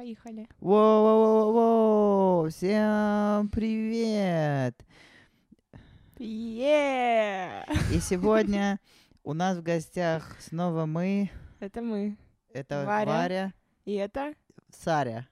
Поехали. 0.00 0.48
Воу-воу-воу-воу! 0.60 2.48
Всем 2.48 3.50
привет! 3.50 4.74
Yeah! 6.16 7.70
И 7.94 8.00
сегодня 8.00 8.80
у 9.24 9.34
нас 9.34 9.58
в 9.58 9.62
гостях 9.62 10.40
снова 10.40 10.86
мы. 10.86 11.30
Это 11.58 11.82
мы. 11.82 12.16
Это 12.54 12.86
Варя. 12.86 13.12
Варя, 13.12 13.52
И 13.84 13.92
это? 13.92 14.32
Саря. 14.70 15.28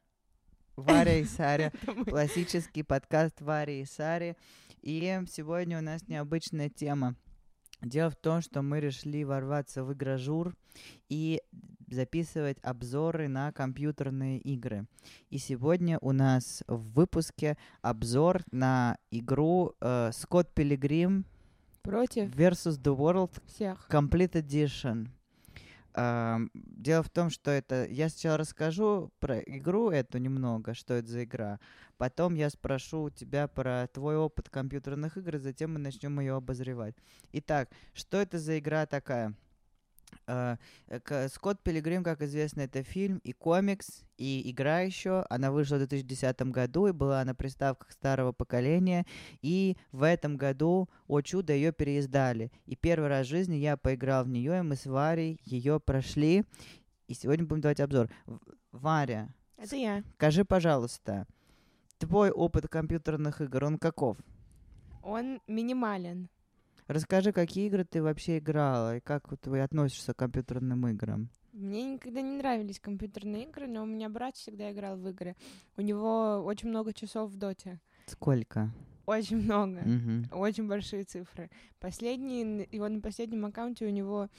Варя 0.77 1.16
и 1.16 1.25
Саря. 1.25 1.73
Классический 2.07 2.82
подкаст 2.82 3.41
Вари 3.41 3.80
и 3.80 3.87
Сари. 3.87 4.37
И 4.82 5.19
сегодня 5.30 5.79
у 5.79 5.80
нас 5.80 6.07
необычная 6.09 6.69
тема. 6.69 7.14
Дело 7.80 8.10
в 8.10 8.16
том, 8.16 8.40
что 8.40 8.62
мы 8.62 8.80
решили 8.80 9.22
ворваться 9.22 9.84
в 9.84 9.92
игражур 9.92 10.54
и 11.08 11.40
записывать 11.88 12.58
обзоры 12.62 13.29
на 13.29 13.52
компьютерные 13.52 14.38
игры. 14.40 14.86
И 15.30 15.38
сегодня 15.38 15.98
у 16.00 16.12
нас 16.12 16.62
в 16.67 16.93
выпуске 16.94 17.56
обзор 17.80 18.43
на 18.50 18.98
игру 19.11 19.75
э, 19.80 20.11
Scott 20.11 20.48
Pilgrim 20.54 21.25
Против 21.82 22.34
vs. 22.34 22.82
The 22.82 22.96
World 22.96 23.40
всех. 23.46 23.86
Complete 23.89 24.32
Edition. 24.32 25.08
Дело 25.94 27.02
в 27.02 27.10
том, 27.10 27.30
что 27.30 27.50
это... 27.50 27.86
Я 27.86 28.08
сначала 28.08 28.36
расскажу 28.36 29.10
про 29.18 29.40
игру 29.40 29.90
эту 29.90 30.18
немного, 30.18 30.74
что 30.74 30.94
это 30.94 31.08
за 31.08 31.24
игра. 31.24 31.58
Потом 31.96 32.34
я 32.34 32.50
спрошу 32.50 33.02
у 33.02 33.11
тебя 33.11 33.48
про 33.48 33.88
твой 33.92 34.16
опыт 34.16 34.48
компьютерных 34.48 35.16
игр, 35.16 35.38
затем 35.38 35.72
мы 35.74 35.78
начнем 35.80 36.20
ее 36.20 36.34
обозревать. 36.34 36.94
Итак, 37.33 37.70
что 37.94 38.19
это 38.19 38.38
за 38.38 38.58
игра 38.58 38.86
такая? 38.86 39.34
Э, 40.27 40.56
к- 41.05 41.28
Скотт 41.28 41.61
Пилигрим, 41.62 42.03
как 42.05 42.22
известно, 42.22 42.62
это 42.62 42.83
фильм 42.83 43.19
и 43.25 43.33
комикс, 43.33 44.03
и 44.17 44.50
игра 44.50 44.81
еще. 44.81 45.25
Она 45.31 45.50
вышла 45.53 45.77
в 45.77 45.78
2010 45.78 46.50
году 46.50 46.86
и 46.86 46.92
была 46.92 47.25
на 47.25 47.34
приставках 47.34 47.91
старого 47.92 48.33
поколения. 48.33 49.06
И 49.42 49.77
в 49.92 50.03
этом 50.03 50.36
году, 50.36 50.89
о 51.06 51.20
чудо, 51.20 51.53
ее 51.53 51.73
переиздали. 51.73 52.51
И 52.67 52.77
первый 52.77 53.09
раз 53.09 53.27
в 53.27 53.31
жизни 53.31 53.56
я 53.56 53.77
поиграл 53.77 54.25
в 54.25 54.29
нее, 54.29 54.59
и 54.59 54.62
мы 54.62 54.77
с 54.77 54.86
Варей 54.86 55.41
ее 55.45 55.81
прошли. 55.81 56.45
И 57.06 57.14
сегодня 57.14 57.47
будем 57.47 57.62
давать 57.62 57.81
обзор. 57.81 58.09
Варя, 58.73 59.29
Это 59.56 59.77
я. 59.77 60.03
скажи, 60.17 60.45
пожалуйста, 60.45 61.27
твой 61.98 62.31
опыт 62.31 62.69
компьютерных 62.69 63.41
игр, 63.41 63.64
он 63.64 63.79
каков? 63.79 64.19
Он 65.03 65.41
минимален. 65.47 66.29
Расскажи, 66.89 67.33
какие 67.33 67.67
игры 67.67 67.84
ты 67.84 68.03
вообще 68.03 68.39
играла, 68.39 68.97
и 68.97 69.00
как 69.00 69.28
ты 69.39 69.58
относишься 69.61 70.14
к 70.14 70.17
компьютерным 70.17 70.89
играм? 70.89 71.28
Мне 71.53 71.92
никогда 71.92 72.22
не 72.22 72.39
нравились 72.39 72.80
компьютерные 72.80 73.45
игры, 73.45 73.67
но 73.67 73.83
у 73.83 73.86
меня 73.86 74.08
брат 74.08 74.36
всегда 74.36 74.72
играл 74.72 74.97
в 74.97 75.06
игры. 75.06 75.36
У 75.77 75.83
него 75.83 76.42
очень 76.42 76.70
много 76.70 76.95
часов 76.95 77.30
в 77.30 77.36
доте. 77.36 77.78
Сколько? 78.06 78.70
Очень 79.05 79.36
много. 79.36 79.83
Мгм. 79.83 80.28
Очень 80.33 80.67
большие 80.67 81.05
цифры. 81.05 81.50
Последний, 81.78 82.67
его 82.72 82.89
на 82.89 83.02
последнем 83.02 83.45
аккаунте 83.45 83.86
у 83.86 83.91
него 83.91 84.30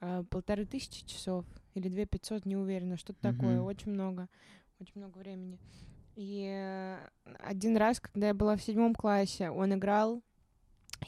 а, 0.00 0.24
полторы 0.24 0.64
тысячи 0.64 1.06
часов 1.06 1.44
или 1.74 1.88
две 1.88 2.04
пятьсот, 2.06 2.46
не 2.46 2.56
уверена, 2.56 2.96
что-то 2.96 3.20
такое. 3.32 3.58
Мгм. 3.58 3.66
Очень 3.66 3.92
много, 3.92 4.28
очень 4.80 4.94
много 4.96 5.18
времени. 5.18 5.60
И 6.16 6.50
э, 6.52 6.98
один 7.38 7.76
раз, 7.76 8.00
когда 8.00 8.26
я 8.28 8.34
была 8.34 8.56
в 8.56 8.62
седьмом 8.62 8.92
классе, 8.92 9.50
он 9.50 9.74
играл, 9.74 10.22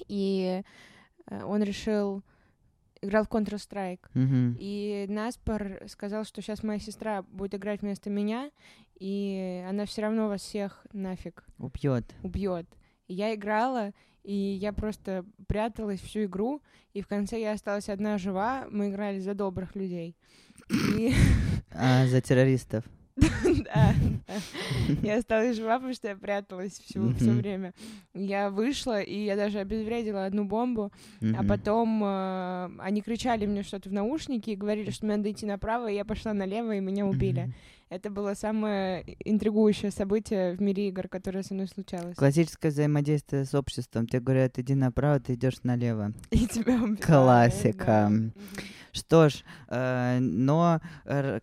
и 0.08 0.62
э, 1.26 1.44
он 1.44 1.62
решил 1.62 2.22
играл 3.04 3.24
в 3.24 3.28
Counter-Strike. 3.28 4.00
Мгм. 4.14 4.56
И 4.58 5.06
Наспор 5.08 5.80
сказал, 5.88 6.24
что 6.24 6.42
сейчас 6.42 6.62
моя 6.62 6.78
сестра 6.78 7.22
будет 7.22 7.54
играть 7.54 7.82
вместо 7.82 8.10
меня, 8.10 8.50
и 8.98 9.64
она 9.68 9.84
все 9.84 10.02
равно 10.02 10.28
вас 10.28 10.40
всех 10.40 10.86
нафиг 10.92 11.44
Убьет. 11.58 12.14
убьет. 12.22 12.66
И 13.06 13.14
я 13.14 13.34
играла, 13.34 13.92
и 14.22 14.32
я 14.32 14.72
просто 14.72 15.24
пряталась 15.46 16.00
всю 16.00 16.24
игру, 16.24 16.62
и 16.94 17.02
в 17.02 17.06
конце 17.06 17.40
я 17.40 17.52
осталась 17.52 17.88
одна 17.88 18.16
жива. 18.18 18.66
Мы 18.70 18.88
играли 18.88 19.18
за 19.18 19.34
добрых 19.34 19.74
людей. 19.76 20.16
А, 21.72 22.06
за 22.06 22.20
террористов. 22.20 22.84
да, 23.64 23.94
я 25.02 25.18
осталась 25.18 25.56
жива, 25.56 25.76
потому 25.76 25.94
что 25.94 26.08
я 26.08 26.16
пряталась 26.16 26.78
всю 26.80 27.12
все 27.14 27.30
время. 27.30 27.72
Я 28.12 28.50
вышла, 28.50 29.00
и 29.00 29.24
я 29.24 29.36
даже 29.36 29.58
обезвредила 29.60 30.26
одну 30.26 30.44
бомбу, 30.44 30.90
а 31.36 31.44
потом 31.44 32.02
э, 32.04 32.70
они 32.80 33.02
кричали 33.02 33.46
мне 33.46 33.62
что-то 33.62 33.88
в 33.88 33.92
наушники 33.92 34.50
и 34.50 34.56
говорили, 34.56 34.90
что 34.90 35.06
мне 35.06 35.16
надо 35.16 35.30
идти 35.30 35.46
направо, 35.46 35.90
и 35.90 35.94
я 35.94 36.04
пошла 36.04 36.32
налево, 36.32 36.74
и 36.74 36.80
меня 36.80 37.06
убили. 37.06 37.52
Это 37.90 38.10
было 38.10 38.34
самое 38.34 39.04
интригующее 39.24 39.90
событие 39.90 40.54
в 40.56 40.60
мире 40.60 40.88
игр, 40.88 41.08
которое 41.08 41.42
со 41.42 41.54
мной 41.54 41.68
случалось. 41.68 42.16
Классическое 42.16 42.70
взаимодействие 42.70 43.44
с 43.44 43.54
обществом. 43.54 44.06
Тебе 44.06 44.20
говорят, 44.20 44.58
иди 44.58 44.74
направо, 44.74 45.20
ты 45.20 45.34
идешь 45.34 45.62
налево. 45.62 46.12
И 46.30 46.46
тебя 46.46 46.74
убивают, 46.74 47.04
Классика. 47.04 48.10
да. 48.10 48.42
Что 48.92 49.28
ж, 49.28 49.42
э, 49.68 50.18
но 50.20 50.80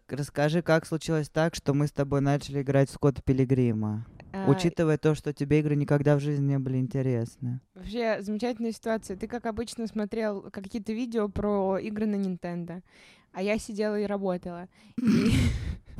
расскажи, 0.08 0.62
как 0.62 0.86
случилось 0.86 1.30
так, 1.30 1.54
что 1.54 1.74
мы 1.74 1.88
с 1.88 1.92
тобой 1.92 2.22
начали 2.22 2.62
играть 2.62 2.90
в 2.90 2.94
Скотта 2.94 3.22
Пилигрима, 3.22 4.06
А, 4.32 4.50
учитывая 4.50 4.98
то, 4.98 5.16
что 5.16 5.34
тебе 5.34 5.60
игры 5.60 5.76
никогда 5.76 6.16
в 6.16 6.22
жизни 6.22 6.52
не 6.52 6.60
были 6.60 6.78
интересны. 6.78 7.60
Вообще, 7.76 8.22
замечательная 8.22 8.72
ситуация. 8.72 9.18
Ты, 9.18 9.28
как 9.28 9.46
обычно, 9.46 9.88
смотрел 9.88 10.44
какие-то 10.50 10.94
видео 10.94 11.28
про 11.28 11.78
игры 11.78 12.06
на 12.06 12.16
Nintendo, 12.16 12.82
а 13.34 13.42
я 13.42 13.58
сидела 13.60 14.00
и 14.00 14.06
работала. 14.06 14.70
И... 14.98 15.32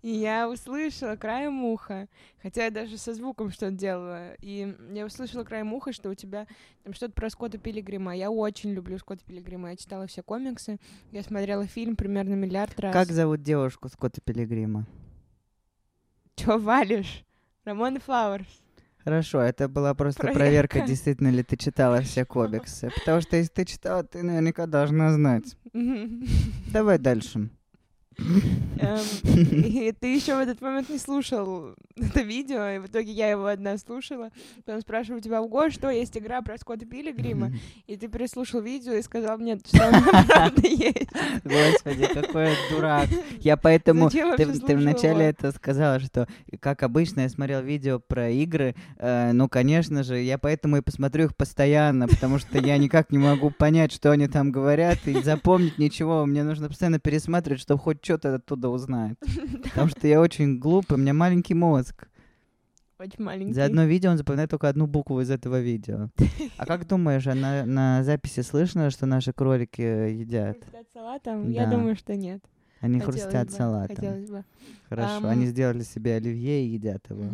И 0.02 0.10
я 0.10 0.48
услышала 0.48 1.16
краем 1.16 1.62
уха, 1.64 2.08
хотя 2.42 2.64
я 2.64 2.70
даже 2.70 2.96
со 2.96 3.12
звуком 3.12 3.50
что-то 3.50 3.72
делала, 3.72 4.32
и 4.40 4.74
я 4.94 5.04
услышала 5.04 5.44
краем 5.44 5.74
уха, 5.74 5.92
что 5.92 6.08
у 6.08 6.14
тебя 6.14 6.46
там 6.84 6.94
что-то 6.94 7.12
про 7.12 7.28
Скотта 7.28 7.58
Пилигрима. 7.58 8.16
Я 8.16 8.30
очень 8.30 8.72
люблю 8.72 8.98
Скотта 8.98 9.22
Пилигрима. 9.24 9.70
Я 9.70 9.76
читала 9.76 10.06
все 10.06 10.22
комиксы, 10.22 10.78
я 11.12 11.22
смотрела 11.22 11.66
фильм 11.66 11.96
примерно 11.96 12.34
миллиард 12.34 12.80
раз. 12.80 12.92
Как 12.94 13.08
зовут 13.10 13.42
девушку 13.42 13.88
Скотта 13.90 14.22
Пилигрима? 14.22 14.86
Чё 16.36 16.58
валишь? 16.58 17.24
Рамона 17.64 18.00
Флауэрс. 18.00 18.62
Хорошо, 19.04 19.40
это 19.40 19.68
была 19.68 19.94
просто 19.94 20.22
проверка, 20.22 20.38
Проверка. 20.38 20.80
действительно 20.86 21.28
ли 21.28 21.42
ты 21.42 21.56
читала 21.56 22.00
все 22.02 22.24
комиксы. 22.24 22.90
Потому 22.98 23.20
что 23.20 23.36
если 23.36 23.52
ты 23.52 23.64
читала, 23.66 24.02
ты 24.02 24.22
наверняка 24.22 24.66
должна 24.66 25.12
знать. 25.12 25.56
Давай 26.72 26.98
дальше. 26.98 27.50
Эм, 28.78 28.98
И 29.64 29.92
ты 29.98 30.14
еще 30.14 30.36
в 30.36 30.40
этот 30.40 30.60
момент 30.60 30.88
не 30.88 30.98
слушал 30.98 31.74
это 31.96 32.22
видео, 32.22 32.68
и 32.68 32.78
в 32.78 32.86
итоге 32.86 33.12
я 33.12 33.30
его 33.30 33.46
одна 33.46 33.76
слушала. 33.78 34.30
Потом 34.64 34.80
спрашиваю 34.80 35.20
тебя, 35.20 35.42
Уго, 35.42 35.70
что 35.70 35.90
есть 35.90 36.16
игра 36.16 36.42
про 36.42 36.56
Скотта 36.58 36.86
Пилигрима? 36.86 37.52
И 37.86 37.96
ты 37.96 38.08
переслушал 38.08 38.60
видео 38.60 38.94
и 38.94 39.02
сказал 39.02 39.38
мне, 39.38 39.58
что 39.58 39.88
она 39.88 40.24
правда 40.26 40.66
есть. 40.66 41.08
Господи, 41.44 42.06
какой 42.12 42.50
дурак. 42.70 43.08
Я 43.40 43.56
поэтому... 43.56 44.10
Ты, 44.10 44.76
вначале 44.76 45.26
это 45.26 45.52
сказала, 45.52 46.00
что, 46.00 46.26
как 46.60 46.82
обычно, 46.82 47.20
я 47.22 47.28
смотрел 47.28 47.62
видео 47.62 47.98
про 47.98 48.30
игры. 48.30 48.74
э, 48.98 49.32
ну, 49.32 49.48
конечно 49.48 50.02
же, 50.02 50.18
я 50.20 50.38
поэтому 50.38 50.78
и 50.78 50.80
посмотрю 50.80 51.26
их 51.26 51.36
постоянно, 51.36 52.08
потому 52.08 52.38
что 52.38 52.58
я 52.58 52.78
никак 52.78 53.10
не 53.10 53.18
могу 53.18 53.50
понять, 53.50 53.92
что 53.92 54.10
они 54.10 54.28
там 54.28 54.50
говорят, 54.52 54.98
и 55.06 55.22
запомнить 55.22 55.78
ничего. 55.78 56.24
Мне 56.26 56.42
нужно 56.44 56.68
постоянно 56.68 56.98
пересматривать, 56.98 57.60
чтобы 57.60 57.80
хоть 57.80 58.00
что-то 58.10 58.34
оттуда 58.34 58.68
узнать. 58.68 59.16
Потому 59.62 59.88
что 59.88 60.06
я 60.08 60.20
очень 60.20 60.58
глупый, 60.58 60.96
у 60.96 61.00
меня 61.00 61.14
маленький 61.14 61.54
мозг. 61.54 62.08
Очень 62.98 63.24
маленький. 63.24 63.54
За 63.54 63.64
одно 63.64 63.84
видео 63.84 64.10
он 64.10 64.18
запоминает 64.18 64.50
только 64.50 64.68
одну 64.68 64.86
букву 64.86 65.20
из 65.20 65.30
этого 65.30 65.60
видео. 65.60 66.10
А 66.58 66.66
как 66.66 66.86
думаешь, 66.86 67.26
а 67.26 67.34
на, 67.34 67.64
на 67.64 68.02
записи 68.04 68.40
слышно, 68.40 68.90
что 68.90 69.06
наши 69.06 69.32
кролики 69.32 69.80
едят? 69.80 70.58
Хрустят 70.58 70.86
салатом? 70.92 71.50
Я 71.50 71.66
думаю, 71.66 71.96
что 71.96 72.16
нет. 72.16 72.42
Они 72.80 72.98
Хотелось 72.98 73.22
хрустят 73.22 73.48
бы, 73.48 73.52
салатом. 73.52 73.96
Хотелось 73.96 74.30
бы. 74.30 74.44
Хорошо, 74.88 75.16
Ам. 75.18 75.26
они 75.26 75.46
сделали 75.46 75.82
себе 75.82 76.14
оливье 76.14 76.64
и 76.64 76.68
едят 76.68 77.08
его. 77.10 77.24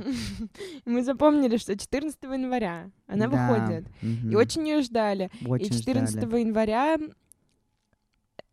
Мы 0.84 1.04
запомнили, 1.04 1.56
что 1.56 1.76
14 1.76 2.22
января 2.24 2.90
она 3.06 3.28
Да, 3.28 3.48
выходит. 3.48 3.86
И 4.02 4.34
очень 4.34 4.68
ее 4.68 4.82
ждали. 4.82 5.30
Очень 5.46 5.74
и 5.74 5.78
14 5.78 6.16
ждали. 6.16 6.40
января 6.40 6.98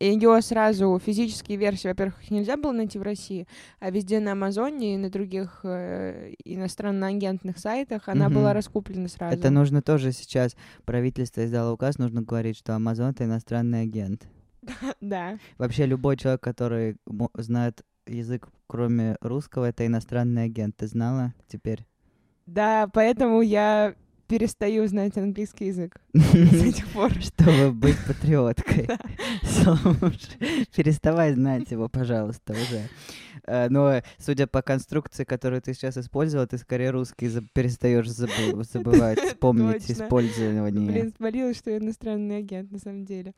ее 0.05 0.41
сразу 0.41 1.00
физические 1.03 1.57
версии, 1.57 1.88
во-первых, 1.88 2.21
их 2.23 2.31
нельзя 2.31 2.57
было 2.57 2.71
найти 2.71 2.97
в 3.00 3.01
России, 3.03 3.47
а 3.79 3.89
везде 3.89 4.19
на 4.19 4.33
Амазоне 4.33 4.95
и 4.95 4.97
на 4.97 5.09
других 5.09 5.61
э, 5.63 6.33
иностранно-агентных 6.45 7.57
сайтах 7.57 8.07
она 8.07 8.25
Мгм. 8.25 8.35
была 8.35 8.53
раскуплена 8.53 9.07
сразу. 9.07 9.35
Это 9.35 9.50
нужно 9.50 9.81
тоже 9.81 10.11
сейчас. 10.11 10.55
Правительство 10.85 11.45
издало 11.45 11.73
указ, 11.73 11.97
нужно 11.97 12.21
говорить, 12.21 12.57
что 12.57 12.73
Amazon 12.73 13.11
это 13.11 13.25
иностранный 13.25 13.81
агент. 13.81 14.27
Да. 15.01 15.38
Вообще 15.57 15.85
любой 15.85 16.17
человек, 16.17 16.41
который 16.41 16.95
знает 17.35 17.81
язык, 18.07 18.47
кроме 18.67 19.17
русского, 19.21 19.65
это 19.65 19.85
иностранный 19.85 20.45
агент. 20.45 20.75
Ты 20.77 20.88
знала 20.88 21.33
теперь? 21.47 21.85
Да, 22.45 22.89
поэтому 22.94 23.41
я 23.41 23.95
перестаю 24.27 24.87
знать 24.87 25.17
английский 25.17 25.67
язык 25.67 25.99
с 26.13 26.63
этих 26.63 26.87
пор. 26.89 27.11
Чтобы 27.21 27.71
быть 27.71 27.97
патриоткой. 28.05 28.87
Слушай, 29.43 30.67
переставай 30.75 31.33
знать 31.33 31.69
его, 31.71 31.89
пожалуйста, 31.89 32.53
уже. 32.53 32.87
Э, 33.45 33.67
Но 33.69 34.01
судя 34.17 34.47
по 34.47 34.61
конструкции, 34.61 35.23
которую 35.23 35.61
ты 35.61 35.73
сейчас 35.73 35.97
использовала, 35.97 36.47
ты 36.47 36.57
скорее 36.57 36.91
русский 36.91 37.29
перестаешь 37.53 38.07
забы- 38.07 38.63
забывать, 38.71 39.39
помнить 39.39 39.85
Точно. 39.87 39.93
Блин, 39.95 40.05
использование. 40.05 41.09
спалилась, 41.09 41.57
что 41.57 41.71
я 41.71 41.77
иностранный 41.77 42.37
агент, 42.37 42.71
на 42.71 42.79
самом 42.79 43.05
деле. 43.05 43.33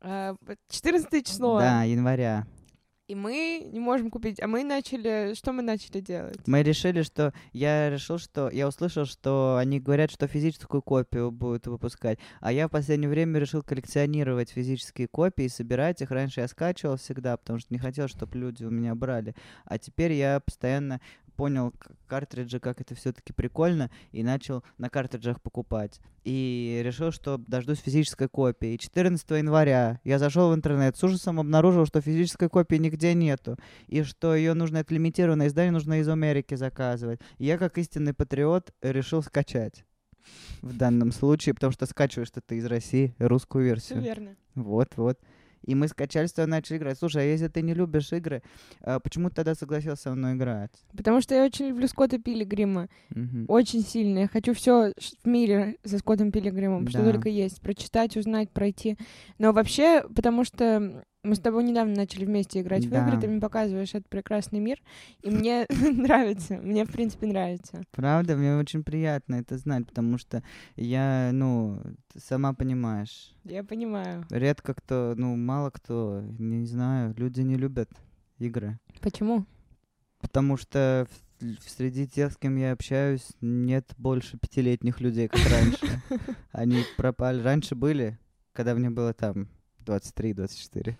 А, 0.00 0.36
14 0.68 1.26
число. 1.26 1.58
Да, 1.58 1.82
января. 1.82 2.46
И 3.08 3.14
мы 3.14 3.62
не 3.72 3.78
можем 3.78 4.10
купить. 4.10 4.40
А 4.42 4.48
мы 4.48 4.64
начали... 4.64 5.34
Что 5.34 5.52
мы 5.52 5.62
начали 5.62 6.00
делать? 6.00 6.40
Мы 6.46 6.64
решили, 6.64 7.02
что... 7.02 7.32
Я 7.52 7.88
решил, 7.88 8.18
что... 8.18 8.50
Я 8.50 8.66
услышал, 8.66 9.04
что 9.04 9.58
они 9.60 9.78
говорят, 9.78 10.10
что 10.10 10.26
физическую 10.26 10.82
копию 10.82 11.30
будут 11.30 11.68
выпускать. 11.68 12.18
А 12.40 12.50
я 12.52 12.66
в 12.66 12.72
последнее 12.72 13.08
время 13.08 13.38
решил 13.38 13.62
коллекционировать 13.62 14.50
физические 14.50 15.06
копии 15.06 15.44
и 15.44 15.48
собирать 15.48 16.02
их. 16.02 16.10
Раньше 16.10 16.40
я 16.40 16.48
скачивал 16.48 16.96
всегда, 16.96 17.36
потому 17.36 17.60
что 17.60 17.72
не 17.72 17.78
хотел, 17.78 18.08
чтобы 18.08 18.38
люди 18.38 18.64
у 18.64 18.70
меня 18.70 18.96
брали. 18.96 19.36
А 19.66 19.78
теперь 19.78 20.12
я 20.12 20.40
постоянно 20.40 21.00
понял 21.36 21.72
картриджи, 22.06 22.58
как 22.60 22.80
это 22.80 22.94
все-таки 22.94 23.32
прикольно, 23.32 23.90
и 24.12 24.22
начал 24.22 24.64
на 24.78 24.88
картриджах 24.88 25.40
покупать. 25.40 26.00
И 26.24 26.80
решил, 26.84 27.12
что 27.12 27.38
дождусь 27.38 27.78
физической 27.78 28.28
копии. 28.28 28.74
И 28.74 28.78
14 28.78 29.30
января 29.30 30.00
я 30.02 30.18
зашел 30.18 30.50
в 30.50 30.54
интернет, 30.54 30.96
с 30.96 31.04
ужасом 31.04 31.38
обнаружил, 31.38 31.86
что 31.86 32.00
физической 32.00 32.48
копии 32.48 32.76
нигде 32.76 33.14
нету 33.14 33.56
и 33.86 34.02
что 34.02 34.34
ее 34.34 34.54
нужно, 34.54 34.78
это 34.78 34.94
лимитированное 34.94 35.48
издание, 35.48 35.72
нужно 35.72 36.00
из 36.00 36.08
Америки 36.08 36.54
заказывать. 36.54 37.20
И 37.38 37.46
я, 37.46 37.58
как 37.58 37.78
истинный 37.78 38.14
патриот, 38.14 38.72
решил 38.82 39.22
скачать 39.22 39.84
в 40.62 40.76
данном 40.76 41.12
случае, 41.12 41.54
потому 41.54 41.72
что 41.72 41.86
скачиваешь 41.86 42.30
ты 42.30 42.56
из 42.56 42.66
России 42.66 43.14
русскую 43.18 43.64
Все 43.64 43.94
версию. 43.94 44.02
верно. 44.02 44.36
Вот, 44.54 44.96
вот. 44.96 45.18
И 45.66 45.74
мы 45.74 45.88
скачали, 45.88 46.26
что 46.28 46.46
начали 46.46 46.78
играть. 46.78 46.98
Слушай, 46.98 47.22
а 47.24 47.26
если 47.26 47.48
ты 47.48 47.60
не 47.62 47.74
любишь 47.74 48.12
игры, 48.12 48.42
а 48.80 49.00
почему 49.00 49.28
ты 49.28 49.36
тогда 49.36 49.54
согласился 49.54 50.02
со 50.02 50.14
мной 50.14 50.34
играть? 50.34 50.70
Потому 50.96 51.20
что 51.20 51.34
я 51.34 51.44
очень 51.44 51.66
люблю 51.68 51.88
Скотта 51.88 52.18
Пилигрима. 52.18 52.88
Мгм. 53.10 53.46
Очень 53.48 53.82
сильно. 53.82 54.20
Я 54.20 54.28
хочу 54.28 54.54
все 54.54 54.92
в 55.24 55.26
мире 55.28 55.76
со 55.84 55.98
Скоттом 55.98 56.30
Пилигримом, 56.32 56.88
что 56.88 57.02
Да. 57.04 57.12
только 57.12 57.28
есть. 57.28 57.60
Прочитать, 57.60 58.16
узнать, 58.16 58.50
пройти. 58.50 58.96
Но 59.38 59.52
вообще, 59.52 60.04
потому 60.14 60.44
что 60.44 61.04
мы 61.26 61.34
с 61.34 61.40
тобой 61.40 61.64
недавно 61.64 61.94
начали 61.94 62.24
вместе 62.24 62.60
играть 62.60 62.84
в 62.84 62.88
игры, 62.88 63.12
Да. 63.16 63.20
ты 63.20 63.28
мне 63.28 63.40
показываешь 63.40 63.94
этот 63.94 64.08
прекрасный 64.08 64.60
мир, 64.60 64.78
и 65.22 65.30
мне 65.30 65.66
нравится. 65.68 66.56
Мне, 66.58 66.84
в 66.84 66.92
принципе, 66.92 67.26
нравится. 67.26 67.82
Правда, 67.90 68.36
мне 68.36 68.56
очень 68.56 68.82
приятно 68.82 69.36
это 69.36 69.58
знать, 69.58 69.86
потому 69.86 70.18
что 70.18 70.42
я, 70.76 71.30
ну, 71.32 71.82
сама 72.16 72.54
понимаешь, 72.54 73.34
Я 73.44 73.64
понимаю. 73.64 74.24
редко 74.30 74.74
кто, 74.74 75.14
ну, 75.16 75.36
мало 75.36 75.70
кто, 75.70 76.22
не 76.38 76.66
знаю, 76.66 77.14
люди 77.16 77.40
не 77.42 77.56
любят 77.56 77.90
игры. 78.38 78.78
Почему? 79.00 79.44
Потому 80.20 80.56
что 80.56 81.06
среди 81.66 82.06
тех, 82.08 82.32
с 82.32 82.36
кем 82.38 82.56
я 82.56 82.72
общаюсь, 82.72 83.26
нет 83.40 83.92
больше 83.98 84.38
пятилетних 84.38 85.00
людей, 85.00 85.28
как 85.28 85.40
раньше. 85.50 86.02
Они 86.52 86.82
пропали. 86.96 87.42
Раньше 87.42 87.74
были, 87.74 88.18
когда 88.52 88.74
мне 88.74 88.88
было 88.90 89.12
там 89.12 89.48
23-24. 89.86 90.96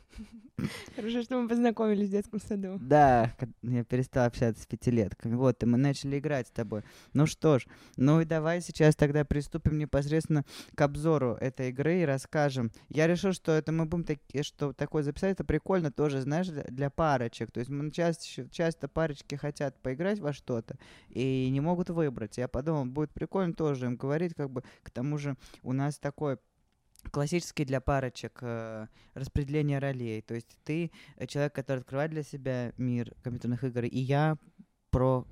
Хорошо, 0.96 1.22
что 1.22 1.40
мы 1.40 1.48
познакомились 1.48 2.08
в 2.08 2.12
детском 2.12 2.40
саду. 2.40 2.78
Да, 2.80 3.34
я 3.62 3.84
перестал 3.84 4.26
общаться 4.26 4.62
с 4.62 4.66
пятилетками. 4.66 5.34
Вот, 5.34 5.62
и 5.62 5.66
мы 5.66 5.76
начали 5.76 6.18
играть 6.18 6.48
с 6.48 6.50
тобой. 6.50 6.82
Ну 7.12 7.26
что 7.26 7.58
ж, 7.58 7.66
ну 7.96 8.22
и 8.22 8.24
давай 8.24 8.62
сейчас 8.62 8.96
тогда 8.96 9.24
приступим 9.26 9.76
непосредственно 9.76 10.44
к 10.74 10.80
обзору 10.80 11.34
этой 11.34 11.68
игры 11.68 12.00
и 12.00 12.06
расскажем. 12.06 12.70
Я 12.88 13.06
решил, 13.06 13.32
что 13.32 13.52
это 13.52 13.70
мы 13.70 13.84
будем 13.84 14.04
таки, 14.04 14.42
что 14.42 14.72
такое 14.72 15.02
записать, 15.02 15.32
это 15.32 15.44
прикольно 15.44 15.92
тоже, 15.92 16.22
знаешь, 16.22 16.48
для, 16.48 16.64
для 16.64 16.90
парочек. 16.90 17.50
То 17.50 17.60
есть 17.60 17.70
мы 17.70 17.90
часто, 17.90 18.48
часто 18.50 18.88
парочки 18.88 19.34
хотят 19.34 19.78
поиграть 19.82 20.20
во 20.20 20.32
что-то 20.32 20.78
и 21.10 21.50
не 21.50 21.60
могут 21.60 21.90
выбрать. 21.90 22.38
Я 22.38 22.48
подумал, 22.48 22.86
будет 22.86 23.12
прикольно 23.12 23.52
тоже 23.52 23.86
им 23.86 23.96
говорить, 23.96 24.34
как 24.34 24.50
бы, 24.50 24.62
к 24.82 24.90
тому 24.90 25.18
же 25.18 25.36
у 25.62 25.74
нас 25.74 25.98
такой 25.98 26.38
классический 27.16 27.64
для 27.64 27.80
парочек 27.80 28.40
э, 28.42 28.88
распределение 29.14 29.78
ролей. 29.78 30.20
То 30.20 30.34
есть 30.34 30.54
ты 30.64 30.90
человек, 31.26 31.54
который 31.54 31.78
открывает 31.78 32.10
для 32.10 32.22
себя 32.22 32.74
мир 32.76 33.14
компьютерных 33.22 33.64
игр, 33.64 33.84
и 33.84 33.98
я 33.98 34.36
про 34.90 35.26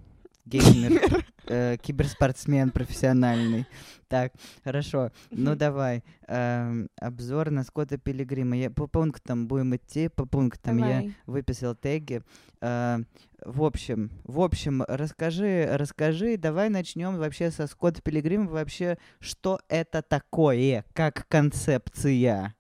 геймер, 0.47 1.25
э, 1.47 1.77
киберспортсмен 1.81 2.71
профессиональный. 2.71 3.67
Так, 4.09 4.33
хорошо. 4.63 5.11
Ну 5.31 5.57
давай. 5.57 6.05
эм, 6.29 6.89
обзор 7.01 7.51
на 7.51 7.65
Скотта 7.65 7.99
Пилигрима. 7.99 8.57
Я 8.57 8.71
по 8.71 8.87
пунктам 8.87 9.47
будем 9.49 9.75
идти, 9.77 10.09
по 10.09 10.27
пунктам 10.27 10.79
я 10.79 10.85
Давай. 10.85 11.15
выписал 11.27 11.75
теги. 11.75 12.23
Э, 12.61 12.99
в 13.45 13.63
общем, 13.63 14.11
в 14.25 14.41
общем, 14.41 14.83
расскажи, 14.89 15.69
расскажи, 15.73 16.37
давай 16.37 16.69
начнем 16.71 17.17
вообще 17.17 17.51
со 17.51 17.67
Скотта 17.67 18.01
Пилигрима. 18.03 18.49
Вообще, 18.51 18.99
что 19.21 19.61
это 19.69 20.03
такое, 20.03 20.85
как 20.93 21.27
концепция? 21.29 22.55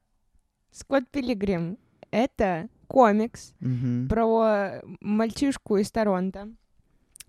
Скотт 0.73 1.09
Пилигрим— 1.11 1.79
это 2.11 2.69
комикс 2.89 3.55
Мгм. 3.61 4.09
про 4.09 4.83
мальчишку 5.01 5.77
из 5.77 5.91
Торонто, 5.91 6.49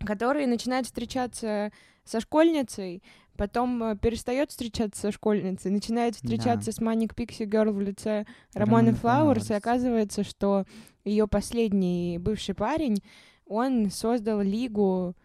который 0.05 0.45
начинает 0.45 0.85
встречаться 0.85 1.71
со 2.03 2.19
школьницей, 2.19 3.03
потом 3.35 3.83
э, 3.83 3.97
перестает 3.97 4.51
встречаться 4.51 5.01
со 5.01 5.11
школьницей, 5.11 5.71
начинает 5.71 6.15
встречаться 6.15 6.71
с 6.71 6.79
Маник 6.79 7.15
Пикси 7.15 7.43
Герл 7.43 7.73
в 7.73 7.81
лице 7.81 8.25
Рамоны 8.53 8.93
Флауэрс, 8.93 9.51
и 9.51 9.55
оказывается, 9.55 10.23
что 10.23 10.65
ее 11.03 11.27
последний 11.27 12.17
бывший 12.19 12.55
парень, 12.55 12.97
он 13.45 13.91
создал 13.91 14.41
лигу 14.41 15.15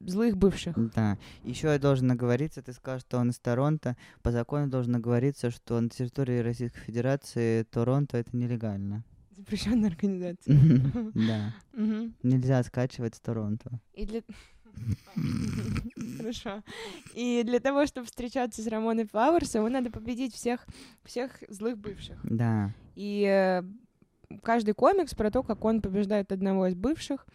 злых 0.00 0.36
бывших. 0.36 0.74
Да. 0.94 1.18
Еще 1.44 1.68
я 1.68 1.78
должен 1.78 2.10
оговориться, 2.10 2.62
ты 2.62 2.72
сказал, 2.72 3.00
что 3.00 3.18
он 3.18 3.30
из 3.30 3.38
Торонто. 3.38 3.96
По 4.22 4.30
закону 4.30 4.68
должен 4.68 4.96
оговориться, 4.96 5.50
что 5.50 5.80
на 5.80 5.88
территории 5.88 6.40
Российской 6.40 6.80
Федерации 6.80 7.62
Торонто 7.64 8.18
это 8.18 8.36
нелегально. 8.36 9.04
Запрещенная 9.36 9.90
организация. 9.90 10.56
Да. 11.14 11.54
Нельзя 12.22 12.62
скачивать 12.62 13.14
с 13.14 13.20
Торонто. 13.20 13.80
И 13.92 14.06
для... 14.06 14.22
Хорошо. 16.18 16.62
И 17.14 17.42
для 17.44 17.60
того, 17.60 17.86
чтобы 17.86 18.06
встречаться 18.06 18.62
с 18.62 18.66
Рамоной 18.66 19.06
Флауэрс, 19.06 19.54
ему 19.54 19.68
надо 19.68 19.90
победить 19.90 20.34
всех, 20.34 20.66
всех 21.04 21.30
злых 21.48 21.78
бывших. 21.78 22.18
Да. 22.22 22.74
И 22.94 23.24
э, 23.24 23.62
каждый 24.42 24.74
комикс 24.74 25.14
про 25.14 25.30
то, 25.30 25.42
как 25.42 25.64
он 25.64 25.80
побеждает 25.80 26.32
одного 26.32 26.66
из 26.66 26.74
бывших, 26.74 27.26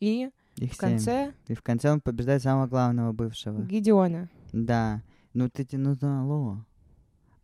и 0.00 0.30
Их 0.56 0.72
в 0.72 0.76
конце 0.76 1.32
И 1.48 1.54
в 1.54 1.62
конце 1.62 1.90
он 1.90 2.00
побеждает 2.00 2.42
самого 2.42 2.66
главного 2.66 3.12
бывшего. 3.12 3.62
Гидеона. 3.62 4.30
Да. 4.52 5.02
Ну 5.32 5.48
ты 5.48 5.64
тянула. 5.64 6.64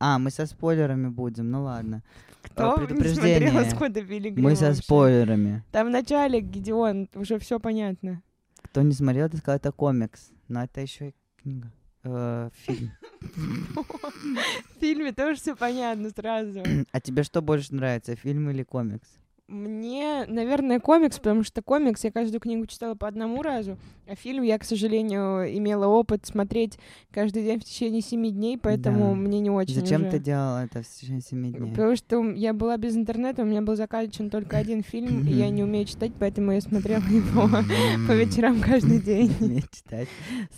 А, 0.01 0.19
мы 0.19 0.31
со 0.31 0.47
спойлерами 0.47 1.09
будем, 1.09 1.51
ну 1.51 1.63
ладно. 1.65 2.03
Кто 2.43 2.75
не 2.81 2.87
предупреждение. 2.87 3.51
смотрел 3.51 3.71
Скотта 3.77 4.03
Пилигрима 4.03 4.49
Мы 4.49 4.57
со 4.57 4.69
вообще? 4.69 4.83
спойлерами. 4.83 5.63
Там 5.73 5.89
в 5.89 5.91
начале 5.91 6.41
Гидеон, 6.41 7.09
уже 7.15 7.39
все 7.39 7.61
понятно. 7.61 8.23
Кто 8.63 8.81
не 8.81 8.95
смотрел, 8.95 9.29
ты 9.29 9.37
сказал, 9.37 9.57
это 9.57 9.73
комикс. 9.73 10.31
Но 10.49 10.63
это 10.65 10.81
еще 10.81 11.11
и 11.11 11.15
книга. 11.43 11.71
Э, 12.03 12.49
фильм. 12.55 12.93
В 13.21 14.81
фильме 14.81 15.13
тоже 15.13 15.39
все 15.39 15.55
понятно 15.55 16.09
сразу. 16.11 16.63
А 16.93 17.01
тебе 17.01 17.23
что 17.23 17.43
больше 17.43 17.75
нравится, 17.75 18.17
фильм 18.17 18.49
или 18.49 18.63
комикс? 18.63 19.07
Мне, 19.51 20.27
наверное, 20.29 20.79
комикс, 20.79 21.19
потому 21.19 21.43
что 21.43 21.61
комикс 21.61 22.05
я 22.05 22.13
каждую 22.13 22.41
книгу 22.41 22.67
читала 22.67 22.95
по 22.95 23.09
одному 23.09 23.43
разу, 23.43 23.79
а 24.07 24.15
фильм 24.15 24.45
я, 24.45 24.57
к 24.59 24.65
сожалению, 24.65 25.45
имела 25.59 25.87
опыт 25.89 26.25
смотреть 26.25 26.79
каждый 27.11 27.43
день 27.43 27.59
в 27.59 27.65
течение 27.65 28.01
семи 28.01 28.31
дней, 28.31 28.57
поэтому 28.57 29.09
Да. 29.11 29.15
мне 29.17 29.41
не 29.41 29.51
очень 29.51 29.75
Зачем 29.75 30.03
уже. 30.03 30.13
ты 30.13 30.19
делала 30.21 30.65
это 30.65 30.83
в 30.83 30.87
течение 30.89 31.21
семи 31.21 31.51
дней? 31.51 31.69
Потому 31.73 31.97
что 31.97 32.31
я 32.31 32.53
была 32.53 32.77
без 32.77 32.97
интернета, 32.97 33.43
у 33.43 33.45
меня 33.45 33.61
был 33.61 33.75
закачан 33.75 34.31
только 34.31 34.57
один 34.57 34.85
фильм, 34.85 35.27
и 35.27 35.33
я 35.33 35.51
не 35.51 35.65
умею 35.65 35.85
читать, 35.85 36.13
поэтому 36.17 36.53
я 36.53 36.61
смотрела 36.61 37.03
его 37.03 37.49
по 38.07 38.13
вечерам 38.13 38.61
каждый 38.61 39.01
день. 39.01 39.33
Умею 39.41 39.63
читать. 39.73 40.09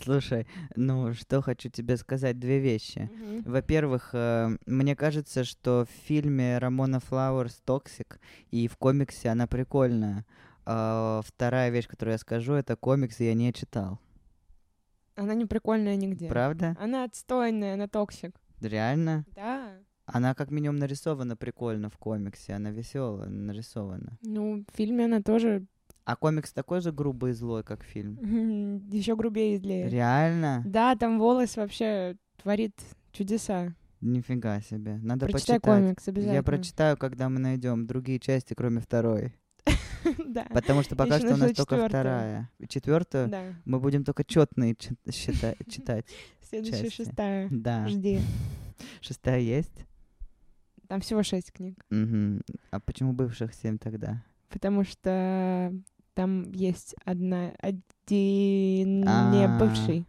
Слушай, 0.04 0.46
ну 0.76 1.14
что 1.14 1.40
хочу 1.40 1.70
тебе 1.70 1.96
сказать, 1.96 2.38
две 2.38 2.58
вещи. 2.58 3.08
Во-первых, 3.46 4.10
э, 4.12 4.50
мне 4.66 4.94
кажется, 4.94 5.44
что 5.44 5.86
в 5.86 6.06
фильме 6.06 6.58
Рамона 6.58 7.00
Флауэрс 7.00 7.62
toxic 7.64 8.20
и 8.50 8.68
в 8.68 8.76
комиксе 8.82 9.30
она 9.30 9.46
прикольная. 9.46 10.24
А 10.64 11.20
вторая 11.24 11.70
вещь, 11.70 11.88
которую 11.88 12.12
я 12.12 12.18
скажу, 12.18 12.54
это 12.54 12.76
комикс 12.76 13.20
я 13.20 13.34
не 13.34 13.52
читал. 13.52 13.98
Она 15.16 15.34
не 15.34 15.46
прикольная 15.46 15.96
нигде. 15.96 16.28
Правда? 16.28 16.76
Она 16.80 17.04
отстойная, 17.04 17.74
она 17.74 17.86
toxic. 17.86 18.34
Реально? 18.60 19.24
Да. 19.34 19.70
Она 20.06 20.34
как 20.34 20.50
минимум 20.50 20.76
нарисована 20.76 21.36
прикольно 21.36 21.88
в 21.88 21.96
комиксе. 21.96 22.54
Она 22.54 22.70
веселая, 22.70 23.28
нарисована. 23.28 24.18
Ну, 24.22 24.64
в 24.72 24.76
фильме 24.76 25.04
она 25.04 25.22
тоже 25.22 25.66
А 26.04 26.16
комикс 26.16 26.52
такой 26.52 26.80
же 26.80 26.92
грубый 26.92 27.30
и 27.30 27.34
злой, 27.34 27.62
как 27.62 27.84
фильм? 27.84 28.16
Еще 28.90 29.14
грубее 29.14 29.54
и 29.54 29.58
злее. 29.58 29.88
Реально? 29.88 30.62
Да, 30.66 30.96
там 30.96 31.18
Уоллес 31.18 31.56
вообще 31.56 32.16
творит 32.42 32.74
чудеса. 33.12 33.74
Нифига 34.02 34.60
себе. 34.60 34.98
Надо 35.02 35.26
Прочитай 35.26 35.58
почитать. 35.60 35.62
комикс 35.62 36.08
обязательно. 36.08 36.34
Я 36.34 36.42
прочитаю, 36.42 36.96
когда 36.96 37.28
мы 37.28 37.38
найдем 37.38 37.86
другие 37.86 38.18
части, 38.18 38.52
кроме 38.54 38.80
второй. 38.80 39.32
Да. 40.26 40.44
Потому 40.52 40.82
что 40.82 40.96
пока 40.96 41.18
что 41.20 41.34
у 41.34 41.36
нас 41.36 41.52
только 41.52 41.86
вторая. 41.88 42.50
Четвертую 42.68 43.30
мы 43.64 43.78
будем 43.78 44.02
только 44.04 44.24
четные 44.24 44.74
читать. 45.08 46.06
Следующая 46.42 46.90
шестая. 46.90 47.48
Да. 47.52 47.86
Жди. 47.88 48.18
Шестая 49.00 49.38
есть? 49.38 49.86
Там 50.88 51.00
всего 51.00 51.22
шесть 51.22 51.52
книг. 51.52 51.84
А 52.72 52.80
почему 52.80 53.12
бывших 53.12 53.54
семь 53.54 53.78
тогда? 53.78 54.24
Потому 54.48 54.82
что 54.84 55.72
там 56.14 56.50
есть 56.50 56.96
одна, 57.04 57.52
один 57.60 59.00
не 59.00 59.04
А. 59.46 59.56
бывший, 59.60 60.04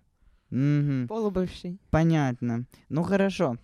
Мгм. 0.49 1.07
полубывший. 1.07 1.79
Понятно. 1.91 2.65
Ну 2.89 3.03
хорошо. 3.03 3.57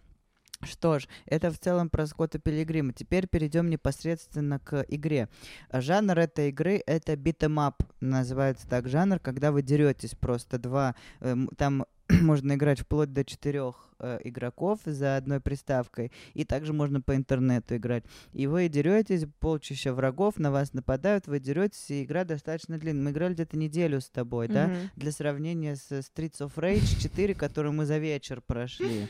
Что 0.63 0.99
ж, 0.99 1.07
это 1.25 1.51
в 1.51 1.57
целом 1.57 1.89
про 1.89 2.05
Скотта 2.05 2.37
Пилигрима. 2.37 2.91
Теперь 2.93 3.27
перейдем 3.27 3.69
непосредственно 3.69 4.59
к 4.59 4.85
игре. 4.89 5.29
Жанр 5.71 6.19
этой 6.19 6.49
игры— 6.49 6.83
это 6.85 7.15
beat 7.15 7.42
'em 7.42 7.61
up. 7.61 7.81
Называется 8.01 8.67
так 8.67 8.87
жанр, 8.89 9.19
когда 9.19 9.51
вы 9.51 9.61
деретесь 9.61 10.15
просто 10.15 10.57
два... 10.59 10.95
эм, 11.21 11.47
Там 11.57 11.85
можно 12.09 12.53
играть 12.55 12.81
вплоть 12.81 13.13
до 13.13 13.23
четырех 13.23 13.75
э, 13.99 14.19
игроков 14.25 14.79
за 14.83 15.15
одной 15.15 15.39
приставкой, 15.39 16.11
и 16.33 16.43
также 16.43 16.73
можно 16.73 16.99
по 16.99 17.15
интернету 17.15 17.77
играть. 17.77 18.03
И 18.33 18.45
вы 18.47 18.67
деретесь, 18.67 19.25
полчища 19.39 19.93
врагов 19.93 20.39
на 20.39 20.51
вас 20.51 20.73
нападают, 20.73 21.27
вы 21.27 21.39
деретесь, 21.39 21.89
и 21.89 22.03
игра 22.03 22.25
достаточно 22.25 22.77
длинная. 22.77 23.03
Мы 23.05 23.11
играли 23.11 23.33
где-то 23.33 23.55
неделю 23.55 24.01
с 24.01 24.09
тобой, 24.09 24.49
да? 24.49 24.67
Мгм. 24.67 24.77
для 24.97 25.11
сравнения 25.13 25.75
с 25.77 25.89
Streets 25.91 26.39
of 26.41 26.55
Rage 26.55 27.01
4, 27.01 27.33
которую 27.33 27.71
мы 27.73 27.85
за 27.85 27.97
вечер 27.97 28.41
прошли. 28.41 29.07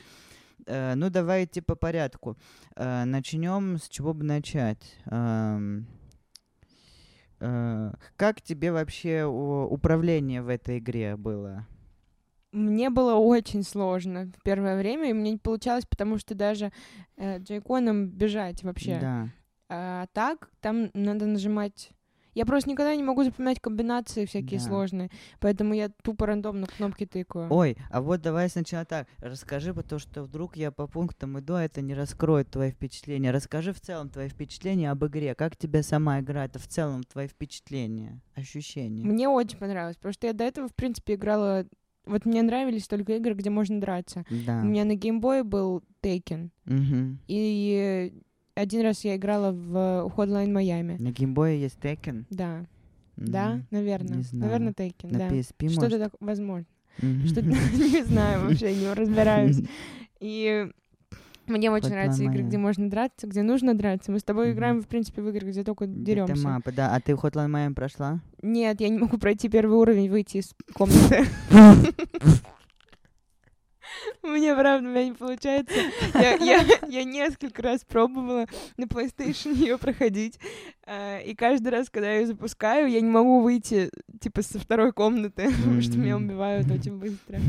Э, 0.66 0.96
ну, 0.96 1.10
давай 1.10 1.46
идти 1.46 1.62
по 1.62 1.76
порядку. 1.76 2.38
Начнем 2.76 3.78
с 3.78 3.88
чего 3.90 4.14
бы 4.14 4.24
начать. 4.24 4.98
Эм, 5.06 5.88
э, 7.40 7.94
Как 8.16 8.42
тебе 8.42 8.72
вообще 8.72 9.24
управление 9.26 10.42
в 10.42 10.48
этой 10.50 10.80
игре 10.80 11.16
было? 11.18 11.66
Мне 12.52 12.90
было 12.90 13.16
очень 13.16 13.64
сложно 13.64 14.32
в 14.38 14.42
первое 14.44 14.78
время, 14.78 15.10
и 15.10 15.14
мне 15.14 15.32
не 15.32 15.38
получалось, 15.38 15.86
потому 15.86 16.18
что 16.18 16.34
даже 16.34 16.72
э, 17.16 17.38
джейконом 17.38 18.08
бежать 18.08 18.64
вообще. 18.64 18.98
Да. 19.00 19.30
А 19.70 20.08
так, 20.14 20.50
там 20.62 20.90
надо 20.94 21.28
нажимать... 21.28 21.92
Я 22.36 22.46
просто 22.46 22.70
никогда 22.70 22.96
не 22.96 23.04
могу 23.04 23.24
запоминать 23.24 23.60
комбинации 23.60 24.26
всякие 24.26 24.60
Да. 24.60 24.66
сложные, 24.66 25.10
поэтому 25.40 25.74
я 25.74 25.90
тупо 26.04 26.26
рандомно 26.28 26.68
кнопки 26.68 27.06
тыкаю. 27.06 27.48
Ой, 27.52 27.76
а 27.90 28.02
вот 28.02 28.22
давай 28.22 28.50
сначала 28.50 28.86
так. 28.86 29.08
Расскажи, 29.18 29.74
потому 29.74 30.00
что 30.00 30.24
вдруг 30.24 30.56
я 30.56 30.72
по 30.72 30.88
пунктам 30.88 31.40
иду, 31.40 31.56
а 31.56 31.64
это 31.64 31.82
не 31.82 31.94
раскроет 31.94 32.50
твои 32.52 32.72
впечатления. 32.72 33.32
Расскажи 33.32 33.74
в 33.74 33.82
целом 33.82 34.10
твои 34.10 34.30
впечатления 34.30 34.92
об 34.92 35.04
игре. 35.06 35.34
Как 35.36 35.56
тебе 35.58 35.84
сама 35.84 36.20
игра? 36.20 36.46
Это 36.46 36.60
в 36.60 36.68
целом 36.68 37.04
твои 37.04 37.28
впечатления, 37.28 38.22
ощущения. 38.36 39.04
Мне 39.06 39.28
очень 39.28 39.58
понравилось, 39.58 39.96
потому 39.98 40.14
что 40.14 40.28
я 40.28 40.34
до 40.34 40.44
этого, 40.44 40.68
в 40.68 40.76
принципе, 40.76 41.16
играла... 41.16 41.66
Вот 42.06 42.26
мне 42.26 42.42
нравились 42.42 42.88
только 42.88 43.18
игры, 43.18 43.34
где 43.34 43.50
можно 43.52 43.80
драться. 43.80 44.24
Да. 44.48 44.62
У 44.62 44.66
меня 44.66 44.84
на 44.86 44.96
геймбое 44.96 45.44
был 45.44 45.84
Taken, 46.02 46.50
Мгм. 46.66 47.20
и 47.28 48.14
один 48.60 48.82
раз 48.82 49.04
я 49.06 49.16
играла 49.16 49.52
в 49.52 50.12
Hotline 50.18 50.52
Майами. 50.52 50.98
На 51.00 51.12
геймбое 51.12 51.56
есть 51.56 51.78
Tekken? 51.82 52.26
Да, 52.30 52.66
да, 53.16 53.54
Мгм. 53.56 53.68
наверное. 53.72 54.18
Не 54.18 54.24
знаю. 54.24 54.44
Наверное, 54.44 54.74
Taken, 54.74 55.12
На 55.12 55.20
да. 55.20 55.28
PSP, 55.30 55.70
Что-то 55.70 55.82
может? 55.88 56.00
так, 56.04 56.14
возможно. 56.20 56.66
Мгм. 57.02 57.26
Что-то 57.26 57.48
не 57.78 58.04
знаю 58.04 58.48
вообще, 58.48 58.76
не 58.76 58.94
разбираюсь. 58.94 59.62
И 60.20 60.68
мне 61.48 61.72
очень 61.72 61.88
Hotline 61.88 61.92
нравятся 61.92 62.24
игры, 62.24 62.44
где 62.44 62.58
Miami. 62.58 62.62
можно 62.62 62.90
драться, 62.90 63.28
где 63.28 63.42
нужно 63.42 63.74
драться. 63.74 64.12
Мы 64.12 64.20
с 64.20 64.24
тобой 64.24 64.52
играем, 64.52 64.82
в 64.82 64.88
принципе, 64.88 65.22
в 65.22 65.30
игры, 65.30 65.50
где 65.50 65.64
только 65.64 65.88
деремся. 65.88 66.34
Битэмапы, 66.34 66.72
да. 66.74 66.94
А 66.96 67.00
ты 67.00 67.14
Hotline 67.14 67.50
Miami 67.50 67.74
прошла? 67.74 68.20
Нет, 68.42 68.82
я 68.82 68.90
не 68.90 69.00
могу 69.00 69.18
пройти 69.18 69.48
первый 69.50 69.78
уровень, 69.78 70.10
выйти 70.10 70.38
из 70.38 70.54
комнаты. 70.74 71.26
Мне 74.24 74.54
правда, 74.56 74.88
у 74.88 74.92
меня 74.92 75.06
не 75.06 75.14
получается. 75.14 75.74
Я, 76.14 76.36
я, 76.36 76.66
я 76.88 77.04
несколько 77.04 77.62
раз 77.62 77.84
пробовала 77.86 78.46
на 78.78 78.84
PlayStation 78.84 79.54
ее 79.56 79.78
проходить. 79.78 80.40
а, 80.86 81.20
И 81.20 81.36
каждый 81.36 81.70
раз, 81.70 81.90
когда 81.90 82.12
я 82.12 82.20
ее 82.20 82.28
запускаю, 82.28 82.90
я 82.90 83.00
не 83.02 83.10
могу 83.10 83.42
выйти, 83.42 83.90
типа, 84.20 84.42
со 84.42 84.60
второй 84.60 84.92
комнаты, 84.92 85.50
потому 85.58 85.82
что 85.82 85.98
меня 85.98 86.18
убивают 86.18 86.70
очень 86.70 86.98
быстро. 86.98 87.40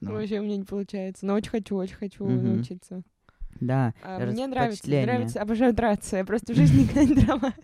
Вообще 0.00 0.40
у 0.40 0.42
меня 0.44 0.56
не 0.58 0.64
получается. 0.64 1.26
Но 1.26 1.34
очень 1.34 1.50
хочу, 1.50 1.76
очень 1.76 1.96
хочу 1.96 2.24
научиться. 2.26 3.02
Да. 3.60 3.94
А, 4.02 4.24
Мне 4.26 4.46
нравится, 4.46 4.86
мне 4.86 5.02
нравится, 5.02 5.40
обожаю 5.40 5.72
драться. 5.74 6.16
Я 6.16 6.24
просто 6.24 6.52
в 6.52 6.56
жизни 6.56 6.82
никогда 6.82 7.04
не 7.04 7.14
дралась. 7.14 7.54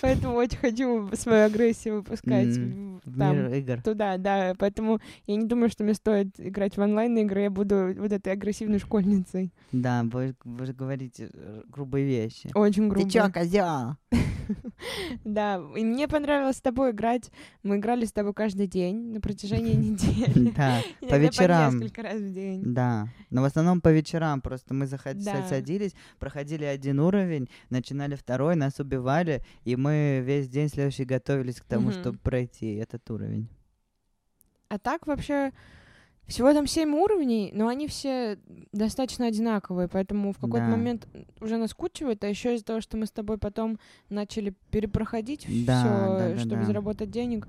Поэтому 0.00 0.34
очень 0.34 0.58
хочу 0.58 1.08
свою 1.16 1.46
агрессию 1.46 1.96
выпускать 1.96 2.54
там, 2.54 3.36
мир 3.36 3.54
игр. 3.54 3.82
туда, 3.82 4.16
да. 4.16 4.54
Поэтому 4.58 5.00
я 5.26 5.36
не 5.36 5.46
думаю, 5.46 5.70
что 5.70 5.84
мне 5.84 5.94
стоит 5.94 6.28
играть 6.38 6.76
в 6.76 6.80
онлайн-игры. 6.80 7.42
Я 7.42 7.50
буду 7.50 7.94
вот 7.96 8.12
этой 8.12 8.32
агрессивной 8.32 8.78
школьницей. 8.78 9.52
Да, 9.72 10.02
вы, 10.04 10.34
вы 10.44 10.66
же 10.66 10.72
говорите 10.72 11.30
э, 11.32 11.62
грубые 11.68 12.04
вещи. 12.06 12.50
Очень 12.54 12.88
грубо. 12.88 13.04
Ты 13.06 13.10
чё, 13.12 13.30
козёл? 13.30 13.96
Да, 15.24 15.62
и 15.76 15.84
мне 15.84 16.08
понравилось 16.08 16.56
с 16.56 16.60
тобой 16.60 16.90
играть. 16.90 17.30
Мы 17.62 17.76
играли 17.76 18.04
с 18.04 18.12
тобой 18.12 18.34
каждый 18.34 18.66
день 18.66 19.12
на 19.12 19.20
протяжении 19.20 19.74
недели. 19.74 20.52
Да, 20.56 20.80
по 21.08 21.16
вечерам. 21.16 21.78
несколько 21.78 22.02
раз 22.02 22.20
в 22.20 22.32
день. 22.32 22.62
Да, 22.64 23.08
но 23.30 23.42
в 23.42 23.44
основном 23.44 23.80
по 23.80 23.92
вечерам 23.92 24.40
просто 24.40 24.74
мы 24.74 24.86
заход- 25.10 25.42
Да. 25.42 25.48
садились, 25.48 25.94
проходили 26.18 26.64
один 26.64 27.00
уровень, 27.00 27.48
начинали 27.70 28.14
второй, 28.14 28.56
нас 28.56 28.78
убивали, 28.80 29.42
и 29.64 29.76
мы 29.76 30.20
весь 30.24 30.48
день 30.48 30.68
следующий 30.68 31.04
готовились 31.04 31.60
к 31.60 31.64
тому, 31.64 31.90
Мгм. 31.90 32.00
чтобы 32.00 32.18
пройти 32.18 32.74
этот 32.74 33.10
уровень. 33.10 33.48
А 34.68 34.78
так 34.78 35.06
вообще 35.06 35.52
всего 36.26 36.52
там 36.54 36.66
семь 36.66 36.94
уровней, 36.94 37.50
но 37.54 37.68
они 37.68 37.86
все 37.88 38.38
достаточно 38.72 39.26
одинаковые, 39.26 39.88
поэтому 39.88 40.32
в 40.32 40.36
какой-то 40.38 40.66
Да. 40.66 40.70
момент 40.70 41.06
уже 41.40 41.56
наскучивает, 41.58 42.24
а 42.24 42.28
еще 42.28 42.54
из-за 42.54 42.64
того, 42.64 42.80
что 42.80 42.96
мы 42.96 43.06
с 43.06 43.10
тобой 43.10 43.36
потом 43.38 43.78
начали 44.08 44.54
перепроходить 44.70 45.46
Да, 45.66 45.80
все, 45.80 45.88
да, 45.88 46.28
да, 46.34 46.38
чтобы 46.38 46.56
да. 46.62 46.64
заработать 46.64 47.10
денег, 47.10 47.46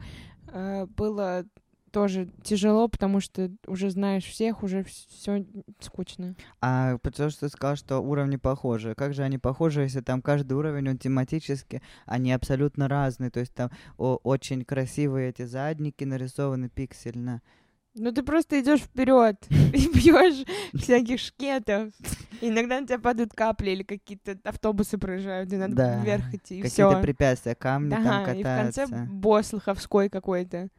э, 0.48 0.86
было 0.98 1.46
тоже 1.94 2.28
тяжело, 2.44 2.88
потому 2.90 3.20
что 3.22 3.52
уже 3.68 3.90
знаешь 3.92 4.26
всех, 4.26 4.64
уже 4.64 4.84
все 4.84 5.46
скучно. 5.80 6.36
А 6.60 6.98
потому 6.98 7.30
что 7.30 7.42
ты 7.42 7.50
сказал, 7.50 7.76
что 7.76 8.00
уровни 8.00 8.36
похожи. 8.38 8.96
Как 8.96 9.14
же 9.14 9.24
они 9.24 9.38
похожи, 9.38 9.82
если 9.84 10.02
там 10.02 10.22
каждый 10.22 10.54
уровень, 10.54 10.90
он 10.90 10.98
тематически, 10.98 11.82
они 12.06 12.34
абсолютно 12.34 12.88
разные. 12.90 13.30
То 13.30 13.40
есть 13.40 13.54
там 13.54 13.70
о- 13.98 14.20
очень 14.24 14.66
красивые 14.66 15.30
эти 15.30 15.46
задники 15.46 16.04
нарисованы 16.04 16.68
пиксельно. 16.70 17.42
Ну 17.96 18.12
ты 18.12 18.24
просто 18.24 18.60
идешь 18.60 18.82
вперед 18.82 19.38
и 19.50 19.88
бьешь 19.88 20.48
всяких 20.74 21.20
шкетов. 21.20 21.94
Иногда 22.42 22.82
на 22.82 22.88
тебя 22.88 22.98
падают 22.98 23.34
капли 23.34 23.70
или 23.70 23.84
какие-то 23.84 24.36
автобусы 24.44 24.98
проезжают, 24.98 25.54
и 25.54 25.58
надо 25.58 25.76
Да. 25.76 26.04
вверх 26.04 26.34
идти, 26.34 26.58
и 26.58 26.62
Какие-то 26.64 27.00
препятствия, 27.02 27.54
камни 27.54 27.92
там 27.92 28.04
Да, 28.04 28.34
и 28.34 28.40
в 28.40 28.44
катаются. 28.44 28.82
конце 28.88 29.06
босс 29.12 29.54
лоховской 29.54 30.10
какой-то. 30.10 30.70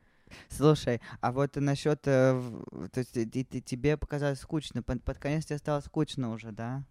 Слушай, 0.49 1.01
а 1.21 1.33
вот 1.33 1.57
насчет, 1.57 2.03
то 2.03 2.61
есть 2.97 3.17
и- 3.17 3.23
и 3.23 3.61
тебе 3.61 3.97
показалось 3.97 4.41
скучно, 4.41 4.83
под, 4.83 5.03
под 5.03 5.19
конец 5.19 5.45
тебе 5.47 5.59
стало 5.59 5.81
скучно 5.81 6.31
уже, 6.33 6.53
да? 6.53 6.83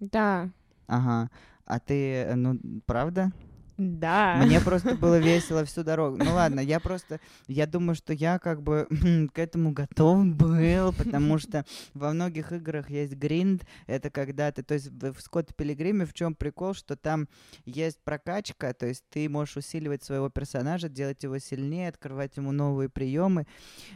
Да, 0.00 0.50
Ага. 0.86 1.30
А 1.64 1.80
ты, 1.80 2.12
э, 2.22 2.34
ну, 2.36 2.60
правда? 2.86 3.32
Да. 3.78 4.42
Мне 4.44 4.60
просто 4.64 4.94
было 4.94 5.18
весело 5.18 5.64
всю 5.64 5.82
дорогу. 5.82 6.16
Ну 6.16 6.34
ладно, 6.34 6.60
я 6.60 6.80
просто, 6.80 7.20
я 7.46 7.66
думаю, 7.66 7.94
что 7.94 8.12
я 8.12 8.38
как 8.38 8.62
бы 8.62 8.86
к 9.34 9.38
этому 9.38 9.72
готов 9.72 10.26
был, 10.26 10.92
потому 10.92 11.38
что 11.38 11.64
во 11.94 12.12
многих 12.12 12.52
играх 12.52 12.90
есть 12.90 13.14
гринд, 13.14 13.66
это 13.86 14.10
когда 14.10 14.50
ты, 14.50 14.62
то 14.62 14.74
есть 14.74 14.88
в, 14.90 15.20
Скотт 15.20 15.54
Пилигриме 15.54 16.06
в 16.06 16.14
чем 16.14 16.34
прикол, 16.34 16.74
что 16.74 16.96
там 16.96 17.28
есть 17.64 18.00
прокачка, 18.02 18.72
то 18.72 18.86
есть 18.86 19.04
ты 19.10 19.28
можешь 19.28 19.56
усиливать 19.56 20.02
своего 20.02 20.30
персонажа, 20.30 20.88
делать 20.88 21.22
его 21.22 21.38
сильнее, 21.38 21.88
открывать 21.88 22.36
ему 22.36 22.52
новые 22.52 22.88
приемы, 22.88 23.46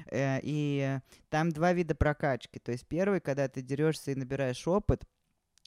э, 0.06 0.40
и 0.42 0.98
там 1.30 1.50
два 1.50 1.72
вида 1.72 1.94
прокачки, 1.94 2.58
то 2.58 2.72
есть 2.72 2.86
первый, 2.86 3.20
когда 3.20 3.48
ты 3.48 3.62
дерешься 3.62 4.10
и 4.10 4.14
набираешь 4.14 4.66
опыт, 4.66 5.04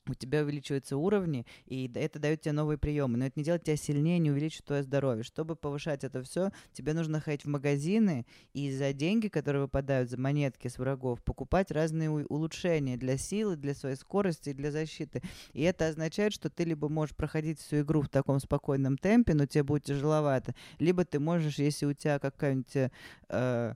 у 0.07 0.13
тебя 0.13 0.41
увеличиваются 0.41 0.97
уровни, 0.97 1.45
и 1.65 1.89
это 1.95 2.19
дает 2.19 2.41
тебе 2.41 2.53
новые 2.53 2.77
приемы. 2.77 3.17
Но 3.17 3.25
это 3.25 3.39
не 3.39 3.43
делает 3.43 3.63
тебя 3.63 3.77
сильнее, 3.77 4.19
не 4.19 4.31
увеличивает 4.31 4.65
твое 4.65 4.83
здоровье. 4.83 5.23
Чтобы 5.23 5.55
повышать 5.55 6.03
это 6.03 6.21
все, 6.23 6.51
тебе 6.73 6.93
нужно 6.93 7.19
ходить 7.19 7.45
в 7.45 7.47
магазины 7.47 8.25
и 8.53 8.71
за 8.71 8.93
деньги, 8.93 9.27
которые 9.27 9.63
выпадают 9.63 10.09
за 10.09 10.19
монетки 10.19 10.67
с 10.67 10.77
врагов, 10.77 11.23
покупать 11.23 11.71
разные 11.71 12.09
улучшения 12.09 12.97
для 12.97 13.17
силы, 13.17 13.55
для 13.55 13.73
своей 13.73 13.95
скорости 13.95 14.49
и 14.49 14.53
для 14.53 14.71
защиты. 14.71 15.21
И 15.53 15.61
это 15.61 15.87
означает, 15.87 16.33
что 16.33 16.49
ты 16.49 16.63
либо 16.63 16.89
можешь 16.89 17.15
проходить 17.15 17.59
всю 17.59 17.81
игру 17.81 18.01
в 18.01 18.09
таком 18.09 18.39
спокойном 18.39 18.97
темпе, 18.97 19.33
но 19.33 19.45
тебе 19.45 19.63
будет 19.63 19.83
тяжеловато, 19.83 20.55
либо 20.79 21.05
ты 21.05 21.19
можешь, 21.19 21.59
если 21.59 21.85
у 21.85 21.93
тебя 21.93 22.19
какая-нибудь 22.19 22.91
э, 23.29 23.73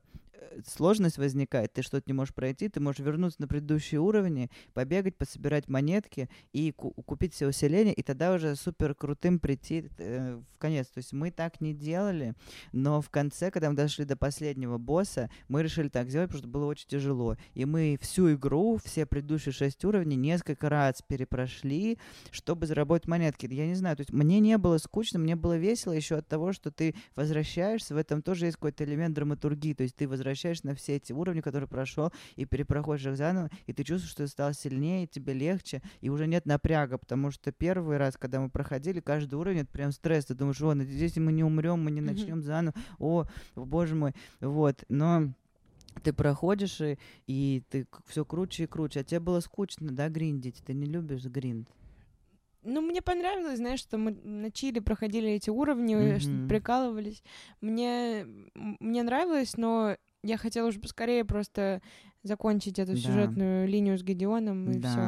сложность 0.66 1.18
возникает, 1.18 1.74
ты 1.74 1.82
что-то 1.82 2.04
не 2.08 2.14
можешь 2.14 2.34
пройти, 2.34 2.70
ты 2.70 2.80
можешь 2.80 3.00
вернуться 3.00 3.42
на 3.42 3.48
предыдущие 3.48 4.00
уровни, 4.00 4.50
побегать, 4.74 5.16
пособирать 5.16 5.68
монетки 5.68 6.30
и 6.54 6.72
купить 6.72 7.34
все 7.34 7.48
усиления, 7.48 7.94
и 7.94 8.04
тогда 8.04 8.34
уже 8.34 8.56
супер 8.56 8.96
крутым 8.96 9.40
прийти 9.40 9.90
э, 9.98 10.40
в 10.54 10.58
конец. 10.58 10.88
То 10.88 11.00
есть 11.00 11.14
мы 11.14 11.32
так 11.32 11.62
не 11.62 11.74
делали, 11.74 12.34
но 12.72 13.02
в 13.02 13.10
конце, 13.10 13.52
когда 13.52 13.70
мы 13.70 13.76
дошли 13.76 14.06
до 14.06 14.16
последнего 14.16 14.78
босса, 14.78 15.30
мы 15.48 15.64
решили 15.64 15.90
так 15.90 16.10
сделать, 16.10 16.30
потому 16.30 16.40
что 16.40 16.50
было 16.50 16.66
очень 16.66 16.88
тяжело. 16.88 17.38
И 17.54 17.66
мы 17.66 17.98
всю 18.02 18.34
игру, 18.34 18.80
все 18.84 19.06
предыдущие 19.06 19.54
шесть 19.54 19.84
уровней 19.86 20.16
несколько 20.16 20.70
раз 20.70 21.02
перепрошли, 21.08 21.98
чтобы 22.32 22.66
заработать 22.66 23.08
монетки. 23.08 23.48
Я 23.52 23.68
не 23.68 23.76
знаю, 23.76 23.96
то 23.98 24.02
есть 24.02 24.12
мне 24.12 24.40
не 24.40 24.58
было 24.58 24.78
скучно, 24.78 25.20
мне 25.20 25.36
было 25.36 25.58
весело 25.58 25.94
еще 25.94 26.16
от 26.18 26.28
того, 26.28 26.54
что 26.54 26.72
ты 26.72 26.96
возвращаешься, 27.16 27.94
в 27.94 27.98
этом 27.98 28.22
тоже 28.22 28.46
есть 28.46 28.58
какой-то 28.58 28.84
элемент 28.84 29.16
драматургии, 29.16 29.74
то 29.74 29.84
есть 29.84 29.96
ты 29.96 30.08
возвращаешься 30.08 30.27
возвращаешь 30.28 30.64
на 30.64 30.76
все 30.76 30.98
эти 30.98 31.14
уровни, 31.14 31.42
которые 31.42 31.68
прошел, 31.68 32.12
и 32.36 32.46
перепроходишь 32.46 33.06
их 33.06 33.18
заново, 33.18 33.50
и 33.66 33.74
ты 33.74 33.84
чувствуешь, 33.84 34.12
что 34.12 34.24
ты 34.24 34.28
стал 34.28 34.54
сильнее, 34.54 35.08
тебе 35.08 35.34
легче, 35.34 35.82
и 36.02 36.10
уже 36.10 36.28
нет 36.28 36.46
напряга, 36.46 36.98
потому 36.98 37.32
что 37.32 37.52
первый 37.52 37.98
раз, 37.98 38.18
когда 38.18 38.40
мы 38.40 38.50
проходили, 38.50 39.00
каждый 39.00 39.36
уровень, 39.36 39.60
это 39.60 39.72
прям 39.72 39.92
стресс, 39.92 40.26
ты 40.26 40.36
думаешь, 40.36 40.62
о, 40.62 40.74
надеюсь, 40.74 41.18
мы 41.18 41.32
не 41.32 41.44
умрем, 41.44 41.84
мы 41.84 41.92
не 41.92 42.02
начнем 42.02 42.42
заново, 42.42 42.76
о, 43.00 43.26
боже 43.56 43.96
мой, 43.96 44.14
вот, 44.40 44.84
но 44.90 45.34
ты 46.04 46.14
проходишь, 46.14 46.82
и, 46.82 46.98
и 47.26 47.64
ты 47.70 47.88
все 48.06 48.24
круче 48.24 48.64
и 48.64 48.68
круче. 48.68 49.00
А 49.00 49.04
тебе 49.04 49.20
было 49.20 49.40
скучно, 49.40 49.92
да, 49.92 50.10
гриндить? 50.10 50.62
Ты 50.64 50.74
не 50.74 50.86
любишь 50.86 51.24
гринд? 51.24 51.68
Ну, 52.64 52.82
мне 52.82 53.02
понравилось, 53.02 53.58
знаешь, 53.58 53.80
что 53.80 53.98
мы 53.98 54.12
на 54.12 54.52
Чили 54.52 54.80
проходили 54.80 55.32
эти 55.32 55.50
уровни, 55.50 55.96
mm-hmm. 55.96 56.20
что 56.20 56.48
прикалывались. 56.50 57.24
Мне, 57.62 58.28
мне 58.56 59.04
нравилось, 59.04 59.56
но 59.56 59.96
я 60.24 60.38
хотела 60.38 60.68
уже 60.68 60.80
поскорее 60.80 61.26
просто 61.26 61.82
закончить 62.24 62.80
эту 62.80 62.94
да. 62.94 62.98
сюжетную 62.98 63.68
линию 63.68 63.98
с 63.98 64.04
Гедеоном 64.04 64.72
и 64.72 64.80
да. 64.80 64.90
все. 64.90 65.02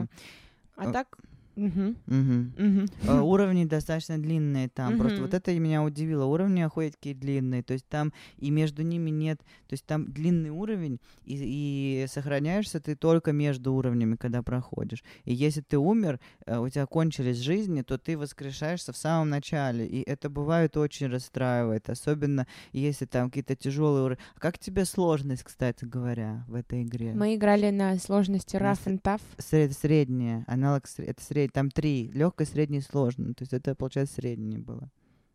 А, 0.76 0.90
а 0.90 0.92
так 0.92 1.18
Угу. 1.56 1.96
Угу. 2.08 3.08
Угу. 3.08 3.24
Уровни 3.26 3.66
достаточно 3.66 4.18
длинные 4.18 4.70
там. 4.70 4.94
Угу. 4.94 5.00
Просто 5.00 5.22
вот 5.22 5.34
это 5.34 5.58
меня 5.60 5.84
удивило. 5.84 6.26
Уровни 6.26 6.62
охуеть 6.62 6.96
какие 6.96 7.14
длинные. 7.14 7.64
То 7.64 7.74
есть 7.74 7.88
там 7.88 8.14
и 8.38 8.50
между 8.50 8.84
ними 8.84 9.10
нет... 9.10 9.40
То 9.68 9.74
есть 9.74 9.86
там 9.86 10.12
длинный 10.12 10.50
уровень, 10.50 11.00
и, 11.26 12.04
и 12.04 12.08
сохраняешься 12.08 12.80
ты 12.80 12.96
только 12.96 13.32
между 13.32 13.74
уровнями, 13.74 14.16
когда 14.16 14.42
проходишь. 14.42 15.04
И 15.26 15.34
если 15.34 15.62
ты 15.62 15.78
умер, 15.78 16.20
э, 16.46 16.58
у 16.58 16.70
тебя 16.70 16.86
кончились 16.86 17.38
жизни, 17.38 17.82
то 17.82 17.98
ты 17.98 18.18
воскрешаешься 18.18 18.94
в 18.94 18.98
самом 18.98 19.30
начале. 19.30 19.86
И 19.86 20.02
это 20.02 20.30
бывает 20.30 20.78
очень 20.78 21.08
расстраивает. 21.08 21.90
Особенно 21.90 22.48
если 22.72 23.06
там 23.06 23.30
какие-то 23.30 23.56
тяжелые 23.56 24.06
уровни. 24.06 24.24
А 24.36 24.40
как 24.40 24.58
тебе 24.58 24.86
сложность, 24.86 25.44
кстати 25.44 25.86
говоря, 25.86 26.46
в 26.48 26.56
этой 26.56 26.84
игре? 26.84 27.14
Мы 27.14 27.36
играли 27.36 27.70
на 27.70 27.98
сложности 27.98 28.56
Rough 28.56 28.86
and 28.86 29.02
Tough. 29.02 29.22
Сред, 29.38 29.74
средняя. 29.74 30.44
Аналог... 30.48 30.84
Это 30.98 31.22
средняя 31.24 31.39
там 31.48 31.70
три, 31.70 32.12
легкое, 32.14 32.46
среднее, 32.46 32.82
сложное. 32.82 33.34
То 33.34 33.44
есть 33.44 33.54
это, 33.54 33.76
получается, 33.76 34.16
среднее 34.16 34.60
было. 34.60 34.90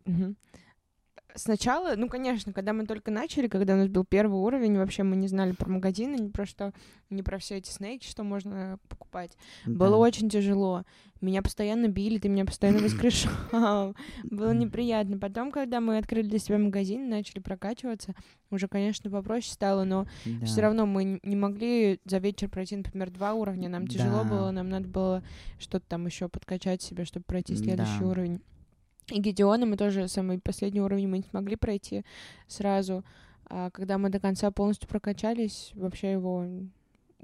Угу. 0.06 0.34
Сначала, 1.36 1.96
ну, 1.96 2.08
конечно, 2.08 2.52
когда 2.52 2.72
мы 2.72 2.86
только 2.86 3.10
начали, 3.10 3.48
когда 3.48 3.74
у 3.74 3.76
нас 3.76 3.88
был 3.88 4.04
первый 4.04 4.36
уровень, 4.36 4.76
вообще 4.76 5.02
мы 5.02 5.16
не 5.16 5.26
знали 5.26 5.50
про 5.50 5.68
магазины, 5.68 6.14
ни 6.14 6.28
про 6.28 6.46
что, 6.46 6.72
ни 7.10 7.22
про 7.22 7.38
все 7.38 7.56
эти 7.56 7.70
снейки, 7.70 8.06
что 8.06 8.22
можно 8.22 8.78
покупать. 8.88 9.36
Да. 9.66 9.72
Было 9.72 9.96
очень 9.96 10.30
тяжело. 10.30 10.84
Меня 11.20 11.42
постоянно 11.42 11.88
били, 11.88 12.18
ты 12.18 12.28
меня 12.28 12.44
постоянно 12.44 12.78
воскрешал. 12.82 13.96
Было 14.22 14.52
неприятно. 14.52 15.18
Потом, 15.18 15.50
когда 15.50 15.80
мы 15.80 15.98
открыли 15.98 16.28
для 16.28 16.38
себя 16.38 16.58
магазин, 16.58 17.08
начали 17.08 17.40
прокачиваться, 17.40 18.14
уже, 18.50 18.68
конечно, 18.68 19.10
попроще 19.10 19.52
стало, 19.52 19.82
но 19.82 20.06
да. 20.24 20.46
все 20.46 20.60
равно 20.60 20.86
мы 20.86 21.18
не 21.24 21.34
могли 21.34 21.98
за 22.04 22.18
вечер 22.18 22.48
пройти, 22.48 22.76
например, 22.76 23.10
два 23.10 23.34
уровня. 23.34 23.68
Нам 23.68 23.88
тяжело 23.88 24.22
да. 24.22 24.28
было, 24.28 24.50
нам 24.52 24.68
надо 24.68 24.86
было 24.86 25.24
что-то 25.58 25.84
там 25.88 26.06
еще 26.06 26.28
подкачать 26.28 26.80
себе, 26.80 27.04
чтобы 27.04 27.24
пройти 27.24 27.56
следующий 27.56 27.98
да. 27.98 28.06
уровень. 28.06 28.40
И 29.08 29.20
Гедеона 29.20 29.66
мы 29.66 29.76
тоже 29.76 30.08
самый 30.08 30.38
последний 30.38 30.80
уровень 30.80 31.08
мы 31.08 31.18
не 31.18 31.24
смогли 31.24 31.56
пройти 31.56 32.04
сразу. 32.46 33.04
А 33.46 33.70
когда 33.70 33.98
мы 33.98 34.08
до 34.08 34.20
конца 34.20 34.50
полностью 34.50 34.88
прокачались, 34.88 35.72
вообще 35.74 36.12
его 36.12 36.46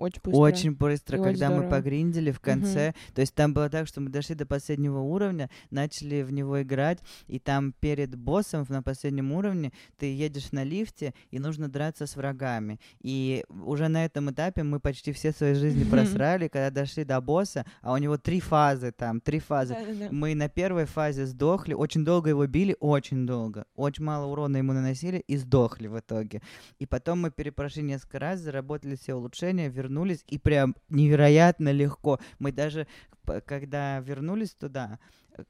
очень 0.00 0.20
быстро. 0.22 0.40
Очень 0.40 0.72
быстро, 0.72 1.18
и 1.18 1.22
когда 1.22 1.50
очень 1.50 1.62
мы 1.62 1.68
погриндили 1.68 2.30
в 2.30 2.40
конце. 2.40 2.88
Угу. 2.88 2.96
То 3.14 3.20
есть 3.20 3.34
там 3.34 3.52
было 3.52 3.68
так, 3.68 3.86
что 3.86 4.00
мы 4.00 4.08
дошли 4.08 4.34
до 4.34 4.46
последнего 4.46 5.00
уровня, 5.00 5.50
начали 5.70 6.22
в 6.22 6.32
него 6.32 6.62
играть, 6.62 7.00
и 7.26 7.38
там 7.38 7.72
перед 7.72 8.14
боссом 8.16 8.64
на 8.68 8.82
последнем 8.82 9.32
уровне 9.32 9.72
ты 9.98 10.06
едешь 10.06 10.52
на 10.52 10.64
лифте, 10.64 11.12
и 11.30 11.38
нужно 11.38 11.68
драться 11.68 12.06
с 12.06 12.16
врагами. 12.16 12.80
И 13.00 13.44
уже 13.48 13.88
на 13.88 14.04
этом 14.04 14.30
этапе 14.30 14.62
мы 14.62 14.80
почти 14.80 15.12
все 15.12 15.32
свои 15.32 15.54
жизни 15.54 15.84
просрали, 15.90 16.48
когда 16.48 16.70
дошли 16.70 17.04
до 17.04 17.20
босса, 17.20 17.66
а 17.82 17.92
у 17.92 17.98
него 17.98 18.16
три 18.16 18.40
фазы 18.40 18.92
там, 18.92 19.20
три 19.20 19.38
фазы. 19.38 19.76
Мы 20.10 20.34
на 20.34 20.48
первой 20.48 20.86
фазе 20.86 21.26
сдохли, 21.26 21.74
очень 21.74 22.04
долго 22.04 22.30
его 22.30 22.46
били, 22.46 22.74
очень 22.80 23.26
долго. 23.26 23.66
Очень 23.76 24.04
мало 24.04 24.26
урона 24.26 24.56
ему 24.56 24.72
наносили 24.72 25.18
и 25.18 25.36
сдохли 25.36 25.88
в 25.88 25.98
итоге. 25.98 26.40
И 26.78 26.86
потом 26.86 27.20
мы 27.20 27.30
перепрошли 27.30 27.82
несколько 27.82 28.18
раз, 28.18 28.40
заработали 28.40 28.96
все 28.96 29.14
улучшения, 29.14 29.68
вернулись 29.68 29.89
вернулись, 29.90 30.24
и 30.29 30.38
прям 30.38 30.76
невероятно 30.88 31.72
легко. 31.72 32.20
Мы 32.38 32.53
даже, 32.53 32.87
когда 33.44 33.98
вернулись 34.00 34.53
туда, 34.53 34.98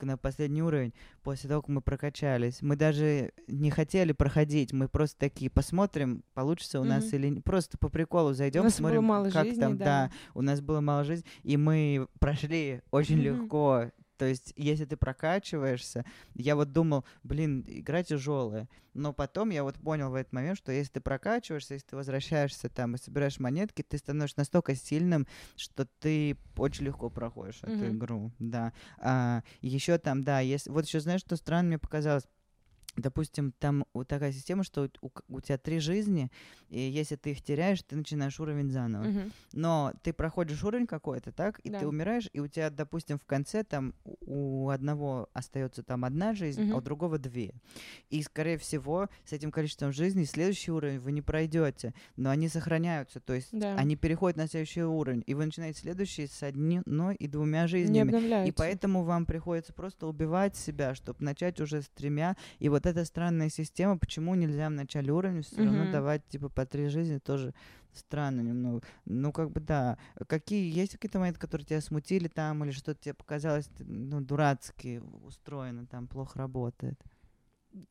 на 0.01 0.17
последний 0.17 0.63
уровень, 0.63 0.95
после 1.23 1.49
того, 1.49 1.63
как 1.63 1.69
мы 1.69 1.81
прокачались. 1.81 2.63
Мы 2.63 2.77
даже 2.77 3.33
не 3.49 3.71
хотели 3.71 4.13
проходить, 4.13 4.73
мы 4.73 4.89
просто 4.89 5.19
такие 5.19 5.51
посмотрим, 5.51 6.23
получится 6.35 6.81
у 6.81 6.85
mm-hmm. 6.85 6.89
нас 6.89 7.13
или 7.13 7.29
не. 7.29 7.41
Просто 7.41 7.77
по 7.77 7.89
приколу 7.89 8.33
зайдем, 8.33 8.65
посмотрим, 8.65 9.09
как 9.09 9.47
жизни, 9.47 9.61
там, 9.61 9.77
да. 9.77 9.85
да, 9.85 10.11
у 10.35 10.43
нас 10.43 10.61
было 10.61 10.81
мало 10.81 11.03
жизни, 11.03 11.25
и 11.43 11.57
мы 11.57 12.07
прошли 12.21 12.83
очень 12.93 13.19
mm-hmm. 13.19 13.43
легко. 13.43 13.91
То 14.21 14.27
есть, 14.27 14.53
если 14.55 14.85
ты 14.85 14.99
прокачиваешься, 14.99 16.05
я 16.35 16.55
вот 16.55 16.73
думал, 16.75 17.07
блин, 17.23 17.65
игра 17.67 18.03
тяжелая. 18.03 18.69
Но 18.93 19.15
потом 19.15 19.49
я 19.49 19.63
вот 19.63 19.77
понял 19.77 20.11
в 20.11 20.15
этот 20.15 20.35
момент, 20.35 20.59
что 20.59 20.73
если 20.73 20.93
ты 20.93 21.01
прокачиваешься, 21.01 21.73
если 21.73 21.87
ты 21.87 21.97
возвращаешься 21.97 22.69
там 22.69 22.97
и 22.97 22.99
собираешь 22.99 23.41
монетки, 23.41 23.81
ты 23.81 23.97
становишься 23.97 24.41
настолько 24.41 24.75
сильным, 24.75 25.27
что 25.57 25.87
ты 26.01 26.37
очень 26.59 26.85
легко 26.85 27.09
проходишь 27.09 27.63
mm-hmm. 27.63 27.77
эту 27.77 27.97
игру. 27.97 28.31
Да. 28.39 28.75
А, 28.99 29.43
еще 29.63 29.97
там, 29.97 30.23
да, 30.23 30.41
есть. 30.41 30.69
Вот 30.69 30.85
еще 30.85 31.01
знаешь, 31.01 31.23
что 31.23 31.37
странно 31.37 31.69
мне 31.69 31.79
показалось? 31.79 32.25
Допустим, 32.97 33.53
там 33.59 33.85
вот 33.95 34.09
такая 34.09 34.33
система, 34.33 34.65
что 34.65 34.89
у, 35.01 35.11
у 35.29 35.41
тебя 35.41 35.59
три 35.59 35.79
жизни, 35.79 36.31
и 36.69 36.81
если 36.81 37.17
ты 37.17 37.33
их 37.33 37.43
теряешь, 37.43 37.83
ты 37.83 37.97
начинаешь 37.97 38.39
уровень 38.41 38.71
заново. 38.71 39.05
Uh-huh. 39.05 39.33
Но 39.53 39.93
ты 40.03 40.13
проходишь 40.13 40.63
уровень 40.65 40.87
какой-то, 40.87 41.33
так, 41.33 41.59
и 41.61 41.71
да. 41.71 41.81
ты 41.81 41.87
умираешь, 41.87 42.29
и 42.33 42.41
у 42.41 42.49
тебя, 42.49 42.71
допустим, 42.71 43.19
в 43.19 43.25
конце 43.25 43.65
там 43.65 43.95
у 44.05 44.69
одного 44.69 45.29
остается 45.33 45.83
там 45.83 46.05
одна 46.05 46.35
жизнь, 46.35 46.63
uh-huh. 46.63 46.75
а 46.75 46.77
у 46.77 46.81
другого 46.81 47.19
две. 47.19 47.55
И, 48.09 48.23
скорее 48.23 48.59
всего, 48.59 49.09
с 49.25 49.33
этим 49.33 49.51
количеством 49.51 49.93
жизней 49.93 50.25
следующий 50.25 50.71
уровень 50.71 51.01
вы 51.01 51.13
не 51.13 51.23
пройдете, 51.23 51.95
но 52.17 52.31
они 52.31 52.49
сохраняются, 52.49 53.21
то 53.21 53.35
есть 53.35 53.49
да. 53.53 53.77
они 53.77 53.97
переходят 53.97 54.37
на 54.37 54.49
следующий 54.49 54.83
уровень, 54.83 55.23
и 55.27 55.35
вы 55.35 55.47
начинаете 55.47 55.81
следующий 55.81 56.27
с 56.27 56.43
одной 56.43 57.15
и 57.17 57.27
двумя 57.27 57.67
жизнями. 57.67 58.47
И 58.47 58.53
поэтому 58.53 59.05
вам 59.05 59.27
приходится 59.27 59.73
просто 59.73 60.07
убивать 60.07 60.57
себя, 60.57 60.95
чтобы 60.95 61.25
начать 61.25 61.61
уже 61.61 61.83
с 61.83 61.89
тремя, 61.89 62.37
и 62.59 62.69
вот 62.69 62.80
эта 62.87 63.05
странная 63.05 63.49
система, 63.49 63.99
почему 63.99 64.35
нельзя 64.35 64.69
в 64.69 64.73
начале 64.73 65.13
уровня 65.13 65.43
все 65.43 65.57
mm-hmm. 65.57 65.65
равно 65.65 65.93
давать 65.93 66.27
типа 66.29 66.49
по 66.49 66.67
три 66.67 66.89
жизни, 66.89 67.19
тоже 67.19 67.55
странно 67.93 68.41
немного. 68.41 68.83
Ну, 69.05 69.33
как 69.33 69.51
бы 69.51 69.61
да. 69.61 69.99
Какие 70.29 70.73
есть 70.73 70.93
какие-то 70.93 71.19
моменты, 71.19 71.41
которые 71.41 71.67
тебя 71.67 71.81
смутили 71.81 72.29
там, 72.29 72.65
или 72.65 72.71
что-то 72.71 73.01
тебе 73.01 73.15
показалось 73.15 73.69
ну, 73.79 74.21
дурацки 74.21 75.03
устроено, 75.25 75.87
там 75.87 76.07
плохо 76.07 76.39
работает? 76.39 77.01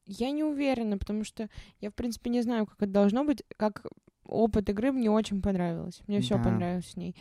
Я 0.05 0.31
не 0.31 0.43
уверена, 0.43 0.97
потому 0.97 1.23
что 1.23 1.49
я, 1.79 1.89
в 1.89 1.93
принципе, 1.93 2.29
не 2.29 2.41
знаю, 2.41 2.65
как 2.65 2.81
это 2.81 2.91
должно 2.91 3.23
быть. 3.23 3.43
Как 3.57 3.85
опыт 4.25 4.69
игры 4.69 4.91
мне 4.91 5.09
очень 5.09 5.41
понравилось. 5.41 6.01
Мне 6.07 6.21
все 6.21 6.37
да. 6.37 6.43
понравилось 6.43 6.91
с 6.91 6.95
ней. 6.97 7.15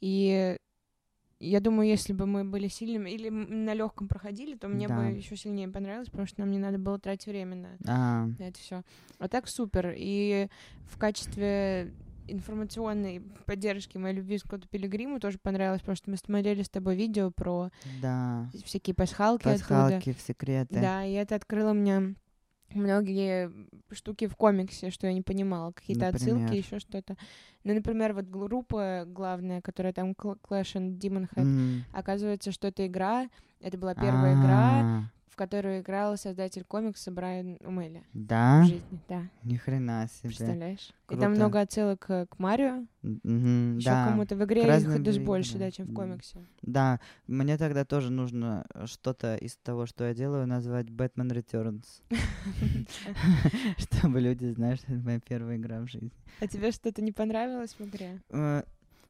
И 0.00 0.56
я 1.44 1.60
думаю, 1.60 1.88
если 1.88 2.12
бы 2.12 2.26
мы 2.26 2.44
были 2.44 2.68
сильными 2.68 3.10
или 3.10 3.28
на 3.28 3.74
легком 3.74 4.08
проходили, 4.08 4.56
то 4.56 4.68
мне 4.68 4.88
да. 4.88 4.96
бы 4.96 5.04
еще 5.06 5.36
сильнее 5.36 5.68
понравилось, 5.68 6.08
потому 6.08 6.26
что 6.26 6.40
нам 6.40 6.50
не 6.50 6.58
надо 6.58 6.78
было 6.78 6.98
тратить 6.98 7.26
время 7.26 7.56
на, 7.56 7.68
а. 7.86 8.26
на 8.26 8.42
это 8.42 8.58
все. 8.58 8.82
А 9.18 9.28
так 9.28 9.48
супер. 9.48 9.94
И 9.96 10.48
в 10.86 10.98
качестве 10.98 11.92
информационной 12.26 13.20
поддержки 13.44 13.98
моей 13.98 14.16
любви 14.16 14.38
Скотту 14.38 14.66
Пилигриму 14.68 15.20
тоже 15.20 15.38
понравилось, 15.38 15.80
потому 15.80 15.96
что 15.96 16.10
мы 16.10 16.16
смотрели 16.16 16.62
с 16.62 16.70
тобой 16.70 16.96
видео 16.96 17.30
про 17.30 17.70
Да. 18.00 18.50
всякие 18.64 18.94
пасхалки, 18.94 19.46
оттуда. 19.46 19.58
Пасхалки 19.58 20.12
в 20.12 20.20
секреты. 20.20 20.80
Да, 20.80 21.04
и 21.04 21.12
это 21.12 21.34
открыло 21.34 21.72
мне 21.72 22.14
многие 22.74 23.50
штуки 23.92 24.26
в 24.26 24.36
комиксе, 24.36 24.90
что 24.90 25.06
я 25.06 25.12
не 25.12 25.22
понимала, 25.22 25.72
какие-то 25.72 26.08
отсылки, 26.08 26.54
еще 26.54 26.78
что-то. 26.78 27.16
Ну, 27.64 27.74
например, 27.74 28.12
вот 28.12 28.26
группа 28.26 29.04
главная, 29.06 29.60
которая 29.60 29.92
там 29.92 30.12
Cl- 30.12 30.38
Clash 30.42 30.74
and 30.76 30.98
Demon 30.98 31.28
Head, 31.34 31.42
М. 31.42 31.84
оказывается, 31.92 32.52
что 32.52 32.68
это 32.68 32.86
игра, 32.86 33.28
это 33.60 33.78
была 33.78 33.94
первая 33.94 34.34
игра, 34.34 34.80
А, 34.82 35.04
в 35.34 35.36
которую 35.36 35.80
играл 35.80 36.16
создатель 36.16 36.62
комикса 36.62 37.10
Брайан 37.10 37.58
Умелли 37.66 38.04
Да? 38.12 38.62
в 38.62 38.66
жизни, 38.66 39.00
да. 39.08 39.24
Ни 39.42 39.56
хрена 39.56 40.06
себе. 40.08 40.28
Представляешь? 40.28 40.90
И 40.90 40.92
Круто. 41.06 41.22
там 41.22 41.32
много 41.32 41.60
отсылок 41.60 41.98
к 41.98 42.26
к 42.26 42.38
Марио, 42.38 42.86
Мгм, 43.02 43.78
еще 43.78 43.90
да. 43.90 44.04
кому-то 44.10 44.36
в 44.36 44.44
игре 44.44 44.62
к 44.62 44.78
их 44.80 45.02
даже 45.02 45.20
больше, 45.20 45.58
да, 45.58 45.72
чем 45.72 45.86
в 45.88 45.92
комиксе. 45.92 46.46
Да, 46.62 47.00
мне 47.26 47.58
тогда 47.58 47.84
тоже 47.84 48.12
нужно 48.12 48.64
э, 48.72 48.86
что-то 48.86 49.34
из 49.34 49.56
того, 49.56 49.86
что 49.86 50.04
я 50.04 50.14
делаю, 50.14 50.46
назвать 50.46 50.86
Batman 50.86 51.30
Returns. 51.32 52.00
Чтобы 53.78 54.20
люди 54.20 54.46
знали, 54.52 54.76
что 54.76 54.92
это 54.92 55.02
моя 55.02 55.18
первая 55.18 55.56
игра 55.56 55.80
в 55.80 55.88
жизни. 55.88 56.12
А 56.40 56.46
тебе 56.46 56.70
что-то 56.70 57.02
не 57.02 57.10
понравилось 57.10 57.74
в 57.76 57.84
игре? 57.84 58.22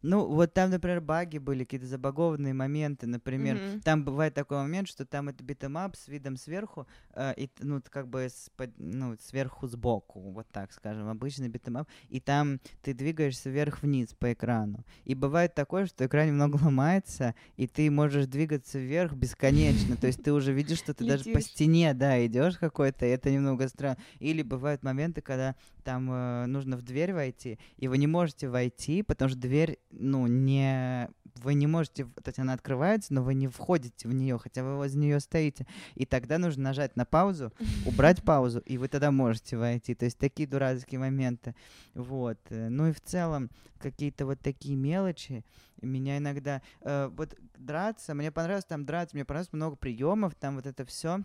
Ну, 0.05 0.27
вот 0.27 0.53
там, 0.53 0.69
например, 0.69 1.01
баги 1.01 1.39
были, 1.39 1.65
какие-то 1.65 1.87
забагованные 1.87 2.53
моменты, 2.53 3.07
например. 3.07 3.57
Мгм. 3.57 3.81
Там 3.81 4.05
бывает 4.05 4.35
такой 4.35 4.59
момент, 4.59 4.87
что 4.87 5.07
там 5.07 5.31
это 5.31 5.43
beat 5.43 5.67
'em 5.67 5.85
up 5.85 5.97
с 5.97 6.09
видом 6.09 6.37
сверху, 6.37 6.87
э, 7.15 7.33
и, 7.39 7.49
ну, 7.61 7.81
как 7.89 8.09
бы 8.09 8.25
с 8.25 8.51
под- 8.55 8.79
ну, 8.79 9.17
сверху 9.19 9.67
сбоку, 9.67 10.21
вот 10.21 10.47
так 10.53 10.73
скажем, 10.73 11.09
обычный 11.09 11.49
beat 11.49 11.65
'em 11.65 11.77
up, 11.77 11.89
и 12.11 12.21
там 12.21 12.61
ты 12.83 12.93
двигаешься 12.93 13.49
вверх-вниз 13.49 14.15
по 14.19 14.31
экрану. 14.35 14.85
И 15.05 15.15
бывает 15.15 15.55
такое, 15.55 15.87
что 15.87 16.05
экран 16.05 16.27
немного 16.27 16.57
ломается, 16.63 17.35
и 17.57 17.67
ты 17.67 17.91
можешь 17.91 18.27
двигаться 18.27 18.79
вверх 18.79 19.15
бесконечно, 19.15 19.97
то 19.97 20.07
есть 20.07 20.23
ты 20.23 20.33
уже 20.35 20.53
видишь, 20.53 20.79
что 20.79 20.93
ты 20.93 21.07
даже 21.07 21.25
по 21.33 21.41
стене, 21.41 21.95
да, 21.95 22.25
идешь 22.27 22.59
какой-то, 22.59 23.07
это 23.07 23.31
немного 23.31 23.69
странно. 23.69 23.97
Или 24.19 24.43
бывают 24.43 24.83
моменты, 24.83 25.23
когда 25.23 25.57
там 25.85 26.11
э, 26.11 26.47
нужно 26.47 26.77
в 26.77 26.83
дверь 26.83 27.13
войти, 27.13 27.59
и 27.77 27.89
вы 27.89 27.99
не 27.99 28.07
можете 28.07 28.49
войти, 28.49 29.03
потому 29.03 29.29
что 29.29 29.39
дверь, 29.39 29.79
ну, 29.91 30.27
не... 30.27 31.09
Вы 31.37 31.55
не 31.55 31.67
можете... 31.67 32.05
То 32.05 32.29
есть 32.29 32.39
она 32.39 32.53
открывается, 32.53 33.13
но 33.13 33.23
вы 33.23 33.35
не 33.35 33.49
входите 33.49 34.09
в 34.09 34.15
нее, 34.15 34.39
хотя 34.39 34.63
вы 34.63 34.77
возле 34.77 35.01
нее 35.01 35.21
стоите. 35.21 35.67
И 35.95 36.07
тогда 36.07 36.39
нужно 36.39 36.63
нажать 36.65 36.97
на 36.97 37.05
паузу, 37.05 37.53
убрать 37.87 38.23
паузу, 38.23 38.61
и 38.61 38.79
вы 38.79 38.89
тогда 38.89 39.11
можете 39.11 39.57
войти. 39.57 39.95
То 39.95 40.05
есть 40.05 40.19
такие 40.19 40.49
дурацкие 40.49 41.01
моменты. 41.01 41.55
Вот. 41.95 42.39
э, 42.51 42.69
Ну 42.69 42.89
и 42.89 42.93
в 42.93 43.01
целом 43.01 43.51
какие-то 43.79 44.27
вот 44.27 44.41
такие 44.41 44.77
мелочи 44.77 45.45
меня 45.83 46.19
иногда... 46.19 46.63
э, 46.81 47.11
вот 47.13 47.37
драться, 47.59 48.15
мне 48.15 48.31
понравилось 48.31 48.65
там 48.65 48.85
драться, 48.85 49.17
мне 49.17 49.25
понравилось 49.25 49.53
много 49.53 49.77
приемов, 49.77 50.35
там 50.35 50.57
вот 50.57 50.67
это 50.67 50.85
все. 50.85 51.21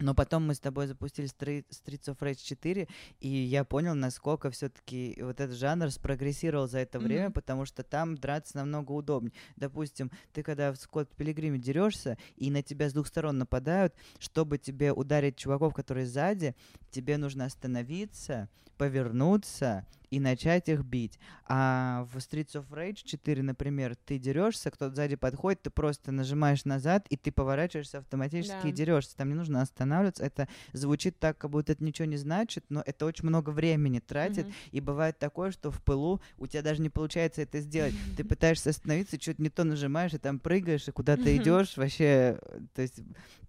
Но 0.00 0.12
потом 0.12 0.44
мы 0.46 0.54
с 0.54 0.60
тобой 0.60 0.88
запустили 0.88 1.28
Streets 1.28 2.06
of 2.06 2.18
Rage 2.18 2.42
4, 2.42 2.88
и 3.20 3.28
я 3.28 3.64
понял, 3.64 3.94
насколько 3.94 4.50
все-таки 4.50 5.16
вот 5.20 5.38
этот 5.40 5.56
жанр 5.56 5.90
спрогрессировал 5.92 6.66
за 6.66 6.80
это 6.80 6.98
время, 6.98 7.26
Мгм. 7.26 7.32
потому 7.32 7.64
что 7.64 7.84
там 7.84 8.16
драться 8.16 8.56
намного 8.56 8.90
удобнее. 8.90 9.32
Допустим, 9.54 10.10
ты 10.32 10.42
когда 10.42 10.72
в 10.72 10.76
Скотт 10.76 11.14
Пилигриме 11.14 11.58
дерешься, 11.60 12.18
и 12.34 12.50
на 12.50 12.62
тебя 12.62 12.90
с 12.90 12.92
двух 12.92 13.06
сторон 13.06 13.38
нападают, 13.38 13.94
чтобы 14.18 14.58
тебе 14.58 14.92
ударить 14.92 15.36
чуваков, 15.36 15.74
которые 15.74 16.06
сзади, 16.06 16.56
тебе 16.90 17.16
нужно 17.16 17.44
остановиться, 17.44 18.48
повернуться 18.76 19.86
и 20.10 20.20
начать 20.20 20.68
их 20.68 20.84
бить. 20.84 21.18
А 21.46 22.06
в 22.12 22.16
Streets 22.18 22.54
of 22.54 22.68
Rage 22.70 23.00
4, 23.04 23.42
например, 23.42 23.96
ты 23.96 24.18
дерешься, 24.18 24.70
кто-то 24.70 24.94
сзади 24.94 25.16
подходит, 25.16 25.62
ты 25.62 25.70
просто 25.70 26.12
нажимаешь 26.12 26.64
назад, 26.64 27.06
и 27.08 27.16
ты 27.16 27.32
поворачиваешься 27.32 27.98
автоматически 27.98 28.66
и 28.66 28.70
Да. 28.70 28.76
дерешься. 28.76 29.16
Там 29.16 29.28
не 29.28 29.34
нужно 29.34 29.62
останавливаться. 29.62 30.24
Это 30.24 30.48
звучит 30.72 31.18
так, 31.18 31.38
как 31.38 31.50
будто 31.50 31.72
это 31.72 31.84
ничего 31.84 32.06
не 32.06 32.16
значит, 32.16 32.64
но 32.68 32.82
это 32.84 33.06
очень 33.06 33.26
много 33.28 33.50
времени 33.50 34.00
тратит. 34.00 34.46
Мгм. 34.46 34.54
И 34.72 34.80
бывает 34.80 35.18
такое, 35.18 35.50
что 35.50 35.70
в 35.70 35.82
пылу 35.82 36.20
у 36.38 36.46
тебя 36.46 36.62
даже 36.62 36.80
не 36.82 36.90
получается 36.90 37.42
это 37.42 37.60
сделать. 37.60 37.94
Ты 38.16 38.24
пытаешься 38.24 38.70
остановиться, 38.70 39.20
что-то 39.20 39.42
не 39.42 39.50
то 39.50 39.64
нажимаешь, 39.64 40.14
и 40.14 40.18
там 40.18 40.38
прыгаешь, 40.38 40.88
и 40.88 40.92
куда 40.92 41.16
ты 41.16 41.34
Мгм. 41.34 41.42
идешь, 41.42 41.76
вообще, 41.76 42.38
э, 42.40 42.60
то 42.74 42.82
есть 42.82 43.00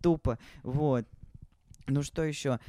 тупо. 0.02 0.38
Вот. 0.64 1.06
Ну 1.88 2.02
что 2.02 2.24
еще? 2.24 2.60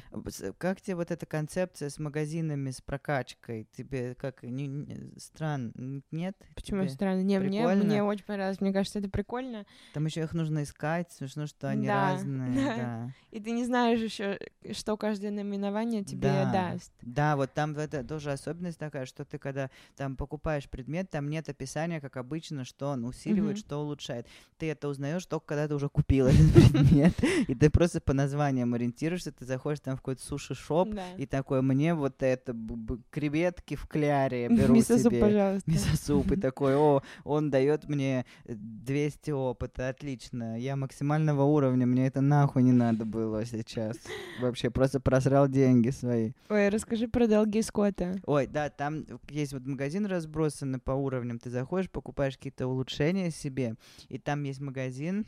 Как 0.59 0.79
тебе 0.81 0.95
вот 0.95 1.09
эта 1.09 1.25
концепция 1.25 1.89
с 1.89 1.97
магазинами, 1.97 2.69
с 2.69 2.81
прокачкой? 2.81 3.67
Тебе 3.75 4.13
как 4.15 4.43
не, 4.43 4.67
не- 4.67 5.17
странно? 5.17 5.71
Н- 5.75 6.03
Нет? 6.11 6.37
Почему 6.53 6.81
Тебе? 6.81 6.89
странно? 6.91 7.23
Не, 7.23 7.39
мне, 7.39 7.59
прикольно? 7.61 7.83
мне 7.83 8.03
очень 8.03 8.25
понравилось. 8.25 8.61
Мне 8.61 8.71
кажется, 8.73 8.99
это 8.99 9.09
прикольно. 9.09 9.65
Там 9.95 10.05
еще 10.05 10.21
их 10.21 10.33
нужно 10.33 10.61
искать, 10.61 11.11
смешно, 11.11 11.47
что 11.47 11.67
они 11.69 11.87
Да, 11.87 12.11
разные. 12.11 12.55
да. 12.55 12.75
Да. 12.77 13.11
И 13.31 13.39
ты 13.39 13.51
не 13.51 13.65
знаешь 13.65 13.99
еще, 13.99 14.37
что 14.73 14.95
каждое 14.97 15.31
наименование 15.31 16.03
тебе 16.03 16.21
Да. 16.29 16.51
даст. 16.51 16.91
Да, 17.01 17.35
вот 17.37 17.53
там 17.53 17.75
это 17.75 18.03
тоже 18.03 18.31
особенность 18.31 18.77
такая, 18.77 19.05
что 19.07 19.25
ты 19.25 19.39
когда 19.39 19.71
там 19.95 20.15
покупаешь 20.15 20.69
предмет, 20.69 21.09
там 21.09 21.27
нет 21.29 21.49
описания, 21.49 21.99
как 22.01 22.17
обычно, 22.17 22.65
что 22.65 22.89
он 22.89 23.03
усиливает, 23.05 23.57
Мгм. 23.57 23.65
что 23.65 23.77
улучшает. 23.77 24.27
Ты 24.59 24.69
это 24.69 24.87
узнаешь 24.87 25.25
только 25.25 25.47
когда 25.47 25.67
ты 25.67 25.73
уже 25.75 25.89
купил 25.89 26.27
этот 26.27 26.37
предмет, 26.71 27.13
и 27.47 27.55
ты 27.55 27.69
просто 27.71 27.99
по 27.99 28.13
названиям 28.13 28.73
ориентируешься, 28.75 29.06
ты 29.15 29.45
заходишь 29.45 29.79
там 29.79 29.95
в 29.95 29.97
какой-то 30.01 30.21
суши-шоп, 30.23 30.89
Да. 30.93 31.03
и 31.17 31.25
такой, 31.25 31.61
мне 31.61 31.93
вот 31.93 32.21
это 32.23 32.55
креветки 33.09 33.75
в 33.75 33.87
кляре 33.87 34.47
беру 34.49 34.73
Мисо-суп, 34.73 35.11
себе. 35.13 35.21
пожалуйста. 35.21 35.69
Мисо-суп, 35.71 36.31
и 36.31 36.35
такой, 36.39 36.75
о, 36.75 37.01
он 37.23 37.49
дает 37.49 37.87
мне 37.89 38.25
э, 38.45 38.53
200 38.55 39.31
опыта, 39.31 39.89
отлично, 39.89 40.59
я 40.59 40.75
максимального 40.75 41.43
уровня, 41.43 41.85
мне 41.85 42.07
это 42.07 42.21
нахуй 42.21 42.63
не 42.63 42.71
надо 42.73 43.05
было 43.05 43.45
сейчас. 43.45 43.97
Вообще, 44.41 44.69
просто 44.69 44.99
просрал 44.99 45.47
деньги 45.47 45.89
свои. 45.89 46.33
Ой, 46.49 46.69
расскажи 46.69 47.07
про 47.07 47.27
долги 47.27 47.61
Скотта. 47.61 48.15
Ой, 48.25 48.47
да, 48.47 48.69
там 48.69 49.05
есть 49.29 49.53
вот 49.53 49.65
магазин 49.65 50.05
разбросанный 50.05 50.79
по 50.79 50.91
уровням. 50.91 51.39
Ты 51.39 51.49
заходишь, 51.49 51.89
покупаешь 51.89 52.35
какие-то 52.37 52.67
улучшения 52.67 53.31
себе, 53.31 53.75
и 54.09 54.17
там 54.17 54.43
есть 54.43 54.59
магазин 54.59 55.25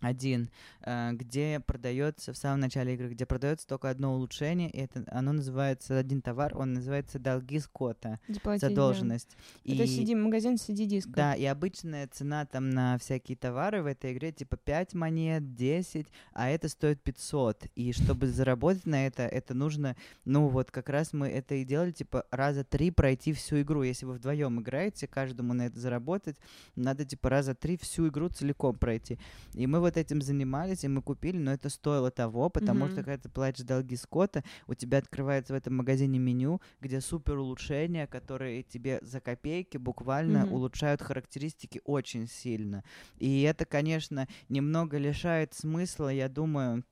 один, 0.00 0.48
э, 0.82 1.10
где 1.12 1.60
продается 1.60 2.32
в 2.32 2.36
самом 2.36 2.60
начале 2.60 2.94
игры, 2.94 3.08
где 3.08 3.26
продается 3.26 3.66
только 3.66 3.90
одно 3.90 4.14
улучшение, 4.14 4.70
и 4.70 4.78
это 4.78 5.02
оно 5.10 5.32
называется 5.32 5.98
один 5.98 6.22
товар, 6.22 6.56
он 6.56 6.72
называется 6.74 7.18
долги 7.18 7.58
Скотта, 7.58 8.20
Заплатить, 8.28 8.62
да. 8.62 8.68
задолженность. 8.68 9.36
Это 9.64 9.82
И- 9.82 9.86
CD, 9.86 10.14
магазин 10.14 10.54
CD-диска. 10.54 11.10
да, 11.12 11.34
и 11.34 11.44
обычная 11.44 12.06
цена 12.06 12.46
там 12.46 12.70
на 12.70 12.96
всякие 12.98 13.36
товары 13.36 13.82
в 13.82 13.86
этой 13.86 14.12
игре 14.12 14.30
типа 14.30 14.56
5 14.56 14.94
монет, 14.94 15.54
10, 15.54 16.06
а 16.32 16.48
это 16.48 16.68
стоит 16.68 17.02
500. 17.02 17.66
И 17.74 17.92
чтобы 17.92 18.28
заработать 18.28 18.86
на 18.86 19.06
это, 19.06 19.22
это 19.24 19.54
нужно, 19.54 19.96
ну 20.24 20.46
вот 20.48 20.70
как 20.70 20.88
раз 20.88 21.12
мы 21.12 21.26
это 21.28 21.56
и 21.56 21.64
делали, 21.64 21.90
типа 21.90 22.24
раза 22.30 22.62
три 22.62 22.90
пройти 22.92 23.32
всю 23.32 23.62
игру. 23.62 23.82
Если 23.82 24.06
вы 24.06 24.14
вдвоем 24.14 24.60
играете, 24.60 25.08
каждому 25.08 25.54
на 25.54 25.66
это 25.66 25.78
заработать, 25.80 26.36
надо 26.76 27.04
типа 27.04 27.28
раза 27.30 27.54
три 27.54 27.76
всю 27.76 28.08
игру 28.08 28.28
целиком 28.28 28.76
пройти. 28.76 29.18
И 29.54 29.66
мы 29.66 29.80
вот 29.80 29.87
этим 29.96 30.20
занимались, 30.22 30.84
и 30.84 30.88
мы 30.88 31.02
купили, 31.02 31.38
но 31.38 31.52
это 31.52 31.68
стоило 31.68 32.10
того, 32.10 32.50
потому 32.50 32.80
Мгм. 32.84 32.90
что 32.90 33.02
когда 33.02 33.18
ты 33.18 33.28
платишь 33.28 33.64
долги 33.64 33.96
Скотта, 33.96 34.44
у 34.66 34.74
тебя 34.74 34.98
открывается 34.98 35.52
в 35.52 35.56
этом 35.56 35.76
магазине 35.76 36.18
меню, 36.18 36.60
где 36.80 37.00
супер 37.00 37.38
улучшения, 37.38 38.06
которые 38.06 38.62
тебе 38.62 38.98
за 39.02 39.20
копейки 39.20 39.76
буквально 39.76 40.44
Мгм. 40.44 40.52
улучшают 40.52 41.02
характеристики 41.02 41.80
очень 41.84 42.26
сильно. 42.28 42.84
И 43.16 43.42
это, 43.42 43.64
конечно, 43.64 44.28
немного 44.48 44.98
лишает 44.98 45.54
смысла, 45.54 46.08
я 46.08 46.28
думаю, 46.28 46.84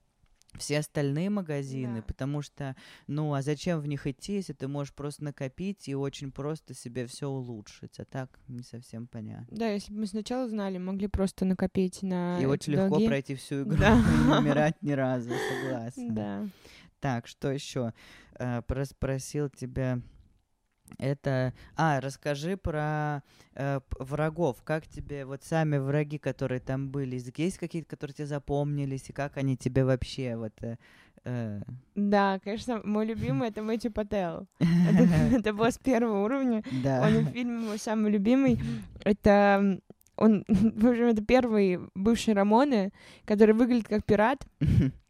все 0.58 0.78
остальные 0.78 1.30
магазины, 1.30 1.96
Да. 1.96 2.02
потому 2.02 2.42
что, 2.42 2.76
ну, 3.06 3.32
а 3.34 3.42
зачем 3.42 3.80
в 3.80 3.86
них 3.86 4.06
идти, 4.06 4.34
если 4.34 4.52
ты 4.52 4.68
можешь 4.68 4.94
просто 4.94 5.24
накопить 5.24 5.88
и 5.88 5.94
очень 5.94 6.30
просто 6.32 6.74
себе 6.74 7.06
все 7.06 7.28
улучшить, 7.28 7.98
а 8.00 8.04
так 8.04 8.38
не 8.48 8.62
совсем 8.62 9.06
понятно. 9.06 9.46
Да, 9.50 9.68
если 9.70 9.92
бы 9.92 10.00
мы 10.00 10.06
сначала 10.06 10.48
знали, 10.48 10.78
могли 10.78 11.08
просто 11.08 11.44
накопить 11.44 12.02
на 12.02 12.40
и 12.40 12.44
очень 12.46 12.72
легко 12.74 12.88
долги. 12.90 13.06
пройти 13.08 13.34
всю 13.34 13.62
игру 13.62 13.76
Да. 13.78 13.94
и 13.98 14.26
не 14.28 14.32
умирать 14.38 14.76
ни 14.82 14.92
разу, 14.92 15.30
согласна. 15.62 16.12
Да. 16.14 16.48
Так, 17.00 17.26
что 17.26 17.50
еще? 17.52 17.92
Спросил 18.84 19.48
тебя 19.50 20.00
это... 20.98 21.52
А, 21.76 22.00
расскажи 22.00 22.56
про 22.56 23.22
э, 23.54 23.80
врагов. 23.98 24.62
Как 24.64 24.86
тебе 24.86 25.24
вот 25.24 25.42
сами 25.44 25.78
враги, 25.78 26.18
которые 26.18 26.60
там 26.60 26.88
были? 26.90 27.20
Есть 27.36 27.58
какие-то, 27.58 27.88
которые 27.88 28.14
тебе 28.14 28.26
запомнились? 28.26 29.10
И 29.10 29.12
как 29.12 29.36
они 29.36 29.56
тебе 29.56 29.84
вообще 29.84 30.36
вот... 30.36 30.52
э, 30.62 30.76
э, 31.24 31.60
Да, 31.94 32.40
конечно, 32.42 32.80
мой 32.84 33.06
любимый 33.06 33.48
это 33.48 33.62
Мэтью 33.62 33.92
Пател. 33.92 34.46
Это, 35.32 35.52
босс 35.52 35.78
первого 35.78 36.24
уровня. 36.24 36.62
Да. 36.82 37.02
Он 37.06 37.24
в 37.24 37.30
фильме 37.30 37.58
мой 37.58 37.78
самый 37.78 38.10
любимый. 38.10 38.60
Это 39.04 39.80
он, 40.16 40.44
в 40.48 40.86
общем, 40.86 41.06
это 41.06 41.24
первый 41.24 41.78
бывший 41.94 42.34
Рамоны, 42.34 42.92
который 43.24 43.54
выглядит 43.54 43.88
как 43.88 44.04
пират. 44.04 44.46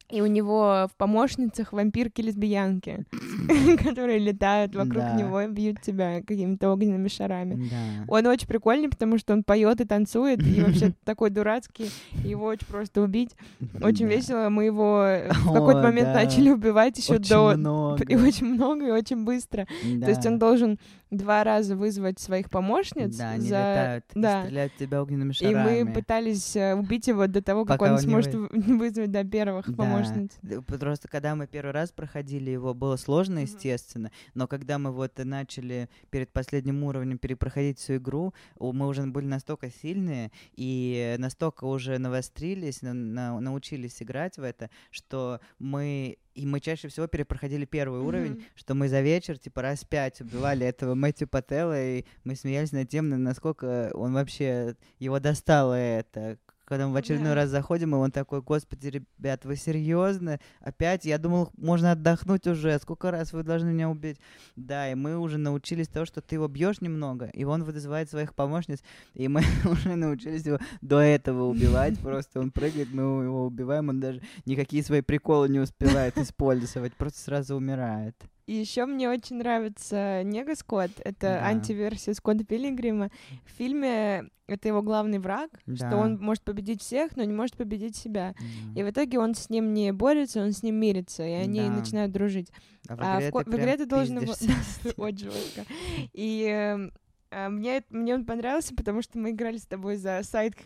И 0.09 0.21
у 0.21 0.27
него 0.27 0.87
в 0.89 0.97
помощницах 0.97 1.73
вампирки-лесбиянки, 1.73 3.05
которые 3.85 4.19
летают 4.19 4.75
вокруг 4.75 4.99
Да. 5.03 5.15
него 5.17 5.41
и 5.41 5.49
бьют 5.49 5.81
тебя 5.81 6.21
какими-то 6.23 6.71
огненными 6.73 7.09
шарами. 7.09 7.69
Да. 7.69 8.05
Он 8.09 8.27
очень 8.27 8.47
прикольный, 8.47 8.89
потому 8.89 9.19
что 9.19 9.33
он 9.33 9.43
поет 9.43 9.81
и 9.81 9.85
танцует, 9.85 10.41
и 10.47 10.61
вообще 10.63 10.93
такой 11.05 11.31
дурацкий, 11.31 11.91
его 12.25 12.47
очень 12.47 12.67
просто 12.69 13.03
убить. 13.03 13.35
Очень 13.83 14.07
Да. 14.09 14.15
весело. 14.15 14.49
Мы 14.49 14.65
его 14.67 15.05
в 15.45 15.53
какой-то 15.53 15.83
момент 15.83 16.15
начали 16.15 16.51
убивать 16.51 16.97
еще 16.99 17.19
до... 17.19 17.57
много. 17.57 18.05
И 18.09 18.15
очень 18.17 18.47
много, 18.47 18.87
и 18.87 18.91
очень 18.91 19.25
быстро. 19.25 19.67
То 19.83 20.09
есть 20.09 20.25
он 20.25 20.39
должен 20.39 20.79
два 21.11 21.45
раза 21.45 21.77
вызвать 21.77 22.19
своих 22.19 22.51
помощниц. 22.51 23.17
Да, 23.17 23.31
они 23.31 23.43
за- 23.49 23.57
летают 23.59 24.05
и 24.15 24.21
да. 24.21 24.43
стреляют 24.43 24.73
в 24.73 24.77
тебя 24.79 25.03
огненными 25.03 25.31
И 25.31 25.35
шарами. 25.35 25.83
мы 25.85 25.93
пытались 25.93 26.57
э, 26.57 26.75
убить 26.75 27.07
его 27.07 27.27
до 27.27 27.43
того, 27.43 27.65
как 27.65 27.79
Пока 27.79 27.91
он 27.93 27.97
он 27.97 28.03
сможет 28.03 28.35
вы- 28.35 28.49
вы- 28.49 28.79
вызвать 28.79 29.11
до 29.13 29.23
первых 29.25 29.67
Да. 29.71 29.75
помощниц. 29.77 30.33
Просто 30.67 31.09
когда 31.09 31.35
мы 31.37 31.47
первый 31.47 31.71
раз 31.73 31.93
проходили 31.93 32.51
его, 32.51 32.75
было 32.75 32.97
сложно, 32.97 33.41
естественно, 33.41 34.11
но 34.35 34.47
когда 34.49 34.79
мы 34.79 34.91
вот 34.91 35.19
и 35.21 35.25
начали 35.25 35.89
перед 36.11 36.33
последним 36.33 36.83
уровнем 36.83 37.19
перепроходить 37.19 37.79
всю 37.79 37.97
игру, 37.97 38.35
мы 38.59 38.87
уже 38.89 39.03
были 39.07 39.27
настолько 39.27 39.71
сильные 39.71 40.33
и 40.57 41.15
настолько 41.19 41.65
уже 41.65 41.99
навострились, 41.99 42.83
на- 42.83 42.95
на- 42.95 43.41
научились 43.41 44.03
играть 44.03 44.39
в 44.39 44.43
это, 44.43 44.71
что 44.91 45.41
мы 45.59 46.17
и 46.37 46.47
мы 46.47 46.61
чаще 46.61 46.89
всего 46.89 47.07
перепроходили 47.07 47.65
первый 47.65 48.01
уровень, 48.01 48.33
Мгм. 48.33 48.43
что 48.55 48.75
мы 48.75 48.89
за 48.89 49.01
вечер 49.01 49.39
типа 49.39 49.63
раз 49.63 49.85
пять 49.85 50.21
убивали 50.21 50.67
этого 50.67 50.95
Мэтью 50.95 51.29
Пателла, 51.29 51.81
и 51.83 52.05
мы 52.25 52.37
смеялись 52.37 52.73
над 52.73 52.89
тем, 52.89 53.09
на- 53.09 53.19
насколько 53.19 53.91
он 53.95 54.13
вообще 54.13 54.77
его 54.99 55.19
достало 55.19 55.75
это. 55.75 56.39
Когда 56.67 56.89
мы 56.89 56.95
в 56.95 56.97
очередной 56.97 57.29
Да. 57.31 57.35
раз 57.37 57.51
заходим, 57.51 57.95
и 57.95 57.99
он 57.99 58.11
такой, 58.11 58.43
господи, 58.43 58.89
ребят, 58.89 59.45
вы 59.45 59.55
серьезно? 59.55 60.41
Опять? 60.61 61.05
Я 61.05 61.17
думал, 61.19 61.51
можно 61.57 61.93
отдохнуть 61.93 62.49
уже. 62.49 62.77
Сколько 62.81 63.13
раз 63.13 63.33
вы 63.33 63.45
должны 63.45 63.73
меня 63.73 63.89
убить? 63.89 64.19
Да, 64.57 64.91
и 64.91 64.97
мы 64.97 65.17
уже 65.17 65.39
научились 65.39 65.87
того, 65.87 66.07
что 66.07 66.21
ты 66.21 66.35
его 66.35 66.49
бьешь 66.49 66.81
немного, 66.81 67.27
и 67.27 67.45
он 67.45 67.63
вызывает 67.63 68.11
своих 68.11 68.35
помощниц, 68.35 68.83
и 69.15 69.29
мы 69.29 69.43
уже 69.65 69.95
научились 69.95 70.45
его 70.45 70.59
до 70.81 70.99
этого 70.99 71.45
убивать. 71.45 72.01
Просто 72.01 72.41
он 72.41 72.51
прыгает, 72.51 72.93
мы 72.93 73.03
его 73.25 73.47
убиваем, 73.47 73.89
он 73.89 74.01
даже 74.01 74.21
никакие 74.45 74.83
свои 74.83 75.03
приколы 75.03 75.49
не 75.49 75.61
успевает 75.61 76.19
использовать, 76.19 76.95
просто 76.95 77.21
сразу 77.21 77.55
умирает. 77.55 78.17
И 78.47 78.53
еще 78.55 78.87
мне 78.87 79.09
очень 79.11 79.37
нравится 79.39 80.23
Нега 80.23 80.55
Скотт. 80.55 80.93
Это 81.05 81.39
Да. 81.41 81.47
антиверсия 81.47 82.15
Скотта 82.15 82.45
Пилигрима. 82.45 83.11
В 83.45 83.51
фильме 83.51 84.31
это 84.47 84.69
его 84.69 84.83
главный 84.83 85.19
враг, 85.19 85.51
Да. 85.67 85.89
что 85.89 85.97
он 85.97 86.19
может 86.21 86.45
победить 86.45 86.81
всех, 86.81 87.17
но 87.17 87.25
не 87.25 87.33
может 87.33 87.57
победить 87.57 87.97
себя. 87.97 88.35
И 88.77 88.81
М. 88.81 88.87
в 88.87 88.91
итоге 88.91 89.19
он 89.19 89.35
с 89.35 89.51
ним 89.51 89.75
не 89.75 89.93
борется, 89.93 90.41
он 90.43 90.53
с 90.53 90.63
ним 90.63 90.77
мирится, 90.77 91.25
и 91.27 91.33
они 91.33 91.61
Да. 91.61 91.71
начинают 91.71 92.13
дружить. 92.13 92.53
А 92.89 92.95
в 92.95 93.01
А 93.03 93.17
игре 93.19 93.29
в, 93.31 93.33
ко- 93.33 93.45
ты 93.45 93.51
в 93.51 93.55
игре 93.57 93.77
ты 93.79 93.87
должен. 93.87 94.19
Очень 94.97 95.31
жестко. 95.33 95.65
И 96.13 96.45
эм, 96.49 96.93
а, 97.33 97.49
мне, 97.49 97.83
мне 97.91 98.15
он 98.15 98.25
понравился, 98.25 98.77
потому 98.77 99.03
что 99.03 99.19
мы 99.19 99.31
играли 99.31 99.57
с 99.57 99.67
тобой 99.67 99.97
за 99.97 100.21
сайт 100.23 100.55
А, 100.57 100.63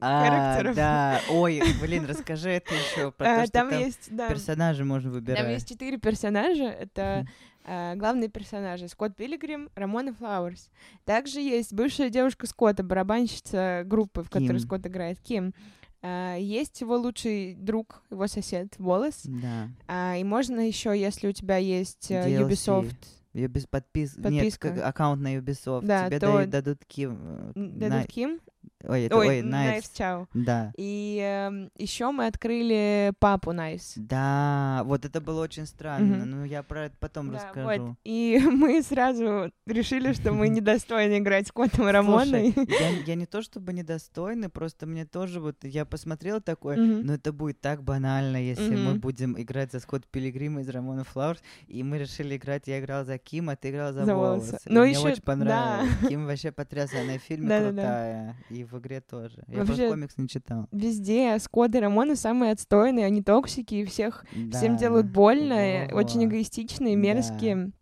характеров. 0.00 0.76
да. 0.76 1.20
Ой, 1.30 1.62
блин, 1.80 2.04
расскажи 2.06 2.50
это 2.50 2.74
еще 2.74 3.10
про 3.12 3.26
А, 3.26 3.36
то, 3.40 3.42
что 3.44 3.52
Там 3.52 3.70
есть, 3.78 4.10
персонажи 4.28 4.84
можно 4.84 5.10
выбирать. 5.10 5.40
там 5.40 5.50
есть 5.50 5.68
четыре 5.68 5.98
персонажа. 5.98 6.64
Это 6.64 7.26
а, 7.64 7.94
главные 7.96 8.28
персонажи 8.28 8.88
Скотт 8.88 9.16
Пилигрим, 9.16 9.68
Рамона 9.74 10.14
Флауэрс. 10.14 10.70
Также 11.04 11.40
есть 11.40 11.72
бывшая 11.72 12.10
девушка 12.10 12.46
Скотта, 12.46 12.82
барабанщица 12.82 13.82
группы, 13.84 14.22
в 14.22 14.30
которой. 14.30 14.60
Скотт 14.60 14.86
играет, 14.86 15.20
Ким. 15.20 15.52
А, 16.00 16.36
есть 16.36 16.80
его 16.80 16.96
лучший 16.96 17.54
друг, 17.54 18.02
его 18.10 18.26
сосед 18.28 18.74
Волос. 18.78 19.22
Да. 19.24 19.68
А, 19.88 20.16
и 20.16 20.24
можно 20.24 20.60
еще, 20.66 20.98
если 20.98 21.28
у 21.28 21.32
тебя 21.32 21.56
есть 21.56 22.10
э, 22.10 22.28
DLC. 22.28 22.48
Ubisoft, 22.48 22.94
без 23.34 23.66
подпис... 23.66 24.16
Нет, 24.16 24.22
Подписка. 24.24 24.70
как 24.70 24.84
аккаунт 24.86 25.20
на 25.22 25.36
Ubisoft. 25.36 25.84
Да, 25.84 26.06
Тебе 26.08 26.20
то- 26.20 26.32
дают, 26.34 26.50
дадут 26.50 26.84
Ким... 26.86 27.18
э, 27.20 27.52
н- 27.56 27.78
на- 27.78 27.88
дадут 27.90 28.06
Ким, 28.12 28.40
Ой, 28.84 29.04
это, 29.06 29.16
ой, 29.16 29.28
ой, 29.28 29.40
Knives 29.42 29.82
Knives. 29.82 29.90
Chow. 29.96 30.26
Да. 30.34 30.72
И 30.76 31.60
еще 31.76 32.10
мы 32.12 32.26
открыли 32.26 33.12
папу 33.18 33.50
Knives. 33.52 33.92
Да, 33.96 34.82
вот 34.84 35.04
это 35.04 35.20
было 35.20 35.42
очень 35.42 35.66
странно. 35.66 36.18
Мгм. 36.18 36.30
Ну, 36.30 36.44
я 36.44 36.62
про 36.62 36.84
это 36.86 36.96
потом 37.00 37.30
Да, 37.32 37.38
расскажу. 37.38 37.66
вот. 37.86 37.96
И 38.04 38.38
мы 38.44 38.80
сразу 38.82 39.50
решили, 39.66 40.12
что 40.12 40.32
мы 40.32 40.48
недостойны 40.48 41.18
играть 41.18 41.48
с 41.48 41.52
Котом 41.52 41.88
и 41.88 41.92
Рамоной. 41.92 42.54
Я, 42.56 42.88
я 43.06 43.14
не 43.16 43.26
то 43.26 43.42
чтобы 43.42 43.72
недостойный, 43.72 44.48
просто 44.48 44.86
мне 44.86 45.04
тоже 45.04 45.40
вот 45.40 45.56
я 45.64 45.84
посмотрел 45.84 46.40
такое, 46.40 46.76
но 46.76 47.14
это 47.14 47.32
будет 47.32 47.60
так 47.60 47.82
банально, 47.82 48.36
если 48.36 48.76
мы 48.76 48.94
будем 48.94 49.40
играть 49.40 49.72
за 49.72 49.80
Скотт 49.80 50.06
Пилигрима 50.06 50.60
из 50.60 50.68
Рамона 50.68 51.02
Флауэрс, 51.04 51.42
и 51.66 51.82
мы 51.82 51.98
решили 51.98 52.36
играть, 52.36 52.68
я 52.68 52.78
играл 52.78 53.04
за 53.04 53.18
Ким, 53.18 53.50
а 53.50 53.56
ты 53.56 53.70
играл 53.70 53.92
за, 53.92 54.04
За 54.04 54.14
волосы. 54.14 54.58
волосы. 54.64 54.68
И 54.68 54.72
мне 54.72 54.98
очень 54.98 55.16
да. 55.16 55.22
понравилось. 55.24 55.90
Ким 56.08 56.26
вообще 56.26 56.52
потрясная 56.52 57.18
в 57.18 57.22
фильме 57.22 57.48
Да-да-да. 57.48 57.72
крутая, 57.72 58.36
и 58.50 58.64
в 58.70 58.78
игре 58.78 59.00
тоже. 59.00 59.42
Я 59.48 59.58
Вообще- 59.58 59.66
просто 59.74 59.88
комикс 59.90 60.18
не 60.18 60.28
читал. 60.28 60.66
Везде 60.72 61.38
Скотт 61.38 61.74
и 61.74 61.78
Рамона 61.80 62.16
самые 62.16 62.52
отстойные, 62.52 63.06
они 63.06 63.22
токсики, 63.22 63.74
и 63.76 63.84
всех 63.84 64.24
всем 64.30 64.74
Да. 64.74 64.78
делают 64.78 65.06
больно, 65.10 65.86
Во-во. 65.90 66.00
очень 66.02 66.24
эгоистичные, 66.24 66.96
Да. 66.96 67.72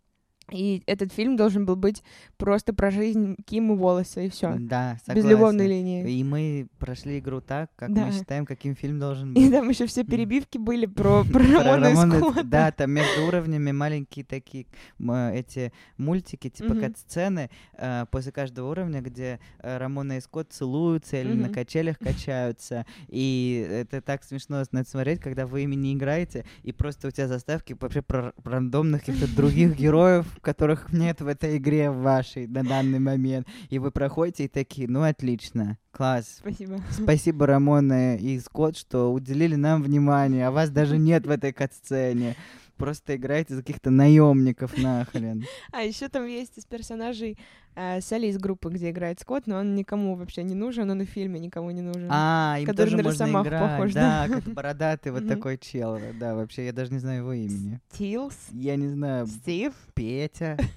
И 0.51 0.81
этот 0.85 1.11
фильм 1.11 1.35
должен 1.35 1.65
был 1.65 1.75
быть 1.75 2.03
просто 2.37 2.73
про 2.73 2.89
жизнь 2.91 3.35
Ким 3.45 3.73
и 3.73 3.75
волоса, 3.75 4.21
и 4.21 4.29
все. 4.29 4.55
Да, 4.57 4.97
Без 5.07 5.23
любовной 5.25 5.65
согласен. 5.65 5.69
линии. 5.69 6.11
И 6.11 6.23
мы 6.23 6.67
прошли 6.79 7.19
игру 7.19 7.41
так, 7.41 7.69
как 7.75 7.93
Да. 7.93 8.05
мы 8.05 8.11
считаем, 8.11 8.45
каким 8.45 8.75
фильм 8.75 8.99
должен 8.99 9.33
И 9.33 9.41
быть. 9.43 9.51
там 9.51 9.67
еще 9.69 9.85
все 9.87 10.03
перебивки 10.03 10.57
были 10.57 10.85
про, 10.97 11.23
про 11.25 11.43
Рамона 11.63 11.87
и 12.15 12.17
и 12.17 12.19
Скотта. 12.21 12.43
Да, 12.43 12.71
там 12.71 12.91
между 12.91 13.25
уровнями 13.25 13.71
маленькие 13.71 14.23
такие 14.25 14.67
эти 14.99 15.71
мультики, 15.97 16.49
типа 16.49 16.73
Мгм. 16.73 16.81
кат-сцены 16.81 17.49
э, 17.77 18.05
после 18.11 18.31
каждого 18.31 18.71
уровня, 18.71 19.01
где 19.01 19.39
э, 19.59 19.77
Рамона 19.77 20.17
и 20.17 20.21
Скотт 20.21 20.51
целуются 20.53 21.17
или 21.21 21.33
на 21.33 21.49
качелях 21.49 21.97
качаются. 21.99 22.85
И 23.07 23.67
это 23.69 24.01
так 24.01 24.23
смешно 24.23 24.63
смотреть, 24.65 25.19
когда 25.19 25.45
вы 25.45 25.63
ими 25.63 25.75
не 25.75 25.93
играете, 25.93 26.45
и 26.63 26.71
просто 26.71 27.07
у 27.07 27.11
тебя 27.11 27.27
заставки 27.27 27.75
вообще 27.79 28.01
про 28.01 28.17
про 28.43 28.51
рандомных 28.51 29.01
каких-то 29.05 29.33
других 29.35 29.75
героев, 29.79 30.25
которых 30.41 30.91
нет 30.93 31.21
в 31.21 31.27
этой 31.27 31.57
игре 31.57 31.89
вашей 31.89 32.47
на 32.47 32.63
данный 32.63 32.99
момент. 32.99 33.47
И 33.69 33.79
вы 33.79 33.91
проходите 33.91 34.45
и 34.45 34.47
такие, 34.47 34.87
ну 34.87 35.03
отлично, 35.03 35.77
класс, 35.91 36.37
Спасибо. 36.39 36.79
Спасибо, 36.91 37.47
Рамона 37.47 38.15
и 38.15 38.39
Скотт, 38.39 38.77
что 38.77 39.11
уделили 39.11 39.55
нам 39.55 39.83
внимание, 39.83 40.47
а 40.47 40.51
вас 40.51 40.69
даже 40.69 40.97
нет 40.97 41.25
в 41.25 41.29
этой 41.29 41.53
катсцене. 41.53 42.35
Просто 42.77 43.15
играете 43.15 43.55
за 43.55 43.61
каких-то 43.61 43.89
наемников 43.89 44.77
нахрен. 44.77 45.43
А 45.71 45.81
еще 45.81 46.09
там 46.09 46.25
есть 46.27 46.57
из 46.57 46.65
персонажей 46.65 47.37
э, 47.75 48.01
Салли 48.01 48.27
из 48.27 48.37
группы, 48.37 48.69
где 48.69 48.91
играет 48.91 49.19
Скотт, 49.19 49.47
но 49.47 49.57
он 49.57 49.75
никому 49.75 50.15
вообще 50.15 50.43
не 50.43 50.55
нужен, 50.55 50.89
он 50.89 51.01
и 51.01 51.05
в 51.05 51.09
фильме 51.09 51.39
никому 51.39 51.71
не 51.71 51.81
нужен. 51.81 52.07
А, 52.09 52.57
им 52.59 52.73
тоже 52.75 52.97
на 52.97 53.03
можно 53.03 53.41
играть. 53.41 53.61
похож, 53.61 53.93
да, 53.93 54.27
да. 54.27 54.35
как 54.35 54.43
бородатый 54.53 55.11
вот 55.11 55.27
такой 55.27 55.57
чел. 55.57 55.99
Да, 56.19 56.35
вообще, 56.35 56.65
я 56.67 56.73
даже 56.73 56.91
не 56.93 56.99
знаю 56.99 57.19
его 57.19 57.33
имени. 57.33 57.79
Стилс, 57.91 58.35
Я 58.51 58.75
не 58.75 58.87
знаю, 58.87 59.27
Стив. 59.27 59.73
Петя. 59.93 60.57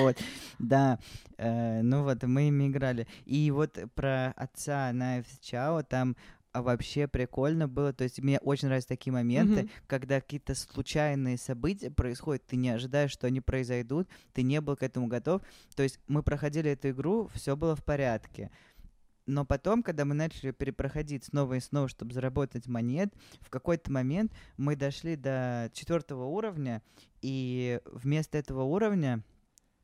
Вот, 0.00 0.16
да. 0.58 0.98
Э, 1.36 1.82
Ну 1.82 2.04
вот, 2.04 2.22
мы 2.22 2.48
ими 2.48 2.68
играли. 2.68 3.06
И 3.26 3.50
вот 3.50 3.78
про 3.94 4.32
отца 4.36 4.90
Knives 4.92 5.26
Чао 5.42 5.82
там 5.82 6.16
а 6.52 6.62
вообще 6.62 7.08
прикольно 7.08 7.66
было. 7.68 7.92
То 7.92 8.04
есть 8.04 8.20
мне 8.20 8.38
очень 8.38 8.68
нравятся 8.68 8.88
такие 8.88 9.12
моменты, 9.12 9.62
Мгм. 9.62 9.70
когда 9.86 10.20
какие-то 10.20 10.54
случайные 10.54 11.38
события 11.38 11.90
происходят, 11.90 12.46
ты 12.46 12.56
не 12.56 12.70
ожидаешь, 12.70 13.10
что 13.10 13.26
они 13.26 13.40
произойдут, 13.40 14.08
ты 14.32 14.42
не 14.42 14.60
был 14.60 14.76
к 14.76 14.82
этому 14.82 15.06
готов. 15.06 15.42
То 15.74 15.82
есть 15.82 15.98
мы 16.08 16.22
проходили 16.22 16.70
эту 16.70 16.90
игру, 16.90 17.28
все 17.34 17.56
было 17.56 17.74
в 17.74 17.84
порядке. 17.84 18.50
Но 19.24 19.44
потом, 19.44 19.82
когда 19.82 20.04
мы 20.04 20.14
начали 20.14 20.50
перепроходить 20.50 21.24
снова 21.24 21.54
и 21.54 21.60
снова, 21.60 21.88
чтобы 21.88 22.12
заработать 22.12 22.66
монет, 22.66 23.14
в 23.40 23.50
какой-то 23.50 23.90
момент 23.92 24.32
мы 24.56 24.74
дошли 24.74 25.14
до 25.16 25.70
четвертого 25.72 26.24
уровня, 26.24 26.82
и 27.20 27.80
вместо 27.86 28.36
этого 28.36 28.64
уровня 28.64 29.22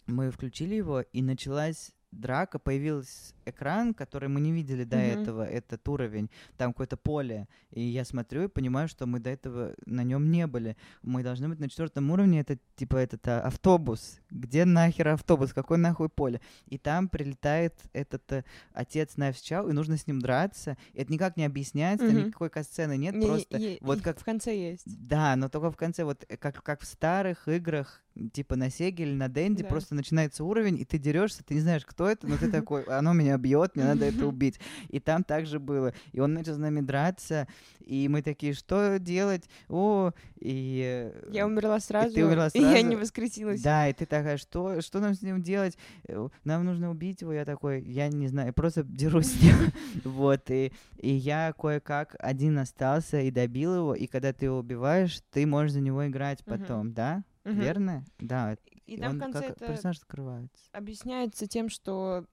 мы 0.06 0.30
включили 0.32 0.74
его, 0.74 1.02
и 1.02 1.22
началась 1.22 1.92
драка, 2.10 2.58
появился 2.58 3.32
экран, 3.50 3.94
который 3.94 4.28
мы 4.28 4.40
не 4.40 4.52
видели 4.52 4.84
до 4.84 4.96
Мгм. 4.96 5.04
этого, 5.06 5.42
этот 5.44 5.88
уровень, 5.88 6.30
там 6.56 6.72
какое-то 6.72 6.96
поле, 6.96 7.48
и 7.70 7.80
я 7.82 8.04
смотрю 8.04 8.44
и 8.44 8.48
понимаю, 8.48 8.88
что 8.88 9.06
мы 9.06 9.20
до 9.20 9.30
этого 9.30 9.74
на 9.86 10.02
нем 10.04 10.30
не 10.30 10.46
были. 10.46 10.76
Мы 11.02 11.22
должны 11.22 11.48
быть 11.48 11.60
на 11.60 11.68
четвертом 11.68 12.10
уровне, 12.10 12.40
это 12.40 12.58
типа 12.76 12.96
этот 12.96 13.26
а, 13.28 13.40
автобус. 13.40 14.20
Где 14.30 14.64
нахер 14.64 15.08
автобус? 15.08 15.52
Какой 15.52 15.78
нахуй 15.78 16.08
поле? 16.08 16.40
И 16.66 16.78
там 16.78 17.08
прилетает 17.08 17.74
этот 17.92 18.32
а, 18.32 18.44
отец 18.72 19.16
Knives 19.16 19.34
Chow, 19.42 19.68
и 19.70 19.72
нужно 19.72 19.96
с 19.96 20.06
ним 20.06 20.20
драться. 20.20 20.76
Это 20.94 21.12
никак 21.12 21.36
не 21.36 21.44
объясняется, 21.44 22.06
Мгм. 22.06 22.26
никакой 22.26 22.50
касцены 22.50 22.96
нет, 22.96 23.14
Не, 23.14 23.26
просто 23.26 23.58
е- 23.58 23.78
вот 23.80 24.00
как 24.02 24.18
в 24.20 24.24
конце 24.24 24.56
есть. 24.56 24.84
да, 24.86 25.36
но 25.36 25.48
только 25.48 25.70
в 25.70 25.76
конце, 25.76 26.04
вот 26.04 26.24
э, 26.28 26.36
как, 26.36 26.62
как 26.62 26.80
в 26.82 26.86
старых 26.86 27.48
играх, 27.48 28.02
типа 28.32 28.56
на 28.56 28.68
Сеге 28.70 29.04
или 29.04 29.14
на 29.14 29.28
Денде, 29.28 29.62
Да. 29.62 29.68
просто 29.68 29.94
начинается 29.94 30.42
уровень, 30.44 30.78
и 30.80 30.84
ты 30.84 30.98
дерешься, 30.98 31.44
ты 31.44 31.54
не 31.54 31.60
знаешь, 31.60 31.84
кто 31.86 32.08
это, 32.08 32.26
но 32.26 32.36
ты 32.36 32.48
такой, 32.64 32.82
оно 32.84 33.12
меня 33.12 33.37
бьет, 33.38 33.76
мне 33.76 33.84
надо 33.84 34.04
это 34.04 34.26
убить. 34.26 34.60
И 34.88 35.00
там 35.00 35.24
также 35.24 35.58
было. 35.58 35.94
И 36.12 36.20
он 36.20 36.34
начал 36.34 36.54
с 36.54 36.58
нами 36.58 36.80
драться, 36.80 37.46
и 37.88 38.06
мы 38.08 38.20
такие, 38.20 38.52
что 38.52 38.98
делать? 38.98 39.48
О, 39.68 40.12
и... 40.36 41.10
Э, 41.14 41.30
я 41.32 41.46
умерла 41.46 41.80
сразу, 41.80 42.10
и 42.10 42.14
ты 42.16 42.26
умерла 42.26 42.50
сразу. 42.50 42.66
и 42.66 42.70
я 42.70 42.82
не 42.82 42.96
воскресилась. 42.96 43.62
Да, 43.62 43.88
и 43.88 43.94
ты 43.94 44.04
такая, 44.04 44.36
что, 44.36 44.82
что 44.82 45.00
нам 45.00 45.14
с 45.14 45.22
ним 45.22 45.42
делать? 45.42 45.78
Э, 46.06 46.28
нам 46.44 46.66
нужно 46.66 46.90
убить 46.90 47.22
его. 47.22 47.32
Я 47.32 47.46
такой, 47.46 47.82
я 47.82 48.08
не 48.08 48.28
знаю, 48.28 48.52
просто 48.52 48.82
дерусь 48.82 49.32
с 49.32 49.42
ним. 49.42 49.54
Вот, 50.04 50.50
и, 50.50 50.72
и 50.98 51.10
я 51.10 51.54
кое-как 51.58 52.14
один 52.18 52.58
остался 52.58 53.20
и 53.20 53.30
добил 53.30 53.74
его, 53.74 53.94
и 53.94 54.06
когда 54.06 54.32
ты 54.32 54.46
его 54.46 54.58
убиваешь, 54.58 55.20
ты 55.30 55.46
можешь 55.46 55.72
за 55.72 55.80
него 55.80 56.06
играть 56.06 56.44
потом, 56.44 56.92
да? 56.92 57.24
Верно? 57.44 58.04
Да. 58.18 58.56
И, 58.86 58.96
там 58.96 59.16
в 59.16 59.20
конце 59.20 59.46
это 59.48 59.66
персонаж 59.66 59.98
скрывается. 59.98 60.64
объясняется 60.72 61.46
тем, 61.46 61.68
что 61.68 62.24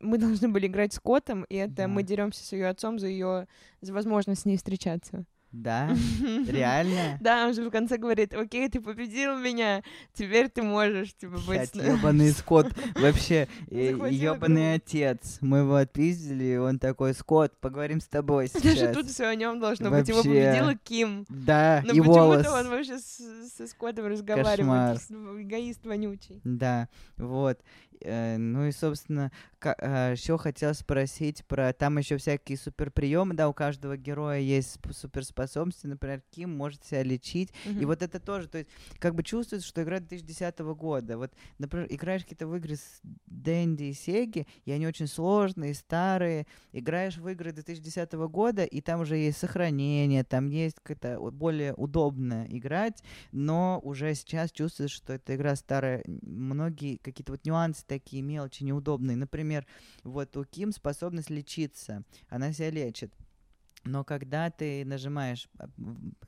мы 0.00 0.18
должны 0.18 0.48
были 0.48 0.66
играть 0.66 0.92
с 0.92 1.00
котом, 1.00 1.44
и 1.44 1.56
это 1.56 1.74
да. 1.74 1.88
мы 1.88 2.02
деремся 2.02 2.44
с 2.44 2.52
ее 2.52 2.68
отцом 2.68 2.98
за 2.98 3.08
ее 3.08 3.46
за 3.80 3.92
возможность 3.92 4.42
с 4.42 4.44
ней 4.44 4.56
встречаться. 4.56 5.24
Да? 5.50 5.96
Реально? 6.46 7.16
Да, 7.20 7.46
он 7.46 7.54
же 7.54 7.66
в 7.66 7.70
конце 7.70 7.96
говорит, 7.96 8.34
окей, 8.34 8.68
ты 8.68 8.80
победил 8.80 9.38
меня, 9.38 9.82
теперь 10.12 10.50
ты 10.50 10.62
можешь, 10.62 11.14
типа, 11.14 11.38
быть... 11.46 11.74
Ёбаный 11.74 12.32
Скотт, 12.32 12.68
вообще, 12.94 13.48
ёбаный 13.70 14.74
отец. 14.74 15.38
Мы 15.40 15.58
его 15.58 15.76
отпиздили, 15.76 16.56
он 16.56 16.78
такой, 16.78 17.14
Скотт, 17.14 17.58
поговорим 17.60 18.00
с 18.00 18.08
тобой 18.08 18.48
сейчас. 18.48 18.62
Даже 18.62 18.92
тут 18.92 19.06
все 19.06 19.26
о 19.26 19.34
нем 19.34 19.58
должно 19.58 19.90
быть. 19.90 20.08
Его 20.08 20.22
победила 20.22 20.74
Ким. 20.74 21.24
Да, 21.30 21.80
и 21.80 22.00
волос. 22.00 22.44
почему-то 22.44 22.60
он 22.60 22.68
вообще 22.68 22.98
со 22.98 23.66
Скоттом 23.66 24.06
разговаривает. 24.06 25.00
Эгоист 25.10 25.84
вонючий. 25.86 26.42
Да, 26.44 26.88
вот. 27.16 27.58
Э, 28.00 28.36
ну 28.36 28.66
и, 28.66 28.72
собственно, 28.72 29.30
а, 29.60 30.12
еще 30.12 30.38
хотел 30.38 30.74
спросить 30.74 31.44
про... 31.46 31.72
Там 31.72 31.98
еще 31.98 32.16
всякие 32.16 32.58
суперприемы, 32.58 33.34
да, 33.34 33.48
у 33.48 33.52
каждого 33.52 33.96
героя 33.96 34.38
есть 34.40 34.78
суперспособности. 34.92 35.86
Например, 35.86 36.22
Ким 36.30 36.56
может 36.56 36.84
себя 36.84 37.02
лечить. 37.02 37.50
Mm-hmm. 37.64 37.82
И 37.82 37.84
вот 37.84 38.02
это 38.02 38.20
тоже, 38.20 38.48
то 38.48 38.58
есть, 38.58 38.70
как 38.98 39.14
бы 39.14 39.22
чувствуется, 39.22 39.68
что 39.68 39.82
игра 39.82 39.98
2010 39.98 40.58
года. 40.58 41.18
Вот, 41.18 41.32
например, 41.58 41.86
играешь 41.90 42.22
какие-то 42.22 42.46
в 42.46 42.56
игры 42.56 42.76
с 42.76 43.00
Дэнди 43.26 43.84
и 43.84 43.92
Сеги, 43.92 44.46
и 44.64 44.72
они 44.72 44.86
очень 44.86 45.06
сложные, 45.06 45.74
старые. 45.74 46.46
Играешь 46.72 47.16
в 47.16 47.28
игры 47.28 47.52
2010 47.52 48.12
года, 48.12 48.64
и 48.64 48.80
там 48.80 49.00
уже 49.00 49.16
есть 49.16 49.38
сохранение, 49.38 50.24
там 50.24 50.48
есть 50.48 50.76
как-то 50.82 51.18
более 51.30 51.74
удобно 51.74 52.46
играть, 52.48 53.02
но 53.32 53.80
уже 53.82 54.14
сейчас 54.14 54.52
чувствуется, 54.52 54.94
что 54.94 55.12
эта 55.14 55.34
игра 55.34 55.56
старая. 55.56 56.04
Многие 56.06 56.96
какие-то 56.96 57.32
вот 57.32 57.44
нюансы 57.44 57.84
такие 57.88 58.22
мелочи 58.22 58.62
неудобные. 58.62 59.16
Например, 59.16 59.66
вот 60.04 60.36
у 60.36 60.44
Ким 60.44 60.70
способность 60.72 61.30
лечиться. 61.30 62.04
Она 62.28 62.52
себя 62.52 62.70
лечит. 62.70 63.12
Но 63.84 64.04
когда 64.04 64.50
ты 64.50 64.84
нажимаешь 64.84 65.48
а, 65.58 65.68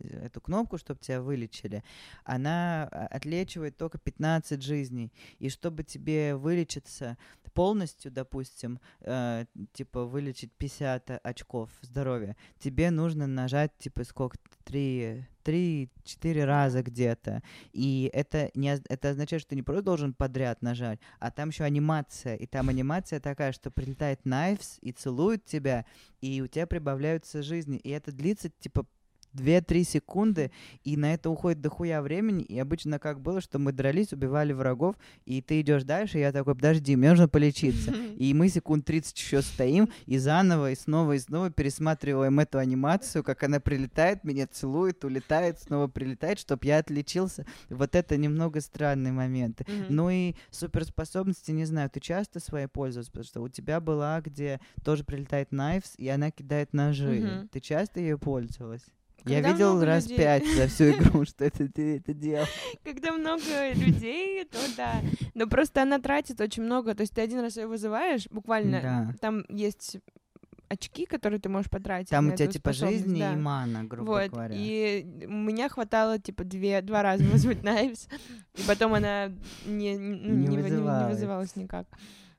эту 0.01 0.41
кнопку, 0.41 0.79
чтобы 0.79 1.01
тебя 1.01 1.21
вылечили, 1.21 1.83
она 2.25 2.89
а, 2.91 3.07
отлечивает 3.09 3.77
только 3.77 3.99
15 3.99 4.63
жизней. 4.63 5.13
И 5.39 5.49
чтобы 5.49 5.85
тебе 5.85 6.37
вылечиться 6.37 7.19
полностью, 7.53 8.13
допустим, 8.13 8.81
э, 9.01 9.45
типа 9.73 10.05
вылечить 10.05 10.53
50 10.53 11.21
очков 11.23 11.71
здоровья, 11.83 12.37
тебе 12.61 12.93
нужно 12.93 13.27
нажать, 13.27 13.77
типа, 13.79 14.05
сколько, 14.05 14.39
3, 14.65 15.27
3-4 15.45 16.45
раза 16.45 16.83
где-то. 16.83 17.43
И 17.73 18.11
это, 18.13 18.51
не, 18.55 18.79
это 18.89 19.11
означает, 19.11 19.43
что 19.43 19.51
ты 19.51 19.57
не 19.57 19.63
просто 19.63 19.83
должен 19.83 20.15
подряд 20.15 20.63
нажать, 20.63 21.01
а 21.19 21.31
там 21.31 21.51
еще 21.51 21.65
анимация. 21.65 22.37
И 22.37 22.47
там 22.47 22.69
анимация 22.69 23.21
такая, 23.21 23.53
что 23.53 23.71
прилетает 23.71 24.25
Найвс 24.25 24.79
и 24.81 24.93
целует 24.93 25.45
тебя, 25.45 25.85
и 26.21 26.41
у 26.41 26.47
тебя 26.47 26.67
прибавляются 26.67 27.43
жизни. 27.43 27.79
И 27.79 27.91
это 27.91 28.13
длится, 28.13 28.51
типа, 28.51 28.87
2-3 29.35 29.85
секунды, 29.85 30.51
и 30.85 30.97
на 30.97 31.15
это 31.15 31.31
уходит 31.31 31.61
дохуя 31.61 32.03
времени, 32.03 32.43
и 32.43 32.59
обычно 32.59 32.99
как 32.99 33.21
было, 33.21 33.41
что 33.41 33.59
мы 33.59 33.73
дрались, 33.73 34.13
убивали 34.13 34.53
врагов, 34.53 34.97
и 35.25 35.41
ты 35.41 35.61
идешь 35.61 35.85
дальше, 35.85 36.19
и 36.19 36.21
я 36.21 36.33
такой, 36.33 36.55
подожди, 36.55 36.97
мне 36.97 37.11
нужно 37.11 37.29
полечиться. 37.29 37.95
И 38.21 38.35
мы 38.35 38.49
секунд 38.49 38.85
30 38.85 39.19
еще 39.19 39.41
стоим, 39.41 39.89
и 40.05 40.19
заново, 40.19 40.73
и 40.73 40.75
снова, 40.75 41.13
и 41.13 41.19
снова 41.19 41.51
пересматриваем 41.51 42.39
эту 42.39 42.59
анимацию, 42.59 43.25
как 43.25 43.43
она 43.43 43.61
прилетает, 43.61 44.25
меня 44.25 44.47
целует, 44.47 45.03
улетает, 45.05 45.59
снова 45.61 45.89
прилетает, 45.89 46.39
чтобы 46.39 46.67
я 46.67 46.79
отличился. 46.79 47.47
Вот 47.71 47.95
это 47.95 48.17
немного 48.19 48.61
странные 48.61 49.13
моменты. 49.13 49.65
Ну 49.89 50.11
и 50.11 50.35
суперспособности, 50.51 51.51
не 51.53 51.65
знаю, 51.65 51.89
ты 51.89 52.01
часто 52.01 52.41
своей 52.41 52.67
пользовалась, 52.67 53.09
потому 53.09 53.25
что 53.25 53.43
у 53.43 53.49
тебя 53.49 53.81
была, 53.81 54.21
где 54.21 54.61
тоже 54.85 55.05
прилетает 55.05 55.53
Knives, 55.53 55.95
и 55.97 56.09
она 56.09 56.31
кидает 56.31 56.73
ножи. 56.73 57.49
Ты 57.53 57.61
часто 57.61 58.01
ее 58.01 58.19
пользовалась? 58.19 58.85
Я 59.25 59.41
видел 59.41 59.83
раз 59.83 60.05
людей... 60.05 60.19
пять 60.19 60.47
за 60.55 60.67
всю 60.69 60.91
игру, 60.91 61.25
что 61.25 61.45
это 61.45 61.69
ты 61.69 61.97
это 61.99 62.15
делал. 62.15 62.47
Когда 62.85 63.13
много 63.13 63.73
людей, 63.75 64.45
то 64.45 64.59
да. 64.77 65.01
Но 65.35 65.47
просто 65.47 65.83
она 65.83 65.99
тратит 65.99 66.41
очень 66.41 66.63
много. 66.63 66.95
То 66.95 67.03
есть 67.03 67.15
ты 67.15 67.21
один 67.21 67.41
раз 67.41 67.57
ее 67.57 67.67
вызываешь, 67.67 68.27
буквально 68.31 68.81
да. 68.81 69.15
там 69.21 69.45
есть 69.49 69.99
очки, 70.71 71.05
которые 71.05 71.41
ты 71.41 71.49
можешь 71.49 71.69
потратить. 71.71 72.11
Там 72.11 72.29
у 72.29 72.33
тебя 72.33 72.47
типа 72.47 72.73
жизни 72.73 73.19
да. 73.19 73.33
и 73.33 73.37
мана, 73.37 73.85
грубо 73.85 74.11
вот. 74.11 74.31
говоря. 74.31 74.55
И 74.57 75.05
у 75.27 75.33
меня 75.33 75.69
хватало 75.69 76.19
типа 76.19 76.45
две, 76.45 76.81
два 76.81 77.03
раза 77.03 77.25
вызвать 77.25 77.63
Найвс, 77.63 78.09
и 78.55 78.63
потом 78.67 78.95
она 78.95 79.29
не, 79.67 79.97
не, 79.97 80.19
не, 80.19 80.47
не, 80.47 80.59
вызывалась. 80.59 81.07
не 81.09 81.15
вызывалась 81.15 81.57
никак. 81.57 81.87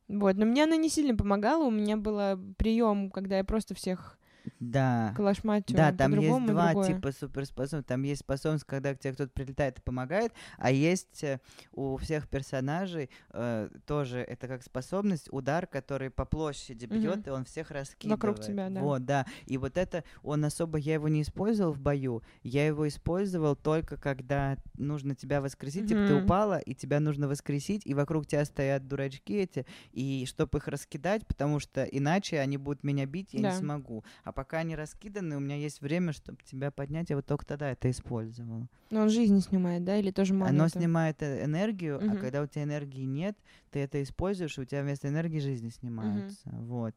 Вот, 0.07 0.35
но 0.35 0.45
мне 0.45 0.63
она 0.63 0.77
не 0.77 0.89
сильно 0.89 1.15
помогала. 1.15 1.63
У 1.65 1.71
меня 1.71 1.97
был 1.97 2.37
прием, 2.57 3.11
когда 3.11 3.37
я 3.37 3.43
просто 3.43 3.75
всех 3.75 4.17
да. 4.59 5.13
Калашматью. 5.15 5.75
Да, 5.75 5.91
там 5.91 6.13
есть 6.19 6.45
два 6.45 6.71
другое. 6.71 6.87
типа 6.87 7.11
суперспособностей. 7.11 7.87
Там 7.87 8.03
есть 8.03 8.21
способность, 8.21 8.65
когда 8.65 8.93
к 8.93 8.99
тебе 8.99 9.13
кто-то 9.13 9.31
прилетает 9.31 9.79
и 9.79 9.81
помогает, 9.81 10.33
а 10.57 10.71
есть 10.71 11.23
э, 11.23 11.39
у 11.71 11.97
всех 11.97 12.27
персонажей 12.27 13.09
э, 13.31 13.69
тоже 13.85 14.19
это 14.19 14.47
как 14.47 14.63
способность 14.63 15.27
удар, 15.31 15.67
который 15.67 16.09
по 16.09 16.25
площади 16.25 16.85
бьет, 16.85 17.19
угу. 17.19 17.29
и 17.29 17.29
он 17.29 17.45
всех 17.45 17.71
раскидывает. 17.71 18.21
Вокруг 18.21 18.39
тебя, 18.39 18.69
да. 18.69 18.81
Вот, 18.81 19.05
да. 19.05 19.25
И 19.45 19.57
вот 19.57 19.77
это 19.77 20.03
он 20.23 20.45
особо 20.45 20.77
я 20.77 20.93
его 20.93 21.07
не 21.07 21.21
использовал 21.21 21.73
в 21.73 21.79
бою, 21.79 22.23
я 22.43 22.65
его 22.65 22.87
использовал 22.87 23.55
только 23.55 23.97
когда 23.97 24.57
нужно 24.77 25.15
тебя 25.15 25.41
воскресить, 25.41 25.83
угу. 25.83 25.89
типа 25.89 26.07
ты 26.07 26.23
упала 26.23 26.59
и 26.59 26.73
тебя 26.73 26.99
нужно 26.99 27.27
воскресить, 27.27 27.85
и 27.85 27.93
вокруг 27.93 28.27
тебя 28.27 28.45
стоят 28.45 28.87
дурачки 28.87 29.35
эти, 29.35 29.65
и 29.91 30.25
чтобы 30.27 30.59
их 30.59 30.67
раскидать, 30.67 31.25
потому 31.27 31.59
что 31.59 31.83
иначе 31.83 32.39
они 32.39 32.57
будут 32.57 32.83
меня 32.83 33.05
бить, 33.05 33.33
я 33.33 33.41
да. 33.41 33.51
не 33.51 33.57
смогу. 33.57 34.03
А 34.23 34.30
а 34.31 34.33
пока 34.33 34.59
они 34.59 34.77
раскиданы, 34.77 35.35
у 35.35 35.41
меня 35.41 35.57
есть 35.57 35.81
время, 35.81 36.13
чтобы 36.13 36.37
тебя 36.43 36.71
поднять, 36.71 37.09
я 37.09 37.17
вот 37.17 37.25
только 37.25 37.45
тогда 37.45 37.69
это 37.69 37.91
использовала. 37.91 38.65
Но 38.89 39.01
он 39.01 39.09
жизнь 39.09 39.41
снимает, 39.41 39.83
да, 39.83 39.97
или 39.97 40.11
тоже 40.11 40.33
монету? 40.33 40.55
Оно 40.55 40.67
снимает 40.69 41.21
э, 41.21 41.43
энергию, 41.43 41.97
угу. 41.97 42.11
а 42.11 42.15
когда 42.15 42.41
у 42.41 42.47
тебя 42.47 42.63
энергии 42.63 43.03
нет, 43.03 43.37
ты 43.71 43.79
это 43.79 44.01
используешь, 44.01 44.57
и 44.57 44.61
у 44.61 44.65
тебя 44.65 44.83
вместо 44.83 45.09
энергии 45.09 45.39
жизни 45.39 45.67
снимаются. 45.67 46.47
Угу. 46.49 46.63
Вот. 46.63 46.93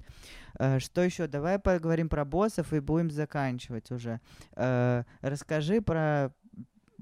Э, 0.61 0.79
что 0.79 1.03
еще? 1.03 1.27
Давай 1.27 1.59
поговорим 1.59 2.09
про 2.09 2.25
боссов 2.25 2.73
и 2.73 2.79
будем 2.79 3.11
заканчивать 3.11 3.90
уже. 3.90 4.20
Э, 4.55 5.03
расскажи 5.20 5.83
про 5.83 6.33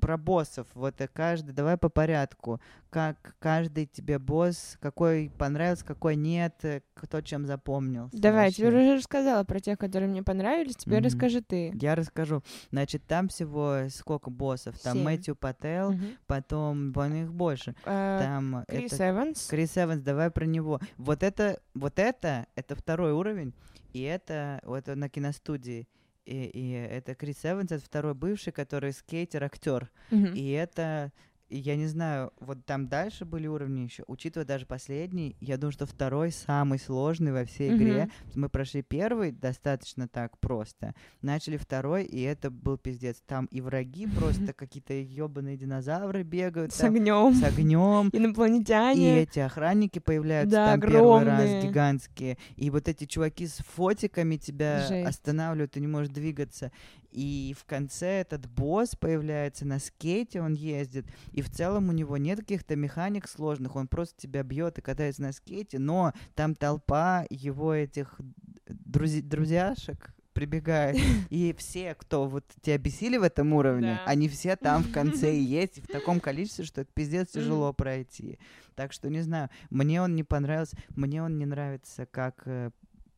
про 0.02 0.18
боссов. 0.18 0.66
Вот 0.74 1.00
и 1.00 1.06
каждый, 1.06 1.52
давай 1.52 1.78
по 1.78 1.88
порядку. 1.88 2.60
Как 2.90 3.36
каждый 3.38 3.86
тебе 3.86 4.18
босс, 4.18 4.76
какой 4.80 5.30
понравился, 5.38 5.84
какой 5.84 6.16
нет, 6.16 6.56
э, 6.64 6.82
кто 6.94 7.20
чем 7.20 7.46
запомнился. 7.46 8.18
Давай, 8.18 8.46
вообще. 8.46 8.62
я 8.64 8.68
тебе 8.70 8.80
уже 8.80 8.96
рассказала 8.96 9.44
про 9.44 9.60
тех, 9.60 9.78
которые 9.78 10.10
мне 10.10 10.24
понравились, 10.24 10.76
теперь 10.76 10.98
mm-hmm. 10.98 11.04
расскажи 11.04 11.40
ты. 11.40 11.72
Я 11.80 11.94
расскажу. 11.94 12.42
Значит, 12.72 13.04
там 13.06 13.28
всего 13.28 13.88
сколько 13.90 14.28
боссов? 14.28 14.76
Там 14.80 14.94
Семь. 14.94 15.04
Мэтью 15.04 15.36
Паттел, 15.36 15.92
mm-hmm. 15.92 16.16
потом, 16.26 16.92
по 16.92 17.08
их 17.08 17.32
больше. 17.32 17.76
Uh, 17.84 18.18
там 18.18 18.64
Крис 18.66 18.94
это... 18.94 19.10
Эванс. 19.10 19.46
Крис 19.46 19.78
Эванс, 19.78 20.02
давай 20.02 20.32
про 20.32 20.44
него. 20.46 20.80
Вот 20.98 21.22
это, 21.22 21.60
вот 21.74 22.00
это, 22.00 22.46
это 22.56 22.74
второй 22.74 23.12
уровень, 23.12 23.54
и 23.92 24.02
это 24.02 24.60
вот 24.64 24.88
на 24.88 25.08
киностудии. 25.08 25.86
И, 26.24 26.44
и 26.44 26.70
это 26.72 27.14
Крис 27.14 27.44
Эванс, 27.44 27.72
это 27.72 27.84
второй 27.84 28.14
бывший, 28.14 28.52
который 28.52 28.92
скейтер, 28.92 29.44
актер. 29.44 29.90
Mm-hmm. 30.10 30.36
И 30.36 30.50
это 30.52 31.12
я 31.58 31.76
не 31.76 31.86
знаю, 31.86 32.32
вот 32.40 32.64
там 32.64 32.88
дальше 32.88 33.24
были 33.24 33.46
уровни 33.46 33.80
еще. 33.80 34.04
Учитывая 34.06 34.46
даже 34.46 34.66
последний, 34.66 35.36
я 35.40 35.56
думаю, 35.56 35.72
что 35.72 35.86
второй 35.86 36.32
самый 36.32 36.78
сложный 36.78 37.32
во 37.32 37.44
всей 37.44 37.70
mm-hmm. 37.70 37.76
игре. 37.76 38.10
Мы 38.34 38.48
прошли 38.48 38.82
первый 38.82 39.32
достаточно 39.32 40.08
так 40.08 40.38
просто. 40.38 40.94
Начали 41.20 41.56
второй, 41.56 42.04
и 42.04 42.22
это 42.22 42.50
был 42.50 42.78
пиздец. 42.78 43.22
Там 43.26 43.46
и 43.46 43.60
враги 43.60 44.06
просто 44.06 44.52
какие-то 44.54 44.94
ебаные 44.94 45.56
динозавры 45.56 46.22
бегают. 46.22 46.72
С 46.72 46.82
огнем. 46.82 47.34
С 47.34 47.42
огнем. 47.44 48.08
Инопланетяне. 48.12 49.18
И 49.18 49.22
эти 49.22 49.40
охранники 49.40 49.98
появляются 49.98 50.56
да, 50.56 50.66
там 50.66 50.74
огромные. 50.74 51.36
первый 51.36 51.54
раз, 51.54 51.64
гигантские. 51.64 52.38
И 52.56 52.70
вот 52.70 52.88
эти 52.88 53.04
чуваки 53.04 53.46
с 53.46 53.58
фотиками 53.74 54.36
тебя 54.36 54.86
Жесть. 54.86 55.08
останавливают, 55.08 55.72
ты 55.72 55.80
не 55.80 55.86
можешь 55.86 56.12
двигаться. 56.12 56.72
И 57.12 57.54
в 57.58 57.64
конце 57.66 58.20
этот 58.20 58.46
босс 58.48 58.96
появляется 58.96 59.66
на 59.66 59.78
скейте, 59.78 60.40
он 60.40 60.54
ездит, 60.54 61.04
и 61.32 61.41
И 61.42 61.44
в 61.44 61.50
целом 61.50 61.88
у 61.88 61.92
него 61.92 62.16
нет 62.18 62.38
каких-то 62.38 62.76
механик 62.76 63.26
сложных, 63.28 63.74
он 63.74 63.88
просто 63.88 64.14
тебя 64.20 64.44
бьет 64.44 64.78
и 64.78 64.80
катается 64.80 65.22
на 65.22 65.32
скейте, 65.32 65.80
но 65.80 66.12
там 66.36 66.54
толпа 66.54 67.26
его 67.30 67.74
этих 67.74 68.20
друзи- 68.68 69.22
друзьяшек, 69.22 70.14
прибегает. 70.32 70.96
И 71.30 71.52
все, 71.58 71.94
кто 71.94 72.26
вот 72.28 72.44
тебя 72.62 72.78
бесили 72.78 73.16
в 73.18 73.22
этом 73.24 73.52
уровне, 73.52 73.98
Да. 73.98 74.04
они 74.10 74.28
все 74.28 74.54
там 74.56 74.82
в 74.84 74.92
конце 74.92 75.34
и 75.36 75.40
есть 75.60 75.82
в 75.82 75.86
таком 75.88 76.20
количестве, 76.20 76.64
что 76.64 76.82
это 76.82 76.90
пиздец 76.94 77.30
тяжело 77.32 77.72
пройти. 77.72 78.38
Так 78.74 78.92
что 78.92 79.10
не 79.10 79.20
знаю, 79.20 79.50
мне 79.68 80.00
он 80.00 80.14
не 80.14 80.22
понравился, 80.24 80.76
мне 80.96 81.22
он 81.22 81.38
не 81.38 81.44
нравится 81.44 82.06
как 82.06 82.42
э, 82.46 82.70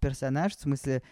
персонаж, 0.08 0.54
в 0.56 0.60
смысле 0.60 1.02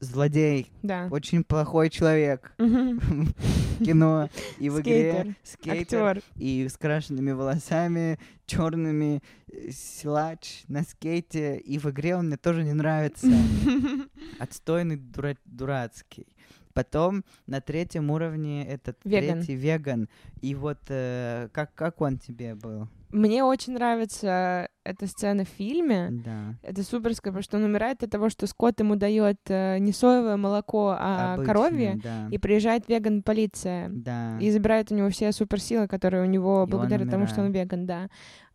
злодей, 0.00 0.70
Да. 0.82 1.08
очень 1.10 1.44
плохой 1.44 1.90
человек 1.90 2.52
в 2.58 3.84
кино 3.84 4.28
и 4.58 4.70
в 4.70 4.80
игре 4.80 5.36
Скейтер. 5.44 6.22
и 6.36 6.66
с 6.68 6.76
крашенными 6.76 7.30
волосами, 7.32 8.18
черными, 8.46 9.22
э, 9.52 9.70
силач 9.70 10.64
на 10.68 10.82
скейте, 10.82 11.56
и 11.58 11.78
в 11.78 11.86
игре 11.90 12.16
он 12.16 12.26
мне 12.26 12.36
тоже 12.36 12.64
не 12.64 12.72
нравится. 12.72 13.28
Отстойный, 14.38 14.96
дура- 14.96 15.36
дурацкий. 15.44 16.26
Потом 16.74 17.22
на 17.46 17.60
третьем 17.60 18.10
уровне 18.10 18.66
этот 18.66 18.96
Веган. 19.04 19.38
третий 19.38 19.54
веган. 19.54 20.08
И 20.40 20.54
вот 20.54 20.78
э, 20.88 21.48
как, 21.52 21.74
как 21.74 22.00
он 22.00 22.18
тебе 22.18 22.54
был? 22.54 22.88
Мне 23.12 23.44
очень 23.44 23.74
нравится 23.74 24.68
эта 24.84 25.06
сцена 25.06 25.44
в 25.44 25.48
фильме. 25.48 26.08
Да. 26.10 26.54
Это 26.62 26.82
суперская, 26.82 27.30
потому 27.32 27.42
что 27.42 27.56
он 27.58 27.64
умирает 27.64 28.02
от 28.02 28.10
того, 28.10 28.30
что 28.30 28.46
Скотт 28.46 28.80
ему 28.80 28.96
дает 28.96 29.38
э, 29.48 29.78
не 29.78 29.92
соевое 29.92 30.36
молоко, 30.36 30.96
а 30.98 31.34
Обычный, 31.34 31.46
коровье, 31.46 32.00
Да. 32.02 32.28
и 32.30 32.38
приезжает 32.38 32.88
веган-полиция. 32.88 33.88
да. 33.90 34.38
И 34.40 34.50
забирает 34.50 34.90
у 34.90 34.94
него 34.94 35.10
все 35.10 35.30
суперсилы, 35.32 35.86
которые 35.88 36.22
у 36.22 36.26
него 36.26 36.64
И 36.66 36.70
благодаря 36.70 37.06
тому, 37.06 37.26
что 37.26 37.42
он 37.42 37.52
веган, 37.52 37.86
да. 37.86 38.08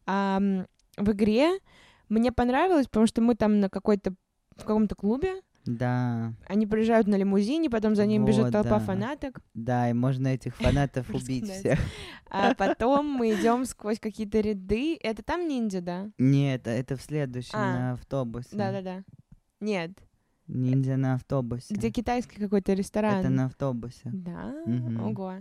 А 0.06 0.40
в 0.98 1.12
игре 1.12 1.60
мне 2.10 2.32
понравилось, 2.32 2.88
потому 2.88 3.06
что 3.06 3.22
мы 3.22 3.36
там 3.36 3.60
на 3.60 3.70
какой-то 3.70 4.14
в 4.56 4.62
каком-то 4.66 4.96
клубе, 4.96 5.34
Да. 5.68 6.34
они 6.48 6.66
приезжают 6.66 7.08
на 7.08 7.16
лимузине, 7.16 7.70
потом 7.70 7.96
за 7.96 8.06
ним 8.06 8.26
бежит 8.26 8.46
Вот, 8.46 8.52
толпа 8.54 8.80
да. 8.80 8.80
фанаток, 8.80 9.42
Да, 9.54 9.90
и 9.90 9.94
можно 9.94 10.30
этих 10.30 10.56
фанатов 10.58 11.10
убить 11.10 11.50
всех. 11.52 11.78
а 12.30 12.54
потом 12.58 13.06
мы 13.06 13.34
идем 13.34 13.66
сквозь 13.66 14.00
какие-то 14.00 14.40
ряды. 14.40 14.98
Это 15.02 15.22
там 15.24 15.48
ниндзя, 15.48 15.82
да? 15.82 16.10
Нет, 16.18 16.68
это 16.68 16.96
в 16.96 17.02
следующем, 17.02 17.52
А. 17.60 17.74
на 17.74 17.92
автобусе. 17.94 18.50
Да-да-да. 18.54 19.04
Нет, 19.60 19.92
Ниндзя 20.48 20.96
на 20.96 21.16
автобусе. 21.16 21.74
где 21.74 21.92
китайский 21.92 22.40
какой-то 22.40 22.74
ресторан. 22.74 23.20
Это 23.20 23.30
на 23.30 23.46
автобусе. 23.46 24.10
Да, 24.14 24.54
Мгм. 24.66 25.04
ого. 25.08 25.34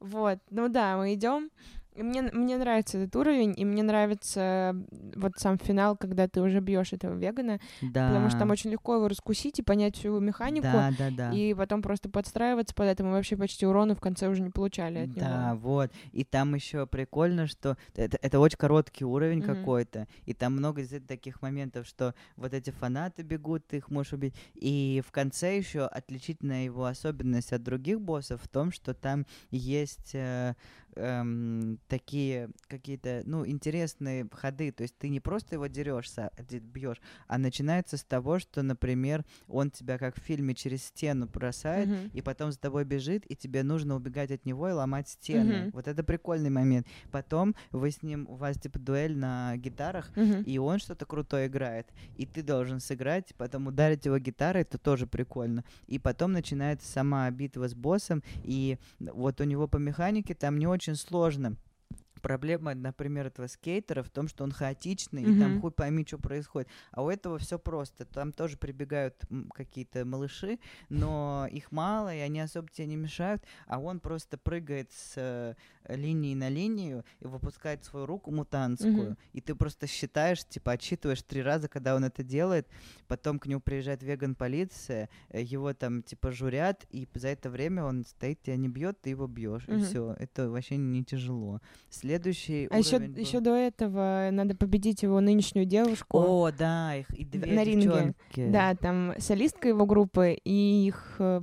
Вот, 0.00 0.38
ну 0.50 0.68
да, 0.68 0.96
мы 0.96 1.14
идем. 1.14 1.50
И 1.94 2.02
мне, 2.02 2.22
мне 2.22 2.56
нравится 2.56 2.98
этот 2.98 3.14
уровень, 3.14 3.54
и 3.56 3.64
мне 3.64 3.84
нравится 3.84 4.74
вот 5.14 5.34
сам 5.36 5.58
финал, 5.58 5.96
когда 5.96 6.26
ты 6.26 6.40
уже 6.40 6.58
бьешь 6.58 6.92
этого 6.92 7.14
вегана, 7.16 7.60
Да. 7.82 8.08
потому 8.08 8.30
что 8.30 8.38
там 8.40 8.50
очень 8.50 8.70
легко 8.70 8.96
его 8.96 9.06
раскусить 9.06 9.60
и 9.60 9.62
понять 9.62 9.96
всю 9.96 10.08
его 10.08 10.18
механику, 10.18 10.62
Да, 10.66 10.90
да, 10.98 11.10
да. 11.10 11.30
и 11.32 11.54
потом 11.54 11.82
просто 11.82 12.08
подстраиваться 12.08 12.74
под 12.74 12.86
это. 12.86 13.04
Мы 13.04 13.12
вообще 13.12 13.36
почти 13.36 13.64
урона 13.64 13.94
в 13.94 14.00
конце 14.00 14.26
уже 14.28 14.42
не 14.42 14.50
получали 14.50 14.98
от 15.04 15.12
Да, 15.14 15.50
него. 15.50 15.60
вот. 15.60 15.92
И 16.10 16.24
там 16.24 16.56
еще 16.56 16.84
прикольно, 16.88 17.46
что 17.46 17.76
это, 17.94 18.18
это 18.20 18.40
очень 18.40 18.58
короткий 18.58 19.04
уровень 19.04 19.38
Мгм. 19.38 19.54
какой-то. 19.54 20.08
И 20.26 20.34
там 20.34 20.54
много 20.54 20.80
действительно 20.80 21.06
таких 21.08 21.42
моментов, 21.42 21.86
что 21.86 22.14
вот 22.34 22.54
эти 22.54 22.70
фанаты 22.70 23.22
бегут, 23.22 23.68
ты 23.68 23.76
их 23.76 23.88
можешь 23.90 24.14
убить. 24.14 24.34
И 24.54 25.00
в 25.06 25.12
конце 25.12 25.56
еще 25.56 25.82
отличительная 25.86 26.64
его 26.64 26.86
особенность 26.86 27.52
от 27.52 27.62
других 27.62 28.00
боссов 28.00 28.42
в 28.42 28.48
том, 28.48 28.72
что 28.72 28.94
там 28.94 29.26
есть 29.52 30.10
э, 30.14 30.54
эм, 30.96 31.78
такие 31.88 32.50
какие-то, 32.68 33.22
ну, 33.24 33.46
интересные 33.46 34.26
ходы. 34.32 34.72
То 34.72 34.82
есть 34.82 34.96
ты 34.98 35.08
не 35.08 35.20
просто 35.20 35.54
его 35.56 35.66
дерешься, 35.66 36.30
бьешь, 36.50 37.00
а 37.26 37.38
начинается 37.38 37.96
с 37.96 38.04
того, 38.04 38.38
что, 38.38 38.62
например, 38.62 39.24
он 39.48 39.70
тебя 39.70 39.98
как 39.98 40.16
в 40.16 40.20
фильме 40.22 40.54
через 40.54 40.84
стену 40.84 41.26
бросает, 41.26 41.88
Мгм. 41.88 42.10
и 42.12 42.20
потом 42.22 42.52
за 42.52 42.58
тобой 42.58 42.84
бежит, 42.84 43.24
и 43.30 43.36
тебе 43.36 43.62
нужно 43.62 43.96
убегать 43.96 44.30
от 44.30 44.44
него 44.44 44.68
и 44.68 44.72
ломать 44.72 45.08
стены. 45.08 45.62
Мгм. 45.62 45.70
Вот 45.72 45.88
это 45.88 46.02
прикольный 46.04 46.50
момент. 46.50 46.86
Потом 47.10 47.54
вы 47.72 47.90
с 47.90 48.02
ним, 48.02 48.26
у 48.28 48.34
вас 48.36 48.56
типа 48.58 48.78
дуэль 48.78 49.16
на 49.16 49.56
гитарах, 49.56 50.10
Мгм. 50.16 50.42
и 50.42 50.58
он 50.58 50.78
что-то 50.78 51.06
крутое 51.06 51.46
играет, 51.46 51.88
и 52.16 52.26
ты 52.26 52.42
должен 52.42 52.80
сыграть, 52.80 53.34
потом 53.36 53.66
ударить 53.66 54.04
его 54.06 54.18
гитарой, 54.18 54.62
это 54.62 54.78
тоже 54.78 55.06
прикольно. 55.06 55.64
И 55.86 55.98
потом 55.98 56.32
начинается 56.32 56.90
сама 56.90 57.30
битва 57.30 57.68
с 57.68 57.74
боссом, 57.74 58.22
и 58.42 58.78
вот 59.00 59.40
у 59.40 59.44
него 59.44 59.68
по 59.68 59.76
механике 59.78 60.34
там 60.34 60.58
не 60.58 60.66
очень 60.66 60.83
сложно. 60.92 61.56
Проблема, 62.24 62.74
например, 62.74 63.26
этого 63.26 63.48
скейтера 63.48 64.02
в 64.02 64.08
том, 64.08 64.28
что 64.28 64.44
он 64.44 64.50
хаотичный, 64.50 65.24
и 65.24 65.38
там 65.38 65.60
хуй 65.60 65.70
пойми, 65.70 66.06
что 66.06 66.16
происходит. 66.16 66.70
А 66.90 67.02
у 67.02 67.10
этого 67.10 67.36
все 67.36 67.58
просто. 67.58 68.06
Там 68.06 68.32
тоже 68.32 68.56
прибегают 68.56 69.22
какие-то 69.52 70.06
малыши, 70.06 70.58
но 70.88 71.46
их 71.52 71.70
мало, 71.70 72.14
и 72.14 72.20
они 72.20 72.40
особо 72.40 72.68
тебе 72.70 72.86
не 72.86 72.96
мешают, 72.96 73.42
а 73.66 73.78
он 73.78 74.00
просто 74.00 74.38
прыгает 74.38 74.90
с 74.90 75.12
э, 75.16 75.54
линии 75.94 76.34
на 76.34 76.48
линию 76.48 77.04
и 77.20 77.26
выпускает 77.26 77.84
свою 77.84 78.06
руку 78.06 78.30
мутантскую. 78.30 79.10
Мгм. 79.10 79.18
И 79.34 79.42
ты 79.42 79.54
просто 79.54 79.86
считаешь, 79.86 80.46
типа, 80.46 80.72
отсчитываешь 80.72 81.22
три 81.22 81.42
раза, 81.42 81.68
когда 81.68 81.94
он 81.94 82.04
это 82.04 82.22
делает, 82.22 82.66
потом 83.06 83.38
к 83.38 83.44
нему 83.46 83.60
приезжает 83.60 84.02
веган-полиция, 84.02 85.10
э, 85.28 85.42
его 85.42 85.74
там, 85.74 86.02
типа, 86.02 86.32
журят, 86.32 86.86
и 86.88 87.06
за 87.12 87.28
это 87.28 87.50
время 87.50 87.84
он 87.84 88.06
стоит, 88.06 88.40
тебя 88.40 88.56
не 88.56 88.70
бьет, 88.70 88.98
ты 89.02 89.10
его 89.10 89.26
бьешь, 89.26 89.68
и 89.68 89.72
Мгм. 89.72 89.82
все. 89.82 90.16
Это 90.18 90.48
вообще 90.48 90.78
не 90.78 91.04
тяжело. 91.04 91.60
Следующий 92.14 92.68
А 92.70 92.78
еще, 92.78 92.98
был- 93.00 93.16
еще 93.16 93.40
до 93.40 93.54
этого 93.56 94.28
надо 94.30 94.54
победить 94.54 95.02
его 95.02 95.20
нынешнюю 95.20 95.66
девушку. 95.66 96.18
О, 96.18 96.50
да, 96.56 96.94
их 96.94 97.10
и 97.10 97.24
две 97.24 97.52
на 97.52 97.64
ринге. 97.64 97.82
девчонки. 97.86 98.48
Да, 98.50 98.74
там 98.76 99.14
солистка 99.18 99.68
его 99.68 99.84
группы 99.84 100.38
и 100.44 100.86
их 100.86 101.16
э, 101.18 101.40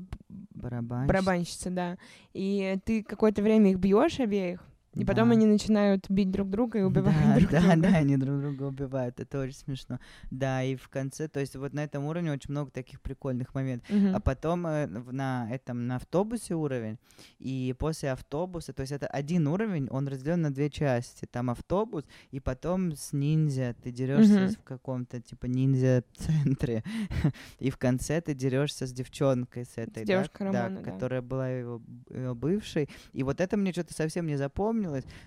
Барабанщик. 0.55 1.07
барабанщица, 1.09 1.69
да. 1.71 1.97
И 2.33 2.77
ты 2.85 3.03
какое-то 3.03 3.41
время 3.41 3.71
их 3.71 3.79
бьешь 3.79 4.19
обеих, 4.21 4.63
и 4.93 5.05
потом 5.05 5.29
Да. 5.29 5.35
они 5.35 5.45
начинают 5.45 6.09
бить 6.09 6.31
друг 6.31 6.49
друга 6.49 6.79
и 6.79 6.81
убивать 6.81 7.15
да, 7.15 7.35
друг 7.37 7.51
да, 7.51 7.61
друга. 7.61 7.77
Да, 7.77 7.97
они 7.97 8.17
друг 8.17 8.41
друга 8.41 8.63
убивают, 8.63 9.19
это 9.21 9.39
очень 9.39 9.55
смешно. 9.55 9.99
Да, 10.31 10.63
и 10.63 10.75
в 10.75 10.89
конце, 10.89 11.29
то 11.29 11.39
есть 11.39 11.55
вот 11.55 11.73
на 11.73 11.83
этом 11.83 12.03
уровне 12.05 12.31
очень 12.31 12.51
много 12.51 12.71
таких 12.71 12.99
прикольных 13.01 13.55
моментов. 13.55 13.89
Мгм. 13.89 14.15
А 14.15 14.19
потом 14.19 14.67
э, 14.67 14.87
на 14.87 15.47
этом 15.49 15.87
на 15.87 15.95
автобусе 15.95 16.55
уровень, 16.55 16.97
и 17.39 17.73
после 17.79 18.11
автобуса, 18.11 18.73
то 18.73 18.81
есть 18.81 18.91
это 18.91 19.07
один 19.07 19.47
уровень, 19.47 19.87
он 19.89 20.07
разделен 20.09 20.41
на 20.41 20.53
две 20.53 20.69
части. 20.69 21.25
Там 21.25 21.49
автобус, 21.49 22.03
и 22.31 22.41
потом 22.41 22.91
с 22.91 23.13
ниндзя 23.13 23.75
ты 23.81 23.91
дерешься 23.91 24.41
Мгм. 24.41 24.49
в 24.49 24.63
каком-то 24.63 25.21
типа 25.21 25.45
ниндзя-центре, 25.45 26.83
и 27.59 27.69
в 27.69 27.77
конце 27.77 28.19
ты 28.19 28.33
дерешься 28.33 28.85
с 28.85 28.91
девчонкой 28.91 29.65
с 29.65 29.77
этой, 29.77 30.03
да, 30.03 30.13
девушкой 30.15 30.51
да, 30.51 30.69
да. 30.69 30.81
которая 30.81 31.21
была 31.21 31.47
его, 31.49 31.81
его 32.09 32.35
бывшей. 32.35 32.89
И 33.13 33.23
вот 33.23 33.39
это 33.39 33.55
мне 33.55 33.71
что-то 33.71 33.93
совсем 33.93 34.27
не 34.27 34.35
запомнилось. 34.35 34.80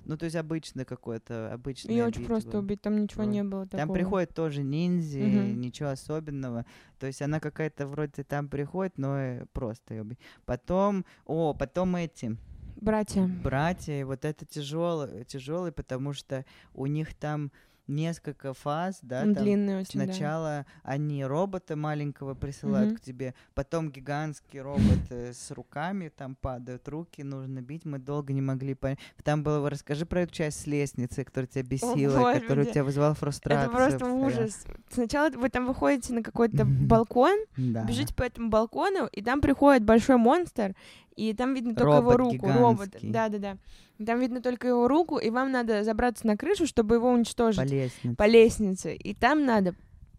Ну, 0.04 0.16
то 0.16 0.24
есть 0.24 0.36
обычно 0.36 0.84
какое-то, 0.84 1.52
обычное 1.52 1.94
Ее 1.94 2.04
очень 2.06 2.26
просто 2.26 2.58
убить, 2.58 2.80
там 2.82 3.02
ничего 3.02 3.24
Вот. 3.24 3.32
не 3.32 3.42
было 3.44 3.62
Там 3.66 3.80
такого. 3.80 3.94
приходят 3.98 4.34
тоже 4.34 4.62
ниндзи, 4.62 5.18
Мгм. 5.18 5.60
ничего 5.60 5.90
особенного. 5.90 6.64
То 6.98 7.06
есть 7.06 7.22
она 7.22 7.40
какая-то 7.40 7.86
вроде 7.86 8.24
там 8.24 8.48
приходит, 8.48 8.98
но 8.98 9.16
э, 9.18 9.46
просто 9.52 9.94
её 9.94 10.04
бить. 10.04 10.18
Потом, 10.44 11.04
о, 11.26 11.54
потом 11.54 11.96
эти 11.96 12.36
Братья. 12.76 13.26
братья, 13.42 13.92
и 14.00 14.04
вот 14.04 14.24
это 14.24 14.44
тяжелый, 14.44 15.24
тяжелый, 15.24 15.72
потому 15.72 16.12
что 16.12 16.44
у 16.74 16.86
них 16.86 17.14
там 17.14 17.50
несколько 17.86 18.54
фаз, 18.54 18.98
да, 19.02 19.22
Он 19.22 19.34
там 19.34 19.44
длинный 19.44 19.80
очень, 19.80 20.00
да. 20.00 20.06
Сначала 20.06 20.66
они 20.82 21.24
робота 21.24 21.76
маленького 21.76 22.34
присылают 22.34 22.90
Мгм. 22.92 22.96
к 22.96 23.00
тебе, 23.00 23.34
потом 23.54 23.90
гигантский 23.90 24.60
робот 24.60 25.00
э, 25.10 25.32
с 25.32 25.50
руками, 25.50 26.10
там 26.14 26.34
падают 26.34 26.88
руки, 26.88 27.22
нужно 27.22 27.60
бить. 27.60 27.84
Мы 27.84 27.98
долго 27.98 28.32
не 28.32 28.40
могли 28.40 28.74
понять. 28.74 28.98
Там 29.22 29.42
было, 29.42 29.68
расскажи 29.68 30.06
про 30.06 30.22
эту 30.22 30.32
часть 30.32 30.60
с 30.62 30.66
лестницы, 30.66 31.24
которая 31.24 31.46
тебя 31.48 31.62
бесила, 31.62 32.34
и 32.34 32.40
которая 32.40 32.64
тебя 32.66 32.84
вызывала 32.84 33.14
фрустрацию. 33.14 33.70
Это 33.70 33.76
просто 33.76 34.06
ужас. 34.12 34.64
Сначала 34.90 35.30
вы 35.30 35.48
там 35.50 35.66
выходите 35.66 36.12
на 36.14 36.22
какой-то 36.22 36.64
балкон, 36.64 37.38
Да. 37.56 37.84
бежите 37.84 38.14
по 38.14 38.22
этому 38.22 38.48
балкону, 38.48 39.06
и 39.12 39.22
там 39.22 39.40
приходит 39.40 39.84
большой 39.84 40.16
монстр, 40.16 40.74
и 41.16 41.32
там 41.34 41.54
видно 41.54 41.74
только 41.74 41.96
его 41.98 42.12
Робот 42.16 42.16
руку. 42.34 42.46
Робот. 42.48 42.86
гигантский. 42.88 43.10
Да-да-да. 43.12 43.56
Там 44.04 44.18
видно 44.20 44.40
только 44.42 44.68
его 44.68 44.88
руку, 44.88 45.18
и 45.18 45.30
вам 45.30 45.52
надо 45.52 45.84
забраться 45.84 46.26
на 46.26 46.36
крышу, 46.36 46.66
чтобы 46.66 46.96
его 46.96 47.10
уничтожить 47.10 47.68
По 47.68 47.72
лестнице. 47.72 48.16
по 48.16 48.26
лестнице. 48.26 48.94
И 48.96 49.14
там 49.14 49.44
надо 49.44 49.74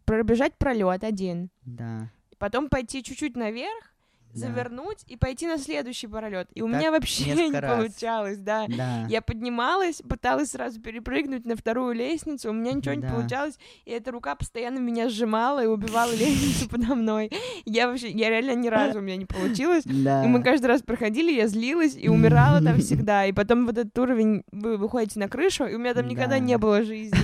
пробежать 0.05 0.53
пролет 0.55 1.03
один. 1.03 1.49
Да. 1.65 2.09
Потом 2.38 2.69
пойти 2.69 3.03
чуть-чуть 3.03 3.36
наверх 3.36 3.93
завернуть 4.36 5.03
и 5.07 5.17
пойти 5.17 5.47
на 5.47 5.57
следующий 5.57 6.07
пролет. 6.07 6.47
И 6.53 6.61
у 6.61 6.69
Так 6.69 6.77
меня 6.79 6.91
вообще 6.91 7.33
не 7.49 7.59
раз. 7.59 7.77
получалось, 7.77 8.38
да. 8.38 8.65
Да. 8.67 9.05
Я 9.09 9.21
поднималась, 9.21 10.01
пыталась 10.07 10.51
сразу 10.51 10.79
перепрыгнуть 10.81 11.45
на 11.45 11.55
вторую 11.55 11.93
лестницу, 11.95 12.49
у 12.49 12.53
меня 12.53 12.73
ничего 12.73 12.93
не 12.95 13.01
Да. 13.01 13.09
получалось, 13.09 13.57
и 13.86 13.91
эта 13.91 14.11
рука 14.11 14.36
постоянно 14.36 14.79
меня 14.79 15.09
сжимала 15.09 15.63
и 15.63 15.67
убивала 15.67 16.11
лестницу 16.15 16.69
подо 16.69 16.95
мной. 16.95 17.31
Я 17.65 17.88
вообще, 17.88 18.09
я 18.11 18.29
реально 18.29 18.55
ни 18.55 18.67
разу 18.67 18.99
у 18.99 19.01
меня 19.01 19.15
не 19.17 19.25
получилось. 19.25 19.83
Да. 20.05 20.23
И 20.23 20.27
мы 20.27 20.43
каждый 20.43 20.67
раз 20.67 20.81
проходили, 20.83 21.31
я 21.31 21.47
злилась 21.47 21.95
и 21.97 22.09
умирала 22.09 22.61
там 22.61 22.79
всегда. 22.79 23.25
И 23.25 23.31
потом 23.31 23.65
вот 23.65 23.77
этот 23.77 23.97
уровень, 23.97 24.43
вы 24.51 24.77
выходите 24.77 25.19
на 25.19 25.27
крышу, 25.29 25.65
и 25.65 25.73
у 25.73 25.79
меня 25.79 25.93
там 25.93 26.07
никогда 26.07 26.36
Да. 26.36 26.39
не 26.39 26.57
было 26.57 26.83
жизни. 26.83 27.17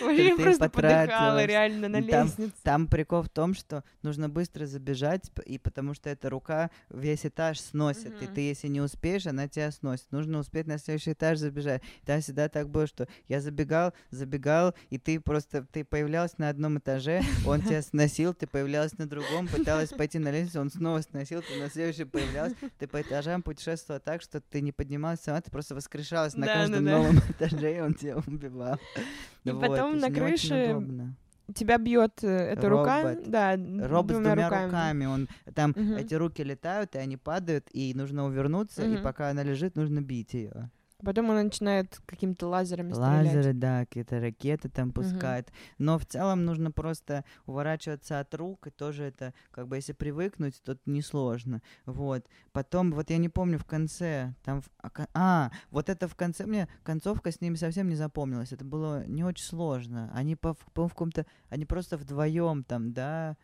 Я 0.00 0.36
ты 0.36 0.42
просто 0.42 0.68
подыхала 0.70 1.44
реально 1.44 1.88
на 1.88 2.00
лестнице. 2.00 2.52
Там 2.62 2.86
прикол 2.86 3.22
в 3.22 3.28
том, 3.28 3.54
что 3.54 3.84
нужно 4.02 4.28
быстро 4.28 4.66
забежать, 4.66 5.30
и 5.44 5.58
потому 5.58 5.94
что 5.94 6.10
эта 6.10 6.30
рука 6.30 6.70
весь 6.90 7.26
этаж 7.26 7.60
сносит, 7.60 8.20
и 8.22 8.26
ты, 8.26 8.40
если 8.42 8.68
не 8.68 8.80
успеешь, 8.80 9.26
она 9.26 9.48
тебя 9.48 9.70
сносит. 9.70 10.10
Нужно 10.10 10.38
успеть 10.38 10.66
на 10.66 10.78
следующий 10.78 11.12
этаж 11.12 11.38
забежать. 11.38 11.82
Там 12.04 12.20
всегда 12.20 12.48
так 12.48 12.68
было, 12.68 12.86
что 12.86 13.06
я 13.28 13.40
забегал, 13.40 13.92
забегал, 14.10 14.74
и 14.90 14.98
ты 14.98 15.20
просто, 15.20 15.66
ты 15.70 15.84
появлялся 15.84 16.34
на 16.38 16.48
одном 16.48 16.78
этаже, 16.78 17.22
он 17.46 17.62
тебя 17.62 17.82
сносил, 17.82 18.34
ты 18.34 18.46
появлялась 18.46 18.96
на 18.98 19.06
другом, 19.06 19.48
пыталась 19.48 19.90
пойти 19.90 20.18
на 20.18 20.30
лестницу, 20.30 20.60
он 20.60 20.70
снова 20.70 21.00
сносил, 21.02 21.42
ты 21.42 21.60
на 21.60 21.70
следующий 21.70 22.04
появлялся, 22.04 22.56
ты 22.78 22.86
по 22.86 23.00
этажам 23.00 23.42
путешествовала 23.42 24.00
так, 24.00 24.22
что 24.22 24.40
ты 24.40 24.60
не 24.60 24.72
поднималась 24.72 25.20
сама, 25.20 25.40
ты 25.40 25.50
просто 25.50 25.74
воскрешалась 25.74 26.34
на 26.34 26.46
каждом 26.46 26.84
новом 26.84 27.18
этаже, 27.28 27.76
и 27.76 27.80
он 27.80 27.94
тебя 27.94 28.16
убивал. 28.16 28.78
И 29.44 29.50
Вот, 29.50 29.78
потом 29.94 30.00
на 30.00 30.14
крыше 30.14 30.70
удобно. 30.70 31.16
Тебя 31.54 31.78
бьет 31.78 32.22
э, 32.22 32.28
эта 32.28 32.68
рука, 32.68 33.02
Робот. 33.02 33.30
да, 33.30 33.52
Робот 33.56 34.16
с 34.16 34.18
двумя 34.18 34.34
двумя 34.34 34.48
руками. 34.48 34.66
руками. 34.66 35.04
Он 35.06 35.28
там 35.54 35.70
Мгм. 35.74 35.96
эти 35.96 36.14
руки 36.14 36.42
летают, 36.44 36.94
и 36.94 36.98
они 36.98 37.16
падают, 37.16 37.66
и 37.72 37.94
нужно 37.94 38.26
увернуться, 38.26 38.84
и 38.84 38.94
Мгм. 38.94 39.02
пока 39.02 39.30
она 39.30 39.42
лежит, 39.42 39.74
нужно 39.74 40.02
бить 40.02 40.34
ее. 40.34 40.70
Потом 41.04 41.30
он 41.30 41.36
начинает 41.44 42.00
какими-то 42.06 42.48
лазерами 42.48 42.92
стрелять. 42.92 43.26
Лазеры, 43.36 43.52
да, 43.52 43.80
какие-то 43.86 44.20
ракеты 44.20 44.68
там 44.68 44.90
пускает. 44.90 45.52
Но 45.78 45.96
в 45.98 46.04
целом 46.04 46.44
нужно 46.44 46.72
просто 46.72 47.24
уворачиваться 47.46 48.18
от 48.18 48.34
рук, 48.34 48.66
и 48.66 48.70
тоже 48.70 49.04
это, 49.04 49.32
как 49.52 49.68
бы, 49.68 49.76
если 49.76 49.92
привыкнуть, 49.92 50.60
то 50.64 50.76
несложно. 50.86 51.62
Вот. 51.86 52.26
Потом, 52.52 52.90
вот 52.92 53.10
я 53.10 53.18
не 53.18 53.28
помню, 53.28 53.58
в 53.58 53.64
конце, 53.64 54.34
там, 54.44 54.60
в- 54.62 54.70
а, 54.82 54.90
а, 55.14 55.50
вот 55.70 55.88
это 55.88 56.08
в 56.08 56.16
конце, 56.16 56.46
мне 56.46 56.68
концовка 56.82 57.30
с 57.30 57.40
ними 57.40 57.54
совсем 57.54 57.88
не 57.88 57.94
запомнилась. 57.94 58.52
Это 58.52 58.64
было 58.64 59.06
не 59.06 59.22
очень 59.22 59.44
сложно. 59.44 60.10
Они, 60.14 60.34
по, 60.34 60.54
по 60.74 60.88
в 60.88 60.90
каком-то, 60.90 61.26
они 61.48 61.64
просто 61.64 61.96
вдвоем 61.96 62.64
там, 62.64 62.92
да, 62.92 63.36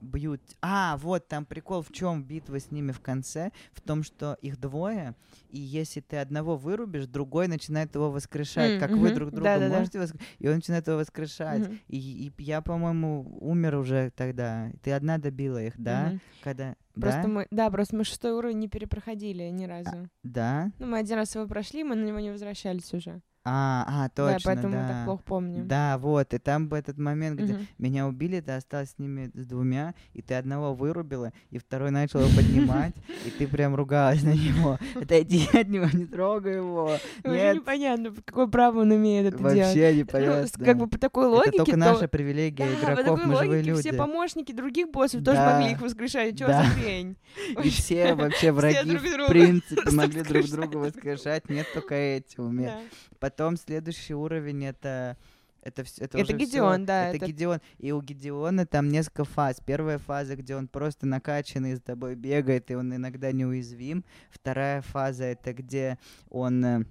бьют. 0.00 0.40
А, 0.62 0.96
вот 0.98 1.28
там 1.28 1.44
прикол 1.44 1.82
в 1.82 1.92
чем 1.92 2.22
битва 2.22 2.60
с 2.60 2.70
ними 2.70 2.92
в 2.92 3.00
конце, 3.00 3.50
в 3.72 3.80
том, 3.80 4.02
что 4.02 4.36
их 4.40 4.58
двое, 4.58 5.14
и 5.50 5.58
если 5.58 6.00
ты 6.00 6.16
одного 6.18 6.56
вырубишь, 6.56 7.06
другой 7.06 7.48
начинает 7.48 7.94
его 7.94 8.10
воскрешать, 8.10 8.74
М, 8.74 8.80
как 8.80 8.90
вы 8.90 9.08
мгм. 9.08 9.14
друг 9.14 9.30
друга 9.30 9.44
Да-да-да. 9.54 9.78
можете 9.78 9.98
воскрешать, 9.98 10.28
и 10.38 10.48
он 10.48 10.54
начинает 10.56 10.86
его 10.86 10.96
воскрешать. 10.98 11.68
Мгм. 11.68 11.80
И, 11.88 11.98
и 11.98 12.42
я, 12.42 12.60
по-моему, 12.62 13.38
умер 13.40 13.76
уже 13.76 14.10
тогда. 14.16 14.70
Ты 14.82 14.92
одна 14.92 15.18
добила 15.18 15.62
их, 15.62 15.74
да? 15.76 16.08
Мгм. 16.10 16.20
Когда? 16.42 16.76
Просто 16.94 17.22
да? 17.22 17.28
мы, 17.28 17.46
да, 17.50 17.70
просто 17.70 17.96
мы 17.96 18.04
шестой 18.04 18.32
уровень 18.32 18.58
не 18.58 18.68
перепроходили 18.68 19.44
ни 19.44 19.64
разу. 19.64 20.08
Да? 20.22 20.70
Ну, 20.78 20.86
мы 20.86 20.98
один 20.98 21.16
раз 21.16 21.34
его 21.34 21.46
прошли, 21.46 21.84
мы 21.84 21.94
на 21.94 22.04
него 22.04 22.20
не 22.20 22.30
возвращались 22.30 22.92
уже. 22.92 23.20
А, 23.42 23.84
а, 23.88 24.08
точно, 24.10 24.32
да, 24.34 24.38
поэтому 24.44 24.72
да. 24.74 24.82
мы 24.82 24.88
так 24.88 25.04
плохо 25.06 25.22
помним. 25.24 25.66
Да, 25.66 25.96
вот, 25.96 26.34
и 26.34 26.38
там 26.38 26.68
в 26.68 26.74
этот 26.74 26.98
момент, 26.98 27.40
где 27.40 27.54
Мгм. 27.54 27.66
меня 27.78 28.06
убили, 28.06 28.40
ты 28.40 28.52
осталась 28.52 28.90
с 28.90 28.98
ними 28.98 29.30
с 29.32 29.46
двумя, 29.46 29.94
и 30.12 30.20
ты 30.20 30.34
одного 30.34 30.74
вырубила, 30.74 31.32
и 31.50 31.56
второй 31.58 31.90
начал 31.90 32.20
его 32.20 32.28
поднимать, 32.36 32.94
и 33.24 33.30
ты 33.30 33.48
прям 33.48 33.74
ругалась 33.74 34.22
на 34.22 34.34
него. 34.34 34.78
Отойди 34.94 35.48
от 35.54 35.68
него, 35.68 35.86
не 35.90 36.04
трогай 36.04 36.56
его. 36.56 36.90
Нет, 37.24 37.56
непонятно, 37.56 38.12
по 38.12 38.20
какое 38.20 38.46
право 38.46 38.80
он 38.80 38.94
имеет 38.94 39.32
это 39.32 39.38
делать. 39.38 39.56
вообще 39.58 39.94
не 39.96 40.02
Ну, 40.58 40.64
как 40.64 40.76
бы 40.76 40.86
по 40.86 40.98
такой 40.98 41.26
логике, 41.26 41.48
Это 41.48 41.56
только 41.64 41.72
то... 41.72 41.78
наша 41.78 42.08
привилегия 42.08 42.66
игроков, 42.74 43.04
такой 43.04 43.24
мы 43.26 43.34
живые 43.36 43.48
логике 43.48 43.70
люди. 43.70 43.80
все 43.80 43.92
помощники 43.94 44.52
других 44.52 44.90
боссов 44.90 45.24
тоже 45.24 45.40
могли 45.40 45.72
их 45.72 45.80
воскрешать. 45.80 46.38
Чё 46.38 46.46
Да. 46.46 46.62
за 46.64 46.68
хрень? 46.70 47.16
И 47.64 47.70
все 47.70 48.14
вообще 48.14 48.52
враги, 48.52 48.96
в 48.98 49.26
принципе, 49.28 49.90
могли 49.92 50.22
друг 50.22 50.44
друга 50.44 50.76
воскрешать. 50.76 51.48
Нет, 51.48 51.66
только 51.72 51.94
эти 51.94 52.38
умеют. 52.38 52.74
Потом 53.30 53.56
следующий 53.56 54.12
уровень 54.14 54.64
это 54.64 55.16
это, 55.62 55.82
вс- 55.82 56.02
это, 56.02 56.18
Это 56.18 56.32
уже 56.32 56.36
Гедеон, 56.36 56.78
всё. 56.78 56.86
да, 56.86 57.08
Это, 57.08 57.16
это- 57.18 57.26
Гедеон. 57.26 57.60
И 57.78 57.92
у 57.92 58.00
Гедеона 58.00 58.66
там 58.66 58.88
несколько 58.88 59.24
фаз. 59.24 59.60
Первая 59.64 59.98
фаза, 59.98 60.34
где 60.34 60.56
он 60.56 60.66
просто 60.66 61.06
накачанный 61.06 61.76
с 61.76 61.80
тобой 61.80 62.16
бегает, 62.16 62.70
и 62.70 62.74
он 62.74 62.92
иногда 62.92 63.30
неуязвим. 63.30 64.04
Вторая 64.30 64.80
фаза 64.82 65.24
это 65.24 65.52
где 65.52 65.98
он 66.28 66.64
э, 66.64 66.84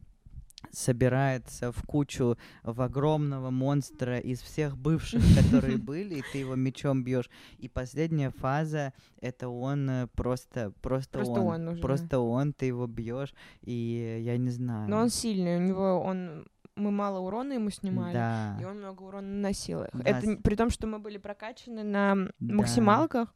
собирается 0.71 1.71
в 1.71 1.83
кучу 1.83 2.37
в 2.63 2.81
огромного 2.81 3.49
монстра 3.49 4.19
из 4.19 4.41
всех 4.41 4.77
бывших, 4.77 5.21
которые 5.35 5.77
были, 5.91 6.15
и 6.15 6.23
ты 6.31 6.39
его 6.39 6.55
мечом 6.55 7.03
бьешь. 7.03 7.29
И 7.57 7.67
последняя 7.69 8.29
фаза 8.29 8.93
это 9.21 9.49
он 9.49 9.89
э, 9.89 10.07
просто 10.15 10.71
просто, 10.81 11.19
Просто 11.19 11.41
он, 11.41 11.61
он 11.61 11.67
уже. 11.69 11.81
просто 11.81 12.19
он, 12.19 12.53
ты 12.53 12.67
его 12.67 12.87
бьешь, 12.87 13.33
и 13.61 14.21
я 14.23 14.37
не 14.37 14.49
знаю. 14.49 14.89
Но 14.89 14.97
он 14.99 15.09
сильный, 15.09 15.57
у 15.57 15.61
него 15.61 16.01
он 16.01 16.45
мы 16.75 16.91
мало 16.91 17.19
урона 17.19 17.53
ему 17.53 17.69
снимали. 17.71 18.13
Да. 18.13 18.57
И 18.61 18.63
он 18.63 18.77
много 18.79 19.03
урона 19.03 19.27
наносил. 19.27 19.83
Да, 19.93 20.01
Это 20.05 20.37
при 20.41 20.55
том, 20.55 20.69
что 20.69 20.87
мы 20.87 20.99
были 20.99 21.17
прокачаны 21.17 21.83
на 21.83 22.15
Да. 22.39 22.55
максималках, 22.55 23.33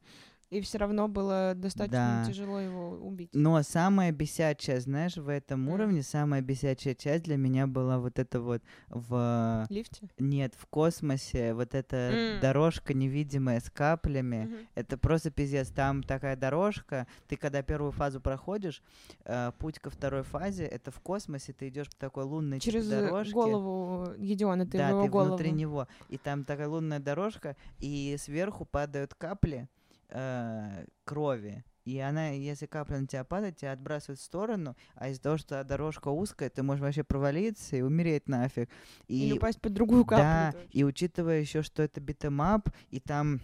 и 0.54 0.62
все 0.62 0.78
равно 0.78 1.08
было 1.08 1.54
достаточно 1.56 2.24
Да. 2.26 2.32
тяжело 2.32 2.60
его 2.60 2.92
убить. 2.92 3.30
Но 3.34 3.62
самая 3.64 4.12
бесячая, 4.12 4.80
знаешь, 4.80 5.18
в 5.18 5.28
этом 5.30 5.62
Мгм. 5.64 5.70
уровне, 5.74 6.04
самая 6.04 6.42
бесячая 6.42 6.94
часть 6.96 7.24
для 7.24 7.38
меня 7.38 7.66
была 7.68 7.98
вот 8.00 8.20
это 8.20 8.40
вот 8.42 8.62
в... 8.90 9.66
Лифте? 9.70 10.08
Нет, 10.20 10.54
в 10.58 10.66
космосе, 10.68 11.54
вот 11.54 11.74
эта 11.76 11.96
М. 12.36 12.40
дорожка 12.42 12.94
невидимая 12.94 13.60
с 13.60 13.70
каплями. 13.70 14.46
Мгм. 14.46 14.58
Это 14.76 14.98
просто 14.98 15.32
пиздец. 15.32 15.70
Там 15.70 16.04
такая 16.04 16.36
дорожка. 16.36 17.08
Ты 17.28 17.36
когда 17.36 17.62
первую 17.64 17.92
фазу 17.92 18.22
проходишь, 18.22 18.82
э, 19.26 19.52
путь 19.58 19.80
ко 19.80 19.90
второй 19.90 20.24
фазе, 20.24 20.66
это 20.66 20.92
в 20.92 21.00
космосе, 21.00 21.54
ты 21.54 21.70
идешь 21.70 21.90
по 21.90 21.96
такой 21.98 22.26
лунной 22.26 22.60
типа 22.60 22.72
Через 22.72 22.88
дорожке. 22.88 23.34
голову 23.34 24.14
Гедеона, 24.18 24.66
ты 24.66 24.78
да, 24.78 24.90
его 24.90 25.04
ты 25.04 25.10
голову. 25.10 25.28
внутри 25.30 25.52
него. 25.52 25.88
И 26.10 26.18
там 26.18 26.44
такая 26.44 26.68
лунная 26.68 27.00
дорожка, 27.00 27.56
и 27.80 28.16
сверху 28.20 28.66
падают 28.66 29.14
капли 29.14 29.68
э, 30.14 30.86
крови. 31.04 31.64
И 31.86 32.00
она, 32.00 32.30
если 32.30 32.66
капля 32.66 33.00
на 33.00 33.08
тебя 33.08 33.26
падает, 33.26 33.58
тебя 33.58 33.74
отбрасывает 33.74 34.20
в 34.20 34.24
сторону, 34.24 34.78
а 34.96 35.10
из-за 35.10 35.22
того, 35.22 35.38
что 35.38 35.62
дорожка 35.66 36.08
узкая, 36.08 36.50
ты 36.50 36.64
можешь 36.64 36.82
вообще 36.82 37.04
провалиться 37.04 37.76
и 37.76 37.82
умереть 37.82 38.30
нафиг. 38.30 38.70
И, 39.08 39.28
Или 39.28 39.38
упасть 39.38 39.60
под 39.60 39.74
другую 39.74 40.06
каплю. 40.06 40.24
да, 40.24 40.52
тоже. 40.54 40.68
и 40.72 40.84
учитывая 40.86 41.42
еще, 41.42 41.62
что 41.62 41.84
это 41.84 42.00
beat 42.00 42.28
'em 42.28 42.49
up, 42.49 42.70
и 42.90 43.02
там 43.02 43.42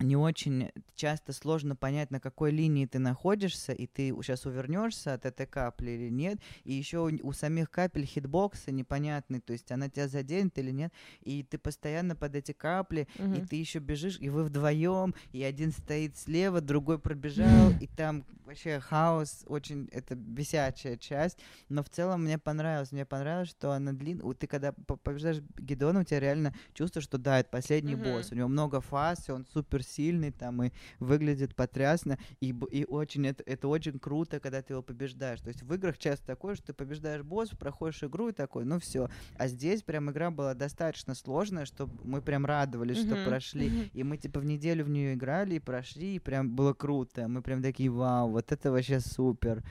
не 0.00 0.16
очень 0.16 0.70
часто 0.94 1.32
сложно 1.32 1.74
понять, 1.74 2.10
на 2.10 2.20
какой 2.20 2.50
линии 2.52 2.86
ты 2.86 2.98
находишься, 2.98 3.72
и 3.72 3.86
ты 3.86 4.14
сейчас 4.22 4.46
увернешься 4.46 5.14
от 5.14 5.26
этой 5.26 5.46
капли 5.46 5.90
или 5.90 6.08
нет. 6.08 6.38
И 6.64 6.72
еще 6.72 6.98
у, 6.98 7.10
у 7.28 7.32
самих 7.32 7.70
капель 7.70 8.04
хитбоксы 8.04 8.70
непонятный, 8.70 9.40
то 9.40 9.52
есть 9.52 9.70
она 9.72 9.88
тебя 9.88 10.08
заденет 10.08 10.56
или 10.58 10.70
нет. 10.70 10.92
И 11.22 11.42
ты 11.42 11.58
постоянно 11.58 12.14
под 12.14 12.36
эти 12.36 12.52
капли, 12.52 13.08
и 13.18 13.22
Мгм. 13.22 13.46
ты 13.48 13.56
еще 13.56 13.80
бежишь, 13.80 14.18
и 14.20 14.28
вы 14.28 14.44
вдвоем, 14.44 15.14
и 15.32 15.42
один 15.42 15.72
стоит 15.72 16.16
слева, 16.16 16.60
другой 16.60 16.98
пробежал, 16.98 17.70
и 17.80 17.86
там 17.88 18.24
вообще 18.44 18.80
хаос, 18.80 19.44
очень 19.48 19.88
это 19.92 20.14
бесячая 20.14 20.96
часть. 20.96 21.38
Но 21.68 21.82
в 21.82 21.88
целом 21.90 22.24
мне 22.24 22.38
понравилось, 22.38 22.92
мне 22.92 23.04
понравилось, 23.04 23.50
что 23.50 23.72
она 23.72 23.92
длинная. 23.92 24.32
Ты 24.34 24.46
когда 24.46 24.72
по- 24.72 24.96
побеждаешь 24.96 25.42
Гедона, 25.58 26.00
у 26.00 26.04
тебя 26.04 26.20
реально 26.20 26.54
чувство, 26.72 27.02
что 27.02 27.18
да, 27.18 27.40
это 27.40 27.50
последний 27.50 27.96
Мгм. 27.96 28.04
босс. 28.04 28.30
У 28.32 28.36
него 28.36 28.48
много 28.48 28.80
фаз, 28.80 29.28
и 29.28 29.32
он 29.32 29.44
супер 29.44 29.82
сильный 29.88 30.30
там 30.30 30.62
и 30.62 30.70
выглядит 30.98 31.54
потрясно. 31.54 32.18
И, 32.40 32.54
и 32.70 32.84
очень 32.84 33.26
это, 33.26 33.42
это 33.46 33.68
очень 33.68 33.98
круто, 33.98 34.40
когда 34.40 34.62
ты 34.62 34.74
его 34.74 34.82
побеждаешь. 34.82 35.40
То 35.40 35.48
есть 35.48 35.62
в 35.62 35.72
играх 35.74 35.98
часто 35.98 36.26
такое, 36.26 36.54
что 36.54 36.68
ты 36.68 36.72
побеждаешь 36.74 37.22
босса, 37.22 37.56
проходишь 37.56 38.02
игру 38.04 38.28
и 38.28 38.32
такой, 38.32 38.64
ну 38.64 38.78
все. 38.78 39.08
А 39.36 39.48
здесь 39.48 39.82
прям 39.82 40.10
игра 40.10 40.30
была 40.30 40.54
достаточно 40.54 41.14
сложная, 41.14 41.64
чтобы 41.64 41.92
мы 42.04 42.20
прям 42.22 42.46
радовались, 42.46 42.98
что 42.98 43.14
Мгм. 43.14 43.24
прошли. 43.24 43.90
И 43.92 44.02
мы 44.04 44.16
типа 44.16 44.40
в 44.40 44.44
неделю 44.44 44.84
в 44.84 44.90
нее 44.90 45.14
играли 45.14 45.54
и 45.56 45.58
прошли, 45.58 46.16
и 46.16 46.18
прям 46.18 46.54
было 46.54 46.72
круто. 46.74 47.28
Мы 47.28 47.42
прям 47.42 47.62
такие, 47.62 47.90
вау, 47.90 48.30
вот 48.30 48.52
это 48.52 48.70
вообще 48.70 49.00
супер. 49.00 49.62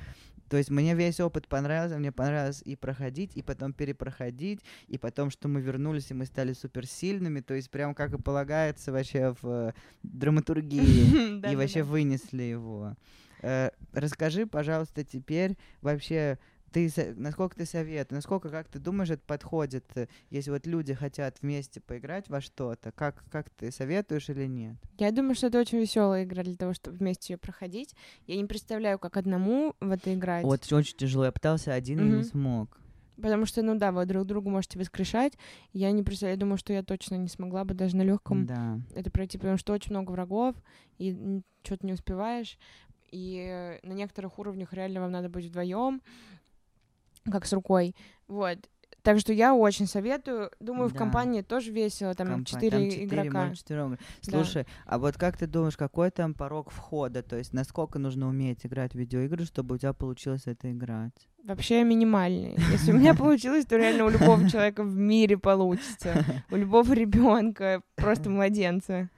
То 0.50 0.58
есть 0.58 0.70
мне 0.70 0.96
весь 0.96 1.20
опыт 1.20 1.48
понравился, 1.48 1.98
мне 1.98 2.12
понравилось 2.12 2.62
и 2.66 2.76
проходить, 2.76 3.36
и 3.36 3.42
потом 3.42 3.74
перепроходить, 3.74 4.62
и 4.88 4.98
потом, 4.98 5.30
что 5.30 5.48
мы 5.48 5.62
вернулись, 5.62 6.12
и 6.12 6.14
мы 6.14 6.26
стали 6.26 6.54
суперсильными, 6.54 7.42
то 7.42 7.54
есть 7.54 7.70
прям 7.70 7.94
как 7.94 8.14
и 8.14 8.22
полагается 8.22 8.92
вообще 8.92 9.36
в 9.42 9.48
э, 9.48 9.74
драматургии, 10.04 11.42
и 11.52 11.56
вообще 11.56 11.84
вынесли 11.84 12.44
его. 12.44 12.96
Э, 13.42 13.72
Расскажи, 13.94 14.46
пожалуйста, 14.46 15.04
теперь 15.04 15.58
вообще, 15.82 16.40
ты, 16.86 17.14
насколько 17.16 17.56
ты 17.56 17.66
советуешь, 17.66 18.18
насколько, 18.18 18.50
как 18.50 18.68
ты 18.68 18.80
думаешь, 18.80 19.10
это 19.10 19.24
подходит, 19.26 19.86
э, 19.96 20.08
если 20.30 20.52
вот 20.52 20.68
люди 20.68 20.94
хотят 20.94 21.38
вместе 21.42 21.82
поиграть 21.82 22.30
во 22.30 22.42
что-то, 22.42 22.92
как, 22.92 23.24
как 23.32 23.50
ты 23.50 23.72
советуешь 23.72 24.30
или 24.30 24.46
нет? 24.46 24.76
Я 25.00 25.12
думаю, 25.12 25.34
что 25.36 25.48
это 25.48 25.60
очень 25.60 25.80
веселая 25.80 26.24
игра 26.24 26.44
для 26.44 26.56
того, 26.56 26.74
чтобы 26.74 26.98
вместе 26.98 27.34
ее 27.34 27.38
проходить. 27.38 27.96
Я 28.28 28.36
не 28.36 28.46
представляю, 28.46 29.00
как 29.00 29.18
одному 29.18 29.74
в 29.80 29.90
это 29.90 30.14
играть. 30.14 30.44
Вот 30.44 30.72
очень 30.72 30.98
тяжело, 30.98 31.26
я 31.26 31.32
пытался 31.32 31.74
один 31.74 32.00
и 32.00 32.18
не 32.18 32.24
смог. 32.24 32.80
Потому 33.16 33.48
что, 33.48 33.64
ну 33.64 33.76
да, 33.76 33.92
вы 33.92 34.06
друг 34.06 34.28
другу 34.28 34.52
можете 34.52 34.78
воскрешать. 34.78 35.34
Я 35.74 35.90
не 35.92 36.04
представляю, 36.04 36.36
я 36.36 36.40
думаю, 36.40 36.58
что 36.60 36.72
я 36.74 36.84
точно 36.84 37.16
не 37.16 37.30
смогла 37.30 37.66
бы 37.66 37.74
даже 37.74 37.96
на 37.96 38.04
легком 38.04 38.46
Да. 38.46 38.80
это 38.94 39.10
пройти, 39.10 39.40
потому 39.40 39.58
что 39.58 39.74
очень 39.74 39.90
много 39.92 40.12
врагов, 40.12 40.56
и 41.00 41.42
что-то 41.64 41.88
не 41.88 41.94
успеваешь. 41.94 42.60
И 43.12 43.80
на 43.84 43.94
некоторых 43.94 44.38
уровнях 44.38 44.74
реально 44.74 45.02
вам 45.02 45.12
надо 45.12 45.30
быть 45.30 45.46
вдвоем, 45.46 46.02
как 47.32 47.46
с 47.46 47.54
рукой. 47.54 47.96
Вот. 48.28 48.58
Так 49.04 49.20
что 49.20 49.32
я 49.32 49.54
очень 49.56 49.88
советую. 49.88 50.52
Думаю, 50.60 50.90
в 50.90 50.94
Да. 50.94 50.98
компании 51.00 51.42
тоже 51.42 51.72
весело. 51.72 52.14
Там 52.14 52.28
Компа- 52.28 52.50
четыре 52.50 52.70
там 52.72 53.06
игрока. 53.06 53.40
можно 53.40 53.56
четырём. 53.56 53.98
Слушай, 54.22 54.66
а 54.86 54.98
вот 54.98 55.18
как 55.18 55.38
ты 55.38 55.48
думаешь, 55.48 55.78
какой 55.78 56.12
там 56.12 56.34
порог 56.34 56.72
входа? 56.72 57.24
То 57.24 57.38
есть 57.38 57.54
насколько 57.54 58.00
нужно 58.00 58.28
уметь 58.28 58.66
играть 58.66 58.94
в 58.94 58.96
видеоигры, 58.98 59.46
чтобы 59.46 59.76
у 59.76 59.78
тебя 59.78 59.94
получилось 59.94 60.42
это 60.46 60.70
играть? 60.74 61.14
Вообще 61.46 61.86
минимальный. 61.86 62.58
Если 62.74 62.92
у 62.92 62.98
меня 62.98 63.14
получилось, 63.14 63.66
то 63.66 63.78
реально 63.78 64.04
у 64.06 64.10
любого 64.10 64.50
человека 64.50 64.84
в 64.84 64.98
мире 64.98 65.38
получится. 65.38 66.26
У 66.52 66.58
любого 66.58 66.92
ребенка, 66.92 67.82
просто 67.96 68.30
младенца. 68.30 69.10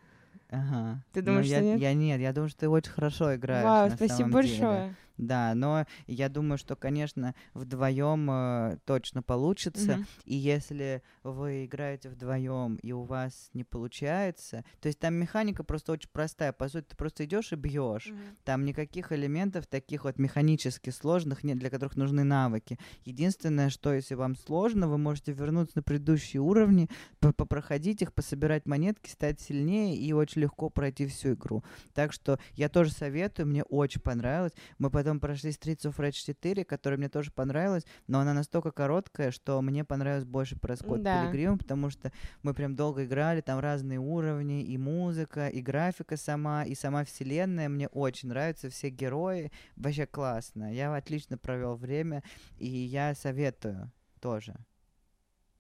Ага. 0.52 1.04
Ты 1.14 1.22
Ну, 1.22 1.28
думаешь, 1.28 1.46
я, 1.48 1.58
что 1.58 1.66
нет? 1.66 1.80
Я 1.80 1.94
нет, 1.94 2.20
я 2.22 2.32
думаю, 2.34 2.50
что 2.50 2.60
ты 2.62 2.70
очень 2.70 2.92
хорошо 2.92 3.36
играешь. 3.36 3.64
Вау, 3.66 3.90
спасибо 3.90 4.30
большое. 4.30 4.96
Да, 5.20 5.54
но 5.54 5.86
я 6.08 6.30
думаю, 6.30 6.58
что, 6.58 6.76
конечно, 6.76 7.36
вдвоем 7.54 8.80
точно 8.86 9.22
получится. 9.22 9.98
Мгм. 9.98 10.06
И 10.26 10.36
если 10.36 11.04
вы 11.24 11.66
играете 11.66 12.10
вдвоем 12.10 12.76
и 12.78 12.92
у 12.94 13.04
вас 13.04 13.50
не 13.54 13.64
получается, 13.64 14.64
то 14.80 14.88
есть 14.88 14.98
там 15.00 15.16
механика 15.16 15.64
просто 15.64 15.92
очень 15.92 16.10
простая. 16.12 16.54
По 16.54 16.70
сути, 16.70 16.86
ты 16.86 16.96
просто 16.96 17.26
идешь 17.26 17.52
и 17.52 17.56
бьешь. 17.56 18.08
Мгм. 18.08 18.20
Там 18.46 18.64
никаких 18.66 19.12
элементов 19.12 19.68
таких 19.68 20.06
вот 20.06 20.18
механически 20.18 20.90
сложных 20.90 21.44
нет, 21.44 21.60
для 21.60 21.70
которых 21.70 21.98
нужны 21.98 22.24
навыки. 22.24 22.80
Единственное, 23.04 23.70
что 23.70 23.94
если 23.94 24.16
вам 24.16 24.36
сложно, 24.38 24.88
вы 24.88 24.98
можете 24.98 25.34
вернуться 25.34 25.74
на 25.80 25.84
предыдущие 25.84 26.42
уровни, 26.42 26.90
по- 27.20 27.34
попроходить 27.34 28.02
их, 28.02 28.14
пособирать 28.14 28.66
монетки, 28.66 29.10
стать 29.10 29.42
сильнее 29.42 29.98
и 29.98 30.14
очень 30.14 30.42
легко 30.44 30.70
пройти 30.70 31.08
всю 31.08 31.34
игру. 31.34 31.64
Так 31.94 32.14
что 32.14 32.40
я 32.54 32.70
тоже 32.70 32.92
советую, 32.92 33.48
мне 33.48 33.64
очень 33.64 34.00
понравилось. 34.02 34.54
Мы 34.78 34.90
потом 34.90 35.09
прошли 35.18 35.52
Streets 35.52 35.90
of 35.90 35.96
Rage 35.96 36.12
4, 36.12 36.66
которая 36.66 36.98
мне 36.98 37.10
тоже 37.10 37.32
понравилась, 37.32 37.86
но 38.08 38.20
она 38.20 38.34
настолько 38.34 38.72
короткая, 38.72 39.32
что 39.32 39.62
мне 39.62 39.86
понравилось 39.86 40.26
больше 40.26 40.58
про 40.58 40.76
Скотт 40.76 41.02
Да. 41.02 41.24
Пилигрим, 41.24 41.58
потому 41.58 41.90
что 41.90 42.12
мы 42.44 42.54
прям 42.54 42.76
долго 42.76 43.06
играли, 43.06 43.42
там 43.42 43.60
разные 43.60 44.00
уровни, 44.00 44.62
и 44.64 44.78
музыка, 44.78 45.48
и 45.48 45.62
графика 45.62 46.18
сама, 46.18 46.66
и 46.66 46.76
сама 46.76 47.06
вселенная. 47.06 47.70
Мне 47.70 47.88
очень 47.88 48.30
нравятся 48.30 48.70
все 48.70 48.90
герои. 48.90 49.52
Вообще 49.78 50.06
классно. 50.06 50.74
Я 50.74 50.94
отлично 50.94 51.38
провел 51.38 51.76
время, 51.76 52.24
и 52.58 52.68
я 52.68 53.16
советую 53.16 53.92
тоже. 54.20 54.56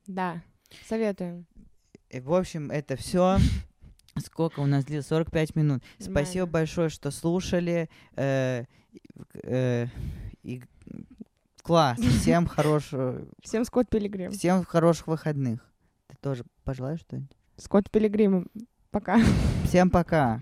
Да, 0.07 0.41
советую. 0.87 1.45
И, 2.09 2.19
в 2.19 2.33
общем, 2.33 2.71
это 2.71 2.95
все. 2.95 3.37
Сколько 4.17 4.59
у 4.59 4.65
нас 4.65 4.85
длилось? 4.85 5.07
45 5.07 5.55
минут. 5.55 5.83
Спасибо 5.99 6.45
большое, 6.45 6.89
что 6.89 7.11
слушали. 7.11 7.89
Э, 8.15 8.65
э, 9.43 9.87
и- 10.43 10.63
класс. 11.63 11.99
Всем 11.99 12.45
хорошего, 12.47 13.25
Всем 13.43 13.63
Скотт 13.65 13.89
Пилигрим. 13.89 14.31
всем 14.31 14.63
хороших 14.65 15.07
выходных. 15.07 15.59
Ты 16.07 16.15
тоже 16.21 16.43
пожелаешь 16.63 17.01
что-нибудь? 17.01 17.31
Скотт 17.57 17.91
Пилигрим. 17.91 18.47
Пока. 18.91 19.19
Всем 19.65 19.89
пока. 19.89 20.39